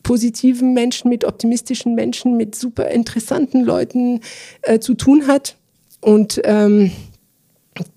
positiven 0.03 0.73
Menschen, 0.73 1.11
mit 1.11 1.25
optimistischen 1.25 1.95
Menschen, 1.95 2.37
mit 2.37 2.55
super 2.55 2.89
interessanten 2.91 3.65
Leuten 3.65 4.21
äh, 4.63 4.79
zu 4.79 4.95
tun 4.95 5.27
hat. 5.27 5.57
Und 6.01 6.41
ähm, 6.45 6.93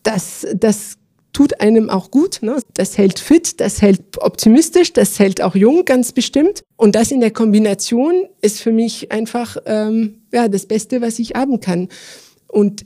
das, 0.04 0.48
das 0.56 0.99
tut 1.34 1.62
einem 1.62 1.90
auch 1.90 2.12
gut. 2.12 2.40
Ne? 2.42 2.62
Das 2.74 2.98
hält 2.98 3.20
fit, 3.20 3.60
das 3.60 3.82
hält 3.82 4.18
optimistisch, 4.22 4.94
das 4.94 5.20
hält 5.20 5.42
auch 5.42 5.56
jung, 5.56 5.86
ganz 5.86 6.12
bestimmt. 6.12 6.64
Und 6.76 6.96
das 6.96 7.12
in 7.12 7.22
der 7.22 7.32
Kombination 7.32 8.28
ist 8.42 8.62
für 8.62 8.72
mich 8.72 9.12
einfach 9.12 9.58
ähm, 9.66 10.22
ja, 10.32 10.48
das 10.48 10.66
Beste, 10.66 11.02
was 11.02 11.20
ich 11.20 11.32
haben 11.36 11.60
kann. 11.60 11.90
Und 12.48 12.86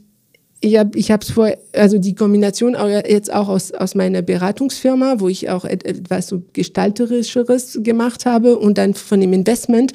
ich 0.64 0.78
habe 0.78 0.98
ich 0.98 1.10
es 1.10 1.30
vor, 1.30 1.52
also 1.72 1.98
die 1.98 2.14
Kombination 2.14 2.74
auch 2.74 2.88
jetzt 2.88 3.32
auch 3.32 3.48
aus, 3.48 3.72
aus 3.72 3.94
meiner 3.94 4.22
Beratungsfirma, 4.22 5.16
wo 5.18 5.28
ich 5.28 5.50
auch 5.50 5.64
etwas 5.64 6.28
so 6.28 6.42
gestalterischeres 6.54 7.80
gemacht 7.82 8.24
habe 8.24 8.56
und 8.56 8.78
dann 8.78 8.94
von 8.94 9.20
dem 9.20 9.34
Investment. 9.34 9.92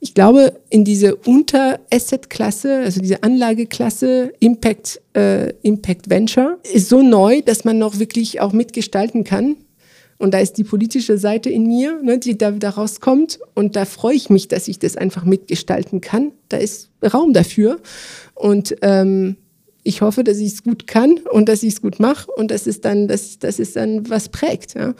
Ich 0.00 0.14
glaube, 0.14 0.54
in 0.70 0.84
diese 0.84 1.16
Unter-Asset-Klasse, 1.16 2.78
also 2.78 3.00
diese 3.00 3.22
Anlageklasse 3.22 4.32
Impact, 4.40 5.02
äh, 5.14 5.50
Impact 5.62 6.08
Venture, 6.08 6.58
ist 6.72 6.88
so 6.88 7.02
neu, 7.02 7.42
dass 7.42 7.64
man 7.64 7.78
noch 7.78 7.98
wirklich 7.98 8.40
auch 8.40 8.52
mitgestalten 8.52 9.22
kann. 9.22 9.56
Und 10.18 10.32
da 10.32 10.38
ist 10.38 10.54
die 10.54 10.64
politische 10.64 11.18
Seite 11.18 11.50
in 11.50 11.66
mir, 11.66 12.00
ne, 12.02 12.18
die 12.18 12.38
da 12.38 12.52
daraus 12.52 13.02
kommt. 13.02 13.38
Und 13.54 13.76
da 13.76 13.84
freue 13.84 14.14
ich 14.14 14.30
mich, 14.30 14.48
dass 14.48 14.66
ich 14.66 14.78
das 14.78 14.96
einfach 14.96 15.24
mitgestalten 15.24 16.00
kann. 16.00 16.32
Da 16.48 16.56
ist 16.56 16.88
Raum 17.02 17.34
dafür. 17.34 17.80
Und 18.34 18.74
ähm, 18.80 19.36
ich 19.86 20.00
hoffe, 20.00 20.24
dass 20.24 20.38
ich 20.38 20.52
es 20.52 20.62
gut 20.64 20.86
kann 20.86 21.18
und 21.30 21.48
dass 21.48 21.62
ich 21.62 21.74
es 21.74 21.82
gut 21.82 22.00
mache 22.00 22.30
und 22.32 22.50
dass 22.50 22.66
es 22.66 22.80
dann, 22.80 23.06
dass, 23.08 23.38
dass 23.38 23.58
es 23.58 23.74
dann 23.74 24.08
was 24.10 24.28
prägt. 24.28 24.74
Ja, 24.74 24.94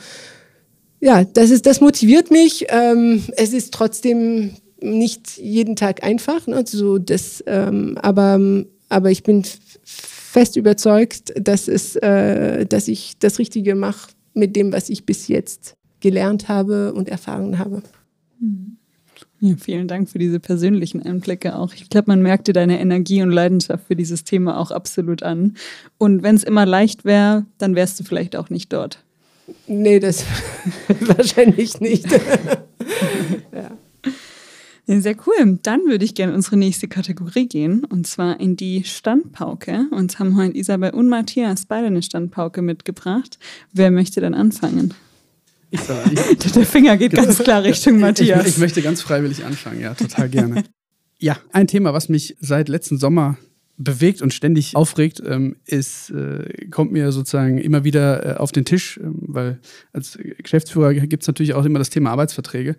ja 1.01 1.25
das, 1.25 1.51
ist, 1.51 1.67
das 1.67 1.81
motiviert 1.81 2.31
mich. 2.31 2.67
Ähm, 2.69 3.23
es 3.37 3.53
ist 3.53 3.75
trotzdem 3.75 4.53
nicht 4.81 5.39
jeden 5.39 5.75
Tag 5.75 6.05
einfach, 6.05 6.47
ne? 6.47 6.65
so 6.67 6.99
das, 6.99 7.43
ähm, 7.47 7.99
aber, 8.01 8.65
aber 8.89 9.11
ich 9.11 9.23
bin 9.23 9.43
fest 9.85 10.57
überzeugt, 10.57 11.33
dass, 11.37 11.67
es, 11.67 11.97
äh, 11.97 12.65
dass 12.67 12.89
ich 12.89 13.19
das 13.19 13.39
Richtige 13.39 13.75
mache 13.75 14.11
mit 14.35 14.55
dem, 14.55 14.73
was 14.73 14.89
ich 14.89 15.05
bis 15.05 15.29
jetzt 15.29 15.75
gelernt 16.01 16.49
habe 16.49 16.93
und 16.93 17.09
erfahren 17.09 17.59
habe. 17.59 17.83
Mhm. 18.39 18.77
Ja, 19.41 19.55
vielen 19.57 19.87
Dank 19.87 20.09
für 20.09 20.19
diese 20.19 20.41
persönlichen 20.41 21.03
Einblicke 21.03 21.57
auch. 21.57 21.75
Ich 21.75 21.91
glaube, 21.91 22.11
man 22.11 22.23
merkt 22.23 22.49
dir 22.49 22.55
deine 22.55 22.81
Energie 22.81 23.23
und 23.23 23.31
Leidenschaft 23.31 23.87
für 23.87 23.97
dieses 23.97 24.25
Thema 24.25 24.59
auch 24.59 24.71
absolut 24.71 25.23
an. 25.23 25.57
Und 25.99 26.23
wenn 26.23 26.37
es 26.37 26.45
immer 26.45 26.65
leicht 26.65 27.05
wäre, 27.05 27.45
dann 27.59 27.75
wärst 27.75 28.01
du 28.01 28.05
vielleicht 28.05 28.35
auch 28.35 28.49
nicht 28.49 28.73
dort. 28.73 29.05
Nee, 29.67 30.01
das 30.01 30.25
wahrscheinlich 31.01 31.81
nicht. 31.81 32.07
ja. 33.53 33.71
Sehr 34.89 35.17
cool. 35.27 35.59
Dann 35.63 35.81
würde 35.87 36.05
ich 36.05 36.15
gerne 36.15 36.33
in 36.33 36.37
unsere 36.37 36.57
nächste 36.57 36.87
Kategorie 36.87 37.49
gehen, 37.49 37.85
und 37.85 38.07
zwar 38.07 38.39
in 38.39 38.57
die 38.57 38.85
Standpauke. 38.85 39.87
Uns 39.91 40.19
haben 40.21 40.37
heute 40.37 40.57
Isabel 40.57 40.91
und 40.91 41.09
Matthias 41.09 41.67
beide 41.67 41.89
eine 41.89 42.03
Standpauke 42.03 42.63
mitgebracht. 42.63 43.39
Wer 43.73 43.91
möchte 43.91 44.21
dann 44.21 44.35
anfangen? 44.35 44.95
Ich 45.71 45.81
sag, 45.81 46.13
ich, 46.31 46.53
Der 46.53 46.67
Finger 46.67 46.97
geht 46.97 47.13
ganz 47.13 47.39
klar 47.39 47.63
Richtung 47.63 47.99
Matthias. 47.99 48.47
Ich, 48.47 48.55
ich, 48.55 48.59
möchte 48.59 48.83
ganz 48.83 49.03
freiwillig 49.03 49.45
anfangen, 49.45 49.81
ja, 49.81 49.95
total 49.95 50.29
gerne. 50.29 50.65
ja, 51.19 51.37
ein 51.53 51.67
Thema, 51.67 51.93
was 51.93 52.09
mich 52.09 52.37
seit 52.41 52.69
letzten 52.69 52.99
Sommer 52.99 53.37
bewegt 53.79 54.23
und 54.23 54.33
ständig 54.33 54.75
aufregt, 54.75 55.23
ähm, 55.27 55.57
ist, 55.67 56.11
äh, 56.11 56.67
kommt 56.71 56.93
mir 56.93 57.13
sozusagen 57.13 57.59
immer 57.59 57.85
wieder 57.85 58.37
äh, 58.37 58.37
auf 58.39 58.51
den 58.51 58.65
Tisch, 58.65 58.99
ähm, 59.03 59.17
weil 59.21 59.61
als 59.93 60.19
Geschäftsführer 60.39 60.95
gibt 60.95 61.23
es 61.23 61.27
natürlich 61.27 61.53
auch 61.55 61.65
immer 61.65 61.79
das 61.79 61.91
Thema 61.91 62.11
Arbeitsverträge. 62.11 62.77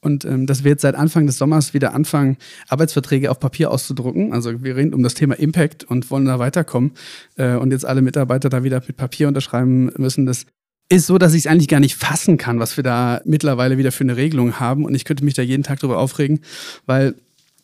Und 0.00 0.24
ähm, 0.24 0.46
dass 0.46 0.64
wir 0.64 0.72
jetzt 0.72 0.82
seit 0.82 0.96
Anfang 0.96 1.26
des 1.26 1.38
Sommers 1.38 1.72
wieder 1.72 1.94
anfangen, 1.94 2.36
Arbeitsverträge 2.68 3.30
auf 3.30 3.38
Papier 3.38 3.70
auszudrucken. 3.70 4.32
Also 4.32 4.64
wir 4.64 4.76
reden 4.76 4.94
um 4.94 5.02
das 5.02 5.14
Thema 5.14 5.38
Impact 5.38 5.84
und 5.84 6.10
wollen 6.10 6.24
da 6.24 6.38
weiterkommen. 6.38 6.92
Äh, 7.36 7.54
und 7.54 7.70
jetzt 7.70 7.84
alle 7.84 8.02
Mitarbeiter 8.02 8.48
da 8.48 8.64
wieder 8.64 8.82
mit 8.86 8.96
Papier 8.96 9.28
unterschreiben 9.28 9.92
müssen, 9.98 10.26
das 10.26 10.46
ist 10.90 11.06
so, 11.06 11.18
dass 11.18 11.34
ich 11.34 11.44
es 11.44 11.46
eigentlich 11.46 11.68
gar 11.68 11.80
nicht 11.80 11.96
fassen 11.96 12.36
kann, 12.36 12.58
was 12.58 12.76
wir 12.76 12.84
da 12.84 13.20
mittlerweile 13.24 13.78
wieder 13.78 13.92
für 13.92 14.04
eine 14.04 14.16
Regelung 14.16 14.58
haben. 14.58 14.84
Und 14.84 14.94
ich 14.94 15.04
könnte 15.04 15.24
mich 15.24 15.34
da 15.34 15.42
jeden 15.42 15.62
Tag 15.62 15.78
darüber 15.78 15.98
aufregen, 15.98 16.40
weil 16.84 17.14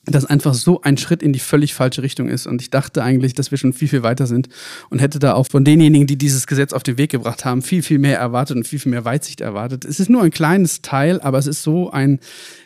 das 0.09 0.25
einfach 0.25 0.55
so 0.55 0.81
ein 0.83 0.97
Schritt 0.97 1.21
in 1.21 1.33
die 1.33 1.41
völlig 1.41 1.75
falsche 1.75 2.03
Richtung 2.03 2.29
ist. 2.29 2.47
Und 2.47 2.63
ich 2.63 2.71
dachte 2.71 3.03
eigentlich, 3.03 3.35
dass 3.35 3.51
wir 3.51 3.59
schon 3.59 3.73
viel, 3.73 3.89
viel 3.89 4.05
weiter 4.05 4.29
sind 4.29 4.49
und 4.89 5.01
hätte 5.01 5.19
da 5.19 5.35
auch 5.35 5.49
von 5.49 5.65
denjenigen, 5.65 6.07
die 6.07 6.17
dieses 6.17 6.47
Gesetz 6.47 6.73
auf 6.73 6.85
den 6.85 6.97
Weg 6.97 7.11
gebracht 7.11 7.45
haben, 7.45 7.63
viel, 7.63 7.83
viel 7.83 7.99
mehr 7.99 8.19
erwartet 8.19 8.57
und 8.57 8.67
viel, 8.67 8.79
viel 8.79 8.93
mehr 8.93 9.05
Weitsicht 9.05 9.41
erwartet. 9.41 9.85
Es 9.85 9.99
ist 9.99 10.09
nur 10.09 10.23
ein 10.23 10.31
kleines 10.31 10.81
Teil, 10.83 11.21
aber 11.21 11.39
es 11.39 11.49
ist 11.49 11.65
so 11.65 11.91
ein 11.91 12.21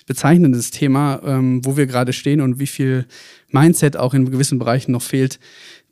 bezeichnendes 0.07 0.71
Thema, 0.71 1.23
ähm, 1.25 1.65
wo 1.65 1.79
wir 1.79 1.87
gerade 1.87 2.13
stehen 2.13 2.43
und 2.43 2.59
wie 2.59 2.67
viel 2.67 3.07
Mindset 3.49 3.97
auch 3.97 4.13
in 4.13 4.31
gewissen 4.31 4.59
Bereichen 4.59 4.93
noch 4.93 5.03
fehlt, 5.03 5.41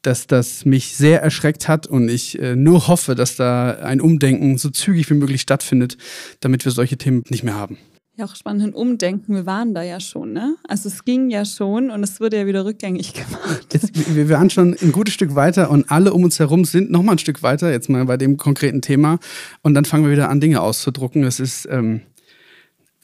dass 0.02 0.26
das 0.26 0.64
mich 0.64 0.96
sehr 0.96 1.22
erschreckt 1.22 1.68
hat 1.68 1.86
und 1.86 2.08
ich 2.08 2.38
äh, 2.38 2.56
nur 2.56 2.88
hoffe, 2.88 3.14
dass 3.14 3.36
da 3.36 3.70
ein 3.70 4.00
Umdenken 4.00 4.58
so 4.58 4.70
zügig 4.70 5.10
wie 5.10 5.14
möglich 5.14 5.40
stattfindet, 5.40 5.96
damit 6.40 6.64
wir 6.64 6.72
solche 6.72 6.96
Themen 6.96 7.24
nicht 7.28 7.42
mehr 7.42 7.54
haben. 7.54 7.78
Ja, 8.18 8.24
auch 8.24 8.34
spannend, 8.34 8.64
ein 8.64 8.74
Umdenken. 8.74 9.32
Wir 9.32 9.46
waren 9.46 9.74
da 9.74 9.82
ja 9.82 10.00
schon, 10.00 10.32
ne? 10.32 10.56
Also 10.66 10.88
es 10.88 11.04
ging 11.04 11.30
ja 11.30 11.44
schon 11.44 11.88
und 11.88 12.02
es 12.02 12.18
wurde 12.18 12.36
ja 12.36 12.46
wieder 12.46 12.64
rückgängig 12.64 13.14
gemacht. 13.14 13.72
Jetzt, 13.72 13.92
wir 13.94 14.28
waren 14.28 14.50
schon 14.50 14.76
ein 14.82 14.90
gutes 14.90 15.14
Stück 15.14 15.36
weiter 15.36 15.70
und 15.70 15.88
alle 15.88 16.12
um 16.12 16.24
uns 16.24 16.40
herum 16.40 16.64
sind 16.64 16.90
noch 16.90 17.04
mal 17.04 17.12
ein 17.12 17.18
Stück 17.18 17.44
weiter, 17.44 17.70
jetzt 17.70 17.88
mal 17.88 18.04
bei 18.06 18.16
dem 18.16 18.36
konkreten 18.36 18.82
Thema. 18.82 19.20
Und 19.62 19.74
dann 19.74 19.84
fangen 19.84 20.04
wir 20.04 20.10
wieder 20.10 20.30
an, 20.30 20.40
Dinge 20.40 20.60
auszudrucken. 20.62 21.22
Es 21.22 21.38
ist 21.38 21.68
ähm, 21.70 22.00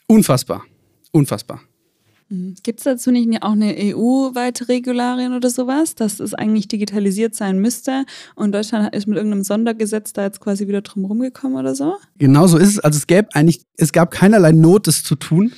unfassbar. 0.09 0.65
Unfassbar. 1.13 1.61
Mhm. 2.29 2.55
Gibt 2.63 2.81
es 2.81 2.85
dazu 2.85 3.11
nicht 3.11 3.43
auch 3.43 3.53
eine 3.53 3.75
EU-weite 3.77 4.69
Regularien 4.69 5.35
oder 5.35 5.51
sowas, 5.51 5.95
dass 5.95 6.21
es 6.21 6.35
eigentlich 6.35 6.69
digitalisiert 6.69 7.35
sein 7.35 7.59
müsste 7.59 8.05
und 8.35 8.53
Deutschland 8.53 8.95
ist 8.95 9.07
mit 9.07 9.17
irgendeinem 9.17 9.45
Sondergesetz 9.45 10.13
da 10.13 10.25
jetzt 10.25 10.41
quasi 10.41 10.67
wieder 10.69 10.83
drum 10.83 11.05
rumgekommen 11.05 11.59
oder 11.59 11.75
so? 11.75 11.95
Genau 12.19 12.47
so 12.47 12.59
ist 12.59 12.69
es. 12.71 12.79
Also 12.81 12.97
es 12.99 13.07
gäbe 13.07 13.29
eigentlich, 13.35 13.65
es 13.77 13.93
gab 13.93 14.11
keinerlei 14.11 14.53
Not, 14.53 14.87
das 14.87 15.03
zu 15.03 15.15
tun. 15.15 15.53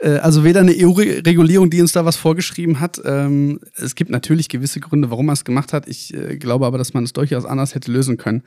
Äh, 0.00 0.18
also 0.18 0.44
weder 0.44 0.60
eine 0.60 0.74
EU-Regulierung, 0.76 1.70
die 1.70 1.80
uns 1.80 1.92
da 1.92 2.04
was 2.04 2.16
vorgeschrieben 2.16 2.80
hat. 2.80 3.00
Ähm, 3.04 3.60
es 3.76 3.94
gibt 3.94 4.10
natürlich 4.10 4.48
gewisse 4.48 4.80
Gründe, 4.80 5.10
warum 5.10 5.26
man 5.26 5.34
es 5.34 5.44
gemacht 5.44 5.72
hat. 5.72 5.88
Ich 5.88 6.14
äh, 6.14 6.36
glaube 6.36 6.66
aber, 6.66 6.78
dass 6.78 6.94
man 6.94 7.04
es 7.04 7.12
durchaus 7.12 7.44
anders 7.44 7.74
hätte 7.74 7.92
lösen 7.92 8.16
können. 8.16 8.42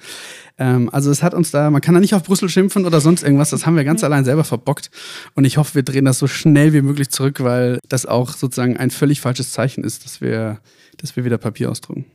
Ähm, 0.57 0.89
also 0.91 1.11
es 1.11 1.23
hat 1.23 1.33
uns 1.33 1.51
da, 1.51 1.69
man 1.69 1.81
kann 1.81 1.93
da 1.93 2.01
nicht 2.01 2.15
auf 2.15 2.23
Brüssel 2.23 2.49
schimpfen 2.49 2.85
oder 2.85 2.99
sonst 2.99 3.23
irgendwas. 3.23 3.51
Das 3.51 3.65
haben 3.65 3.75
wir 3.75 3.83
ganz 3.83 4.03
allein 4.03 4.25
selber 4.25 4.43
verbockt. 4.43 4.89
Und 5.35 5.45
ich 5.45 5.57
hoffe, 5.57 5.75
wir 5.75 5.83
drehen 5.83 6.05
das 6.05 6.19
so 6.19 6.27
schnell 6.27 6.73
wie 6.73 6.81
möglich 6.81 7.09
zurück, 7.09 7.43
weil 7.43 7.79
das 7.87 8.05
auch 8.05 8.31
sozusagen 8.31 8.77
ein 8.77 8.89
völlig 8.89 9.21
falsches 9.21 9.51
Zeichen 9.51 9.83
ist, 9.83 10.05
dass 10.05 10.21
wir, 10.21 10.59
dass 10.97 11.15
wir 11.15 11.25
wieder 11.25 11.37
Papier 11.37 11.69
ausdrucken. 11.69 12.05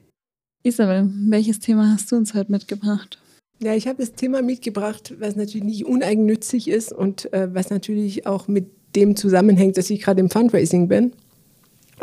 Isabel, 0.64 1.09
welches 1.28 1.61
Thema 1.61 1.93
hast 1.93 2.11
du 2.11 2.16
uns 2.16 2.34
heute 2.34 2.51
mitgebracht? 2.51 3.18
Ja, 3.61 3.74
ich 3.74 3.89
habe 3.89 3.99
das 3.99 4.12
Thema 4.12 4.43
mitgebracht, 4.43 5.14
was 5.18 5.34
natürlich 5.34 5.64
nicht 5.64 5.84
uneigennützig 5.84 6.68
ist 6.68 6.93
und 6.93 7.32
äh, 7.32 7.53
was 7.53 7.70
natürlich 7.70 8.26
auch 8.26 8.47
mit 8.47 8.78
dem 8.99 9.16
zusammenhängt, 9.16 9.76
dass 9.76 9.90
ich 9.90 10.03
gerade 10.03 10.20
im 10.20 10.30
Fundraising 10.30 10.88
bin. 10.88 11.12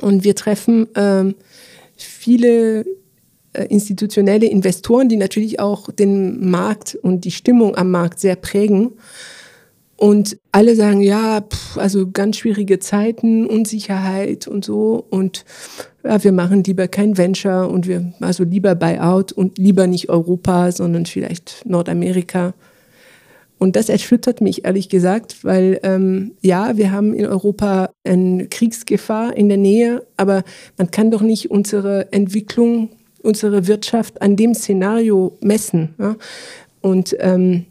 Und 0.01 0.23
wir 0.23 0.35
treffen 0.35 0.87
ähm, 0.95 1.35
viele 1.95 2.85
äh, 3.53 3.65
institutionelle 3.69 4.47
Investoren, 4.47 5.09
die 5.09 5.17
natürlich 5.17 5.59
auch 5.59 5.91
den 5.91 6.49
Markt 6.49 6.95
und 6.95 7.25
die 7.25 7.31
Stimmung 7.31 7.75
am 7.75 7.91
Markt 7.91 8.19
sehr 8.19 8.35
prägen. 8.35 8.93
Und 9.97 10.37
alle 10.51 10.75
sagen, 10.75 10.99
ja, 10.99 11.41
pff, 11.41 11.77
also 11.77 12.11
ganz 12.11 12.37
schwierige 12.37 12.79
Zeiten, 12.79 13.45
Unsicherheit 13.47 14.47
und 14.47 14.65
so. 14.65 15.05
Und 15.09 15.45
ja, 16.03 16.21
wir 16.21 16.33
machen 16.33 16.63
lieber 16.65 16.89
kein 16.89 17.17
Venture 17.17 17.69
und 17.69 17.87
wir, 17.87 18.13
also 18.19 18.43
lieber 18.43 18.75
Buyout 18.75 19.31
und 19.31 19.57
lieber 19.57 19.87
nicht 19.87 20.09
Europa, 20.09 20.71
sondern 20.73 21.05
vielleicht 21.05 21.65
Nordamerika. 21.65 22.53
Und 23.58 23.76
das 23.76 23.89
erschüttert 23.89 24.41
mich 24.41 24.66
ehrlich 24.66 24.89
gesagt, 24.89 25.43
weil 25.43 25.80
ähm, 25.84 26.32
ja, 26.41 26.76
wir 26.78 26.91
haben 26.91 27.14
in 27.14 27.26
Europa 27.26 27.91
eine 28.03 28.47
Kriegsgefahr 28.47 29.36
in 29.36 29.47
der 29.47 29.58
Nähe, 29.58 30.06
aber 30.18 30.43
man 30.78 30.91
kann 30.91 31.10
doch 31.10 31.22
nicht 31.22 31.51
unsere 31.51 32.12
Entwicklung, 32.12 32.89
unsere 33.22 33.68
Wirtschaft 33.68 34.22
an 34.22 34.36
dem 34.36 34.53
Szenario 34.53 35.38
messen. 35.39 35.95
Ja? 35.97 36.18
Und 36.82 37.16
ähm, 37.20 37.66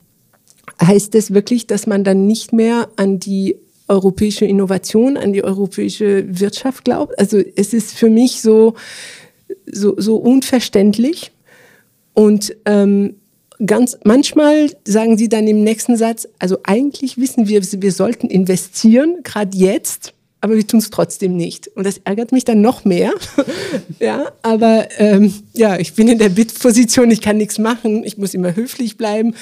heißt 0.83 1.15
das 1.15 1.35
wirklich, 1.35 1.67
dass 1.67 1.87
man 1.87 2.03
dann 2.03 2.27
nicht 2.27 2.53
mehr 2.53 2.89
an 2.97 3.21
die 3.21 3.57
europäische 3.87 4.47
Innovation, 4.47 5.17
an 5.17 5.33
die 5.33 5.45
europäische 5.45 6.25
Wirtschaft 6.41 6.85
glaubt? 6.85 7.19
Also 7.19 7.39
es 7.57 7.75
ist 7.75 7.93
für 7.93 8.09
mich 8.09 8.41
so, 8.41 8.75
so, 9.71 9.95
so 9.99 10.17
unverständlich. 10.17 11.33
Und 12.15 12.57
ähm, 12.65 13.17
ganz 13.67 13.99
manchmal 14.05 14.71
sagen 14.85 15.17
sie 15.17 15.29
dann 15.29 15.47
im 15.47 15.63
nächsten 15.65 15.97
Satz, 15.97 16.29
also 16.39 16.59
eigentlich 16.65 17.19
wissen 17.19 17.49
wir, 17.49 17.63
wir 17.63 17.93
sollten 17.93 18.29
investieren, 18.29 19.19
gerade 19.23 19.57
jetzt, 19.57 20.13
aber 20.41 20.57
wir 20.57 20.67
tun 20.67 20.81
es 20.81 20.91
trotzdem 20.91 21.37
nicht. 21.37 21.69
Und 21.69 21.85
das 21.87 21.99
ärgert 22.05 22.33
mich 22.33 22.45
dann 22.45 22.61
noch 22.61 22.85
mehr. 22.85 23.13
ja, 23.99 24.33
aber 24.43 24.89
ähm, 24.99 25.33
ja, 25.55 25.79
ich 25.79 25.95
bin 25.95 26.09
in 26.09 26.19
der 26.19 26.29
Bit-Position, 26.29 27.11
ich 27.11 27.23
kann 27.23 27.39
nichts 27.39 27.59
machen, 27.59 28.05
ich 28.05 28.19
muss 28.19 28.35
immer 28.35 28.55
höflich 28.55 28.99
bleiben. 28.99 29.35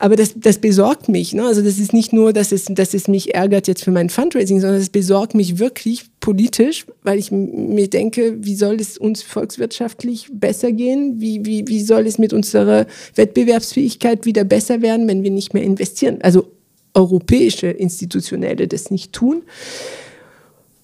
Aber 0.00 0.16
das, 0.16 0.32
das 0.34 0.56
besorgt 0.58 1.10
mich. 1.10 1.34
Ne? 1.34 1.44
Also 1.44 1.60
das 1.60 1.78
ist 1.78 1.92
nicht 1.92 2.14
nur, 2.14 2.32
dass 2.32 2.52
es, 2.52 2.64
dass 2.70 2.94
es 2.94 3.06
mich 3.06 3.34
ärgert 3.34 3.68
jetzt 3.68 3.84
für 3.84 3.90
mein 3.90 4.08
Fundraising, 4.08 4.58
sondern 4.58 4.80
es 4.80 4.88
besorgt 4.88 5.34
mich 5.34 5.58
wirklich 5.58 6.06
politisch, 6.20 6.86
weil 7.02 7.18
ich 7.18 7.30
mir 7.30 7.86
denke, 7.86 8.42
wie 8.42 8.56
soll 8.56 8.76
es 8.80 8.96
uns 8.96 9.22
volkswirtschaftlich 9.22 10.28
besser 10.32 10.72
gehen? 10.72 11.20
Wie, 11.20 11.44
wie, 11.44 11.68
wie 11.68 11.82
soll 11.82 12.06
es 12.06 12.16
mit 12.16 12.32
unserer 12.32 12.86
Wettbewerbsfähigkeit 13.14 14.24
wieder 14.24 14.44
besser 14.44 14.80
werden, 14.80 15.06
wenn 15.06 15.22
wir 15.22 15.30
nicht 15.30 15.52
mehr 15.52 15.64
investieren? 15.64 16.22
Also 16.22 16.46
europäische 16.94 17.66
Institutionelle 17.66 18.68
das 18.68 18.90
nicht 18.90 19.12
tun. 19.12 19.42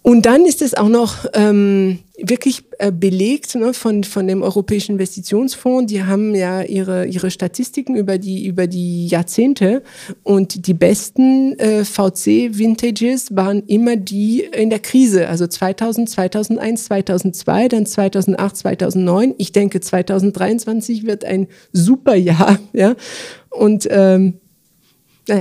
Und 0.07 0.25
dann 0.25 0.45
ist 0.47 0.63
es 0.63 0.75
auch 0.75 0.89
noch 0.89 1.27
ähm, 1.33 1.99
wirklich 2.17 2.63
äh, 2.79 2.93
belegt 2.93 3.57
ne, 3.57 3.75
von, 3.75 4.05
von 4.05 4.29
dem 4.29 4.43
Europäischen 4.43 4.93
Investitionsfonds. 4.93 5.93
Die 5.93 6.05
haben 6.05 6.33
ja 6.37 6.63
ihre, 6.63 7.07
ihre 7.07 7.33
Statistiken 7.33 7.97
über 7.97 8.17
die, 8.17 8.47
über 8.47 8.69
die 8.69 9.09
Jahrzehnte 9.09 9.83
und 10.23 10.69
die 10.69 10.75
besten 10.75 11.59
äh, 11.59 11.85
VC-Vintages 11.85 13.35
waren 13.35 13.65
immer 13.67 13.97
die 13.97 14.43
in 14.43 14.71
der 14.71 14.79
Krise. 14.79 15.27
Also 15.27 15.49
2000, 15.49 16.09
2001, 16.09 16.85
2002, 16.85 17.69
dann 17.69 17.85
2008, 17.85 18.57
2009. 18.59 19.35
Ich 19.39 19.51
denke, 19.51 19.81
2023 19.81 21.05
wird 21.05 21.25
ein 21.25 21.49
super 21.73 22.15
Jahr. 22.15 22.61
Ja? 22.73 22.95
Und 23.51 23.89
ähm, 23.91 24.35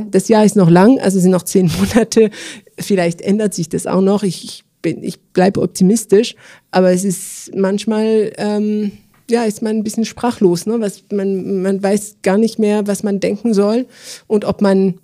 das 0.10 0.28
Jahr 0.30 0.44
ist 0.44 0.56
noch 0.56 0.70
lang, 0.70 1.00
also 1.00 1.20
sind 1.20 1.32
noch 1.32 1.44
zehn 1.44 1.70
Monate. 1.78 2.32
Vielleicht 2.80 3.22
ändert 3.22 3.54
sich 3.54 3.70
das 3.70 3.88
auch 3.88 4.02
noch. 4.02 4.24
Ich, 4.24 4.44
ich 4.44 4.64
bin, 4.82 5.04
ich 5.04 5.20
bleibe 5.20 5.62
optimistisch, 5.62 6.36
aber 6.72 6.92
es 6.92 7.04
ist 7.04 7.56
manchmal, 7.56 8.32
ähm, 8.38 8.92
ja, 9.30 9.44
ist 9.44 9.62
man 9.62 9.78
ein 9.78 9.84
bisschen 9.84 10.06
sprachlos, 10.06 10.66
ne? 10.66 10.80
Was 10.80 11.04
man, 11.12 11.62
man 11.62 11.82
weiß 11.82 12.18
gar 12.22 12.38
nicht 12.38 12.60
mehr, 12.60 12.86
was 12.86 13.02
man 13.02 13.20
denken 13.20 13.54
soll 13.54 13.88
und 14.28 14.46
ob 14.46 14.62
man 14.62 15.00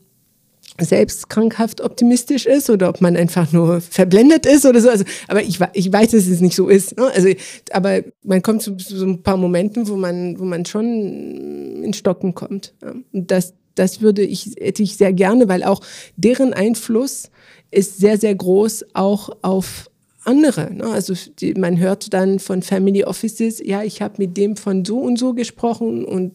selbst 0.79 1.29
krankhaft 1.29 1.81
optimistisch 1.81 2.45
ist 2.45 2.69
oder 2.69 2.89
ob 2.89 3.01
man 3.01 3.17
einfach 3.17 3.51
nur 3.51 3.81
verblendet 3.81 4.45
ist 4.45 4.65
oder 4.65 4.79
so. 4.81 4.89
Also, 4.89 5.03
aber 5.27 5.41
ich, 5.41 5.59
ich 5.73 5.91
weiß, 5.91 6.11
dass 6.11 6.27
es 6.27 6.41
nicht 6.41 6.55
so 6.55 6.69
ist. 6.69 6.97
Ne? 6.97 7.09
Also, 7.13 7.29
aber 7.71 8.01
man 8.23 8.41
kommt 8.41 8.61
zu, 8.61 8.75
zu 8.77 8.97
so 8.97 9.05
ein 9.05 9.21
paar 9.21 9.37
Momenten, 9.37 9.87
wo 9.87 9.95
man, 9.95 10.39
wo 10.39 10.45
man 10.45 10.65
schon 10.65 11.83
in 11.83 11.93
Stocken 11.93 12.33
kommt. 12.33 12.73
Ja? 12.81 12.93
Und 13.11 13.31
das, 13.31 13.53
das 13.75 14.01
würde 14.01 14.23
ich, 14.23 14.55
hätte 14.59 14.83
ich 14.83 14.97
sehr 14.97 15.13
gerne, 15.13 15.47
weil 15.47 15.63
auch 15.63 15.81
deren 16.15 16.53
Einfluss 16.53 17.29
ist 17.71 17.97
sehr, 17.97 18.17
sehr 18.17 18.35
groß 18.35 18.85
auch 18.93 19.29
auf 19.41 19.89
andere. 20.23 20.73
Ne? 20.73 20.85
Also 20.85 21.13
die, 21.39 21.53
man 21.53 21.79
hört 21.79 22.13
dann 22.13 22.39
von 22.39 22.61
Family 22.61 23.03
Offices, 23.03 23.61
ja, 23.63 23.83
ich 23.83 24.01
habe 24.01 24.15
mit 24.17 24.37
dem 24.37 24.55
von 24.55 24.85
so 24.85 24.99
und 24.99 25.17
so 25.17 25.33
gesprochen 25.33 26.05
und 26.05 26.33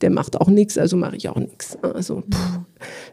der 0.00 0.10
macht 0.10 0.40
auch 0.40 0.48
nichts, 0.48 0.78
also 0.78 0.96
mache 0.96 1.16
ich 1.16 1.28
auch 1.28 1.36
nichts. 1.36 1.76
Also, 1.82 2.22
pff. 2.22 2.60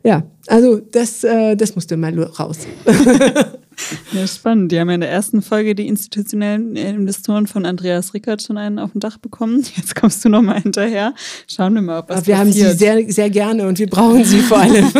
ja, 0.03 0.23
also 0.47 0.79
das, 0.79 1.23
äh, 1.23 1.55
das 1.55 1.73
musste 1.75 1.97
mal 1.97 2.17
raus. 2.21 2.59
Ja, 4.11 4.25
spannend. 4.27 4.71
Die 4.71 4.79
haben 4.79 4.89
ja 4.89 4.95
in 4.95 5.01
der 5.01 5.09
ersten 5.11 5.41
Folge 5.41 5.75
die 5.75 5.87
institutionellen 5.87 6.75
Investoren 6.75 7.47
von 7.47 7.65
Andreas 7.65 8.13
Rickert 8.13 8.41
schon 8.41 8.57
einen 8.57 8.79
auf 8.79 8.91
dem 8.91 8.99
Dach 9.01 9.17
bekommen. 9.17 9.65
Jetzt 9.75 9.95
kommst 9.95 10.23
du 10.25 10.29
nochmal 10.29 10.61
hinterher. 10.61 11.13
Schauen 11.47 11.73
wir 11.75 11.81
mal, 11.81 11.99
ob 11.99 12.09
was 12.09 12.17
Aber 12.17 12.27
Wir 12.27 12.35
passiert. 12.35 12.65
haben 12.67 12.71
sie 12.71 12.77
sehr, 12.77 13.11
sehr 13.11 13.29
gerne 13.29 13.67
und 13.67 13.79
wir 13.79 13.87
brauchen 13.87 14.23
sie 14.23 14.39
vor 14.39 14.59
allem. 14.59 14.87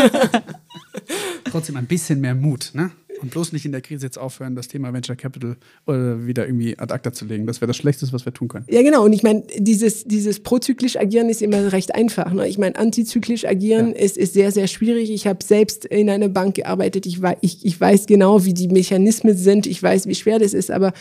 Trotzdem 1.52 1.78
ein 1.78 1.86
bisschen 1.86 2.20
mehr 2.22 2.36
Mut, 2.36 2.72
ne? 2.74 2.92
Und 3.22 3.32
bloß 3.32 3.54
nicht 3.54 3.66
in 3.66 3.72
der 3.72 3.82
Krise 3.82 4.06
jetzt 4.06 4.18
aufhören, 4.18 4.56
das 4.56 4.68
Thema 4.68 4.94
Venture 4.94 5.16
Capital 5.16 5.58
oder 5.86 6.26
wieder 6.26 6.46
irgendwie 6.46 6.78
ad 6.78 6.94
acta 6.94 7.12
zu 7.14 7.26
legen. 7.26 7.46
Das 7.46 7.62
wäre 7.62 7.68
das 7.68 7.78
Schlechteste, 7.78 8.14
was 8.14 8.26
wir 8.26 8.34
tun 8.34 8.48
können. 8.48 8.66
Ja, 8.70 8.82
genau. 8.82 9.06
Und 9.06 9.14
ich 9.14 9.24
meine, 9.24 9.44
dieses, 9.58 10.06
dieses 10.06 10.42
prozyklisch 10.42 10.98
agieren 10.98 11.30
ist 11.30 11.42
immer 11.42 11.72
recht 11.72 11.96
einfach. 11.96 12.32
Ne? 12.34 12.48
Ich 12.48 12.58
meine, 12.58 12.76
antizyklisch 12.76 13.46
agieren 13.46 13.90
ja. 13.90 14.02
ist, 14.02 14.18
ist 14.18 14.34
sehr, 14.34 14.52
sehr 14.52 14.68
schwierig. 14.68 15.12
Ich 15.12 15.28
habe 15.28 15.44
selbst 15.44 15.86
in 15.86 16.10
einer 16.10 16.30
Bank 16.30 16.56
gearbeitet. 16.56 17.06
Ich, 17.06 17.20
ich, 17.42 17.66
ich 17.66 17.80
weiß 17.80 18.06
genau, 18.06 18.46
wie 18.46 18.54
die 18.54 18.68
Mechanismen 18.68 19.36
sind. 19.36 19.68
Ich 19.68 19.82
weiß, 19.82 20.08
wie 20.08 20.16
schwer 20.16 20.40
das 20.40 20.54
ist. 20.54 20.72
Aber 20.72 20.94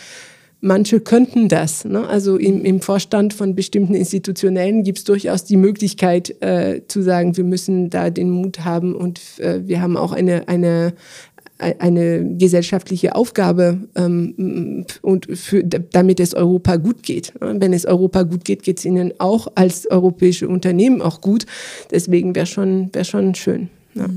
manche 0.65 1.01
könnten 1.01 1.49
das. 1.49 1.85
Ne? 1.85 2.09
Also 2.09 2.37
im, 2.39 2.65
im, 2.65 2.81
Vorstand 2.81 3.35
von 3.35 3.55
bestimmten 3.55 3.95
Institutionellen 3.95 4.83
gibt 4.83 4.99
es 4.99 5.05
durchaus 5.05 5.45
die 5.45 5.57
Möglichkeit 5.57 6.43
äh, 6.43 6.81
zu 6.89 7.03
sagen, 7.03 7.37
wir 7.37 7.45
müssen 7.45 7.91
da 7.91 8.11
den 8.11 8.31
Mut 8.31 8.65
haben 8.65 8.97
und 8.97 9.21
äh, 9.39 9.61
wir 9.67 9.81
haben 9.83 9.97
auch 9.97 10.13
eine, 10.13 10.49
eine, 10.49 10.95
eine 11.59 12.37
gesellschaftliche 12.37 13.15
Aufgabe 13.15 13.89
ähm, 13.95 14.85
und 15.03 15.27
für, 15.39 15.63
damit 15.63 16.21
es 16.21 16.35
Europa 16.35 16.77
gut 16.77 17.03
geht. 17.03 17.33
Wenn 17.41 17.73
es 17.73 17.87
Europa 17.87 18.23
gut 18.23 18.45
geht, 18.45 18.63
geht 18.63 18.79
es 18.79 18.85
ihnen 18.85 19.13
auch 19.19 19.49
als 19.55 19.89
europäische 19.91 20.49
Unternehmen 20.49 21.01
auch 21.01 21.21
gut. 21.21 21.47
Deswegen 21.91 22.35
wäre 22.35 22.47
schon, 22.47 22.91
wär 22.93 23.05
schon 23.05 23.35
schön. 23.35 23.69
Ja. 23.95 24.09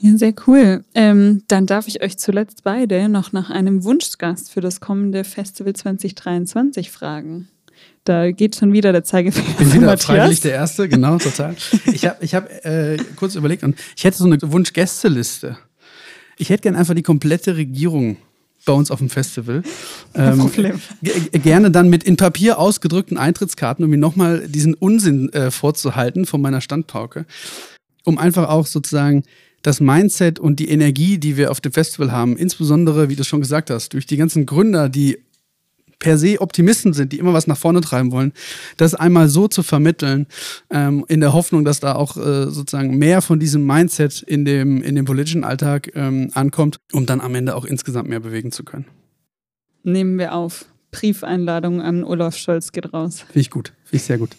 Ja, 0.00 0.16
sehr 0.16 0.34
cool. 0.46 0.84
Ähm, 0.94 1.42
dann 1.48 1.66
darf 1.66 1.88
ich 1.88 2.02
euch 2.02 2.18
zuletzt 2.18 2.62
beide 2.62 3.08
noch 3.08 3.32
nach 3.32 3.50
einem 3.50 3.82
Wunschgast 3.82 4.52
für 4.52 4.60
das 4.60 4.80
kommende 4.80 5.24
Festival 5.24 5.72
2023 5.72 6.90
fragen. 6.90 7.48
Da 8.08 8.30
geht 8.30 8.56
schon 8.56 8.72
wieder 8.72 8.90
der 8.92 9.04
Zeigefinger. 9.04 9.46
Ich 9.50 9.56
bin 9.56 9.70
wieder 9.70 9.86
Matthias. 9.86 10.06
freiwillig 10.06 10.40
der 10.40 10.52
Erste, 10.52 10.88
genau, 10.88 11.18
total. 11.18 11.54
Ich 11.92 12.06
habe 12.06 12.16
ich 12.24 12.34
hab, 12.34 12.48
äh, 12.64 12.96
kurz 13.16 13.34
überlegt 13.34 13.62
und 13.64 13.76
ich 13.94 14.04
hätte 14.04 14.16
so 14.16 14.24
eine 14.24 14.38
Wunschgästeliste. 14.40 15.58
Ich 16.38 16.48
hätte 16.48 16.62
gerne 16.62 16.78
einfach 16.78 16.94
die 16.94 17.02
komplette 17.02 17.58
Regierung 17.58 18.16
bei 18.64 18.72
uns 18.72 18.90
auf 18.90 19.00
dem 19.00 19.10
Festival. 19.10 19.62
Ähm, 20.14 20.38
Problem. 20.38 20.80
Gerne 21.32 21.70
dann 21.70 21.90
mit 21.90 22.02
in 22.02 22.16
Papier 22.16 22.58
ausgedrückten 22.58 23.18
Eintrittskarten, 23.18 23.84
um 23.84 23.90
mir 23.90 23.98
nochmal 23.98 24.48
diesen 24.48 24.72
Unsinn 24.72 25.30
äh, 25.34 25.50
vorzuhalten 25.50 26.24
von 26.24 26.40
meiner 26.40 26.62
Standpauke. 26.62 27.26
Um 28.04 28.16
einfach 28.16 28.48
auch 28.48 28.66
sozusagen 28.66 29.24
das 29.60 29.80
Mindset 29.80 30.38
und 30.38 30.60
die 30.60 30.70
Energie, 30.70 31.18
die 31.18 31.36
wir 31.36 31.50
auf 31.50 31.60
dem 31.60 31.72
Festival 31.72 32.10
haben, 32.10 32.38
insbesondere, 32.38 33.10
wie 33.10 33.16
du 33.16 33.24
schon 33.24 33.40
gesagt 33.40 33.68
hast, 33.68 33.92
durch 33.92 34.06
die 34.06 34.16
ganzen 34.16 34.46
Gründer, 34.46 34.88
die 34.88 35.18
per 35.98 36.18
se 36.18 36.40
Optimisten 36.40 36.92
sind, 36.92 37.12
die 37.12 37.18
immer 37.18 37.32
was 37.32 37.46
nach 37.46 37.56
vorne 37.56 37.80
treiben 37.80 38.12
wollen, 38.12 38.32
das 38.76 38.94
einmal 38.94 39.28
so 39.28 39.48
zu 39.48 39.62
vermitteln, 39.62 40.26
ähm, 40.70 41.04
in 41.08 41.20
der 41.20 41.32
Hoffnung, 41.32 41.64
dass 41.64 41.80
da 41.80 41.94
auch 41.94 42.16
äh, 42.16 42.50
sozusagen 42.50 42.96
mehr 42.98 43.22
von 43.22 43.40
diesem 43.40 43.66
Mindset 43.66 44.22
in 44.22 44.44
dem, 44.44 44.82
in 44.82 44.94
dem 44.94 45.04
politischen 45.04 45.44
Alltag 45.44 45.90
ähm, 45.94 46.30
ankommt, 46.34 46.78
um 46.92 47.06
dann 47.06 47.20
am 47.20 47.34
Ende 47.34 47.56
auch 47.56 47.64
insgesamt 47.64 48.08
mehr 48.08 48.20
bewegen 48.20 48.52
zu 48.52 48.64
können. 48.64 48.86
Nehmen 49.82 50.18
wir 50.18 50.34
auf. 50.34 50.66
Briefeinladung 50.90 51.82
an 51.82 52.02
Olaf 52.02 52.36
Scholz 52.36 52.72
geht 52.72 52.92
raus. 52.94 53.20
Finde 53.20 53.40
ich 53.40 53.50
gut. 53.50 53.72
Finde 53.84 53.96
ich 53.96 54.02
sehr 54.04 54.18
gut. 54.18 54.30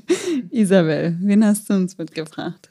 Isabel, 0.50 1.16
wen 1.20 1.44
hast 1.44 1.68
du 1.68 1.74
uns 1.74 1.98
mitgebracht? 1.98 2.69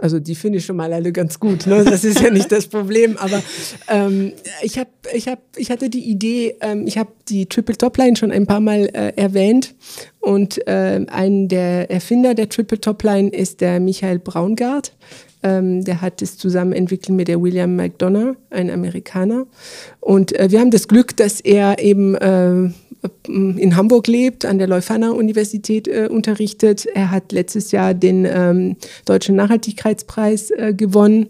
Also 0.00 0.18
die 0.18 0.34
finde 0.34 0.58
ich 0.58 0.66
schon 0.66 0.76
mal 0.76 0.92
alle 0.92 1.12
ganz 1.12 1.38
gut. 1.40 1.66
Ne? 1.66 1.84
Das 1.84 2.04
ist 2.04 2.20
ja 2.20 2.30
nicht 2.30 2.50
das 2.52 2.66
Problem. 2.66 3.16
Aber 3.16 3.42
ähm, 3.88 4.32
ich 4.62 4.78
habe, 4.78 4.90
ich 5.12 5.28
habe, 5.28 5.40
ich 5.56 5.70
hatte 5.70 5.90
die 5.90 6.08
Idee. 6.08 6.56
Ähm, 6.60 6.86
ich 6.86 6.98
habe 6.98 7.10
die 7.28 7.46
Triple 7.46 7.76
Top 7.76 7.96
Line 7.96 8.16
schon 8.16 8.30
ein 8.30 8.46
paar 8.46 8.60
Mal 8.60 8.88
äh, 8.92 9.12
erwähnt 9.16 9.74
und 10.20 10.66
äh, 10.66 11.04
ein 11.08 11.48
der 11.48 11.90
Erfinder 11.90 12.34
der 12.34 12.48
Triple 12.48 12.80
Top 12.80 13.02
Line 13.02 13.30
ist 13.30 13.60
der 13.60 13.80
Michael 13.80 14.18
Braungart. 14.18 14.92
Ähm, 15.42 15.84
der 15.84 16.00
hat 16.00 16.20
es 16.20 16.36
zusammen 16.36 16.72
entwickelt 16.72 17.16
mit 17.16 17.28
der 17.28 17.40
William 17.40 17.76
McDonough, 17.76 18.36
ein 18.50 18.70
Amerikaner. 18.70 19.46
Und 20.00 20.38
äh, 20.38 20.50
wir 20.50 20.60
haben 20.60 20.70
das 20.70 20.88
Glück, 20.88 21.16
dass 21.16 21.40
er 21.40 21.78
eben 21.78 22.14
äh, 22.16 22.70
in 23.28 23.76
Hamburg 23.76 24.06
lebt, 24.08 24.44
an 24.44 24.58
der 24.58 24.66
Leuphana 24.66 25.10
Universität 25.10 25.86
äh, 25.86 26.08
unterrichtet. 26.10 26.86
Er 26.86 27.10
hat 27.10 27.32
letztes 27.32 27.70
Jahr 27.70 27.94
den 27.94 28.24
ähm, 28.24 28.76
Deutschen 29.04 29.36
Nachhaltigkeitspreis 29.36 30.50
äh, 30.50 30.74
gewonnen. 30.74 31.28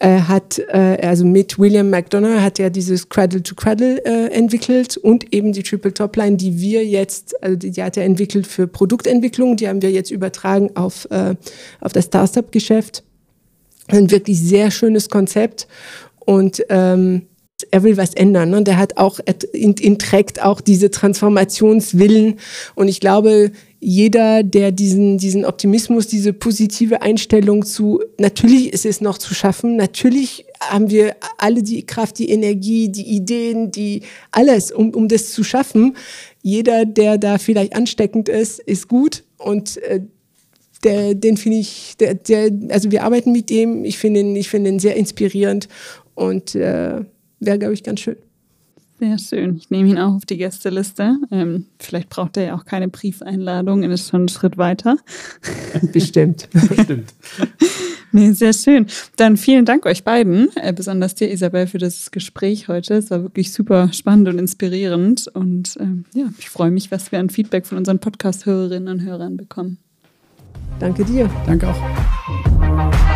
Er 0.00 0.28
hat, 0.28 0.60
äh, 0.68 0.96
also 1.02 1.26
mit 1.26 1.58
William 1.58 1.90
McDonough 1.90 2.40
hat 2.40 2.60
er 2.60 2.70
dieses 2.70 3.08
Cradle 3.08 3.42
to 3.42 3.56
Cradle 3.56 4.00
äh, 4.04 4.30
entwickelt 4.30 4.96
und 4.96 5.34
eben 5.34 5.52
die 5.52 5.64
Triple 5.64 5.92
Top 5.92 6.16
Line, 6.16 6.36
die 6.36 6.58
wir 6.60 6.86
jetzt, 6.86 7.42
also 7.42 7.56
die, 7.56 7.72
die 7.72 7.82
hat 7.82 7.96
er 7.96 8.04
entwickelt 8.04 8.46
für 8.46 8.68
Produktentwicklung, 8.68 9.56
die 9.56 9.68
haben 9.68 9.82
wir 9.82 9.90
jetzt 9.90 10.12
übertragen 10.12 10.70
auf, 10.76 11.08
auf 11.80 11.92
das 11.92 12.04
Startup-Geschäft. 12.04 13.02
Ein 13.88 14.10
wirklich 14.10 14.40
sehr 14.40 14.70
schönes 14.70 15.08
Konzept 15.08 15.66
und 16.18 16.62
ähm, 16.68 17.22
er 17.70 17.82
will 17.82 17.96
was 17.96 18.14
ändern. 18.14 18.50
Ne? 18.50 18.62
Der 18.62 18.78
hat 18.78 18.96
auch, 18.96 19.18
in, 19.52 19.74
in 19.74 19.98
trägt 19.98 20.42
auch 20.42 20.60
diese 20.60 20.90
Transformationswillen. 20.90 22.38
Und 22.74 22.88
ich 22.88 23.00
glaube, 23.00 23.50
jeder, 23.80 24.42
der 24.42 24.72
diesen, 24.72 25.18
diesen 25.18 25.44
Optimismus, 25.44 26.06
diese 26.06 26.32
positive 26.32 27.02
Einstellung 27.02 27.64
zu, 27.64 28.02
natürlich 28.18 28.72
ist 28.72 28.86
es 28.86 29.00
noch 29.00 29.18
zu 29.18 29.34
schaffen, 29.34 29.76
natürlich 29.76 30.46
haben 30.60 30.90
wir 30.90 31.16
alle 31.36 31.62
die 31.62 31.84
Kraft, 31.84 32.18
die 32.18 32.30
Energie, 32.30 32.90
die 32.90 33.08
Ideen, 33.08 33.70
die 33.70 34.02
alles, 34.30 34.72
um, 34.72 34.90
um 34.90 35.08
das 35.08 35.30
zu 35.30 35.44
schaffen. 35.44 35.96
Jeder, 36.42 36.84
der 36.84 37.18
da 37.18 37.38
vielleicht 37.38 37.74
ansteckend 37.74 38.28
ist, 38.28 38.60
ist 38.60 38.88
gut 38.88 39.24
und 39.38 39.78
äh, 39.78 40.00
der, 40.84 41.14
den 41.14 41.36
finde 41.36 41.58
ich, 41.58 41.96
der, 41.98 42.14
der, 42.14 42.50
also 42.70 42.90
wir 42.90 43.04
arbeiten 43.04 43.32
mit 43.32 43.50
dem, 43.50 43.84
ich 43.84 43.98
finde 43.98 44.20
ihn, 44.20 44.36
ich 44.36 44.48
finde 44.48 44.70
ihn 44.70 44.78
sehr 44.78 44.96
inspirierend 44.96 45.68
und 46.14 46.54
äh, 46.54 47.04
wäre, 47.40 47.58
glaube 47.58 47.74
ich, 47.74 47.82
ganz 47.82 48.00
schön. 48.00 48.16
Sehr 49.00 49.18
schön. 49.18 49.56
Ich 49.56 49.70
nehme 49.70 49.88
ihn 49.88 49.98
auch 49.98 50.14
auf 50.14 50.26
die 50.26 50.36
Gästeliste. 50.36 51.16
Ähm, 51.30 51.66
vielleicht 51.78 52.08
braucht 52.08 52.36
er 52.36 52.46
ja 52.46 52.54
auch 52.56 52.64
keine 52.64 52.88
Briefeinladung, 52.88 53.84
er 53.84 53.90
ist 53.90 54.10
schon 54.10 54.22
einen 54.22 54.28
Schritt 54.28 54.58
weiter. 54.58 54.96
Bestimmt. 55.92 56.48
Bestimmt. 56.68 57.14
nee, 58.10 58.32
sehr 58.32 58.52
schön. 58.52 58.86
Dann 59.14 59.36
vielen 59.36 59.64
Dank 59.64 59.86
euch 59.86 60.02
beiden, 60.02 60.48
äh, 60.56 60.72
besonders 60.72 61.14
dir, 61.14 61.30
Isabel, 61.30 61.68
für 61.68 61.78
das 61.78 62.10
Gespräch 62.10 62.66
heute. 62.66 62.94
Es 62.94 63.12
war 63.12 63.22
wirklich 63.22 63.52
super 63.52 63.92
spannend 63.92 64.28
und 64.28 64.38
inspirierend. 64.38 65.28
Und 65.28 65.76
ähm, 65.78 66.04
ja, 66.12 66.32
ich 66.36 66.50
freue 66.50 66.72
mich, 66.72 66.90
was 66.90 67.12
wir 67.12 67.20
an 67.20 67.30
Feedback 67.30 67.66
von 67.66 67.78
unseren 67.78 68.00
Podcast-Hörerinnen 68.00 68.88
und 68.88 69.02
Hörern 69.04 69.36
bekommen. 69.36 69.78
Danke 70.78 71.04
dir. 71.04 71.28
Danke 71.46 71.68
auch. 71.68 73.08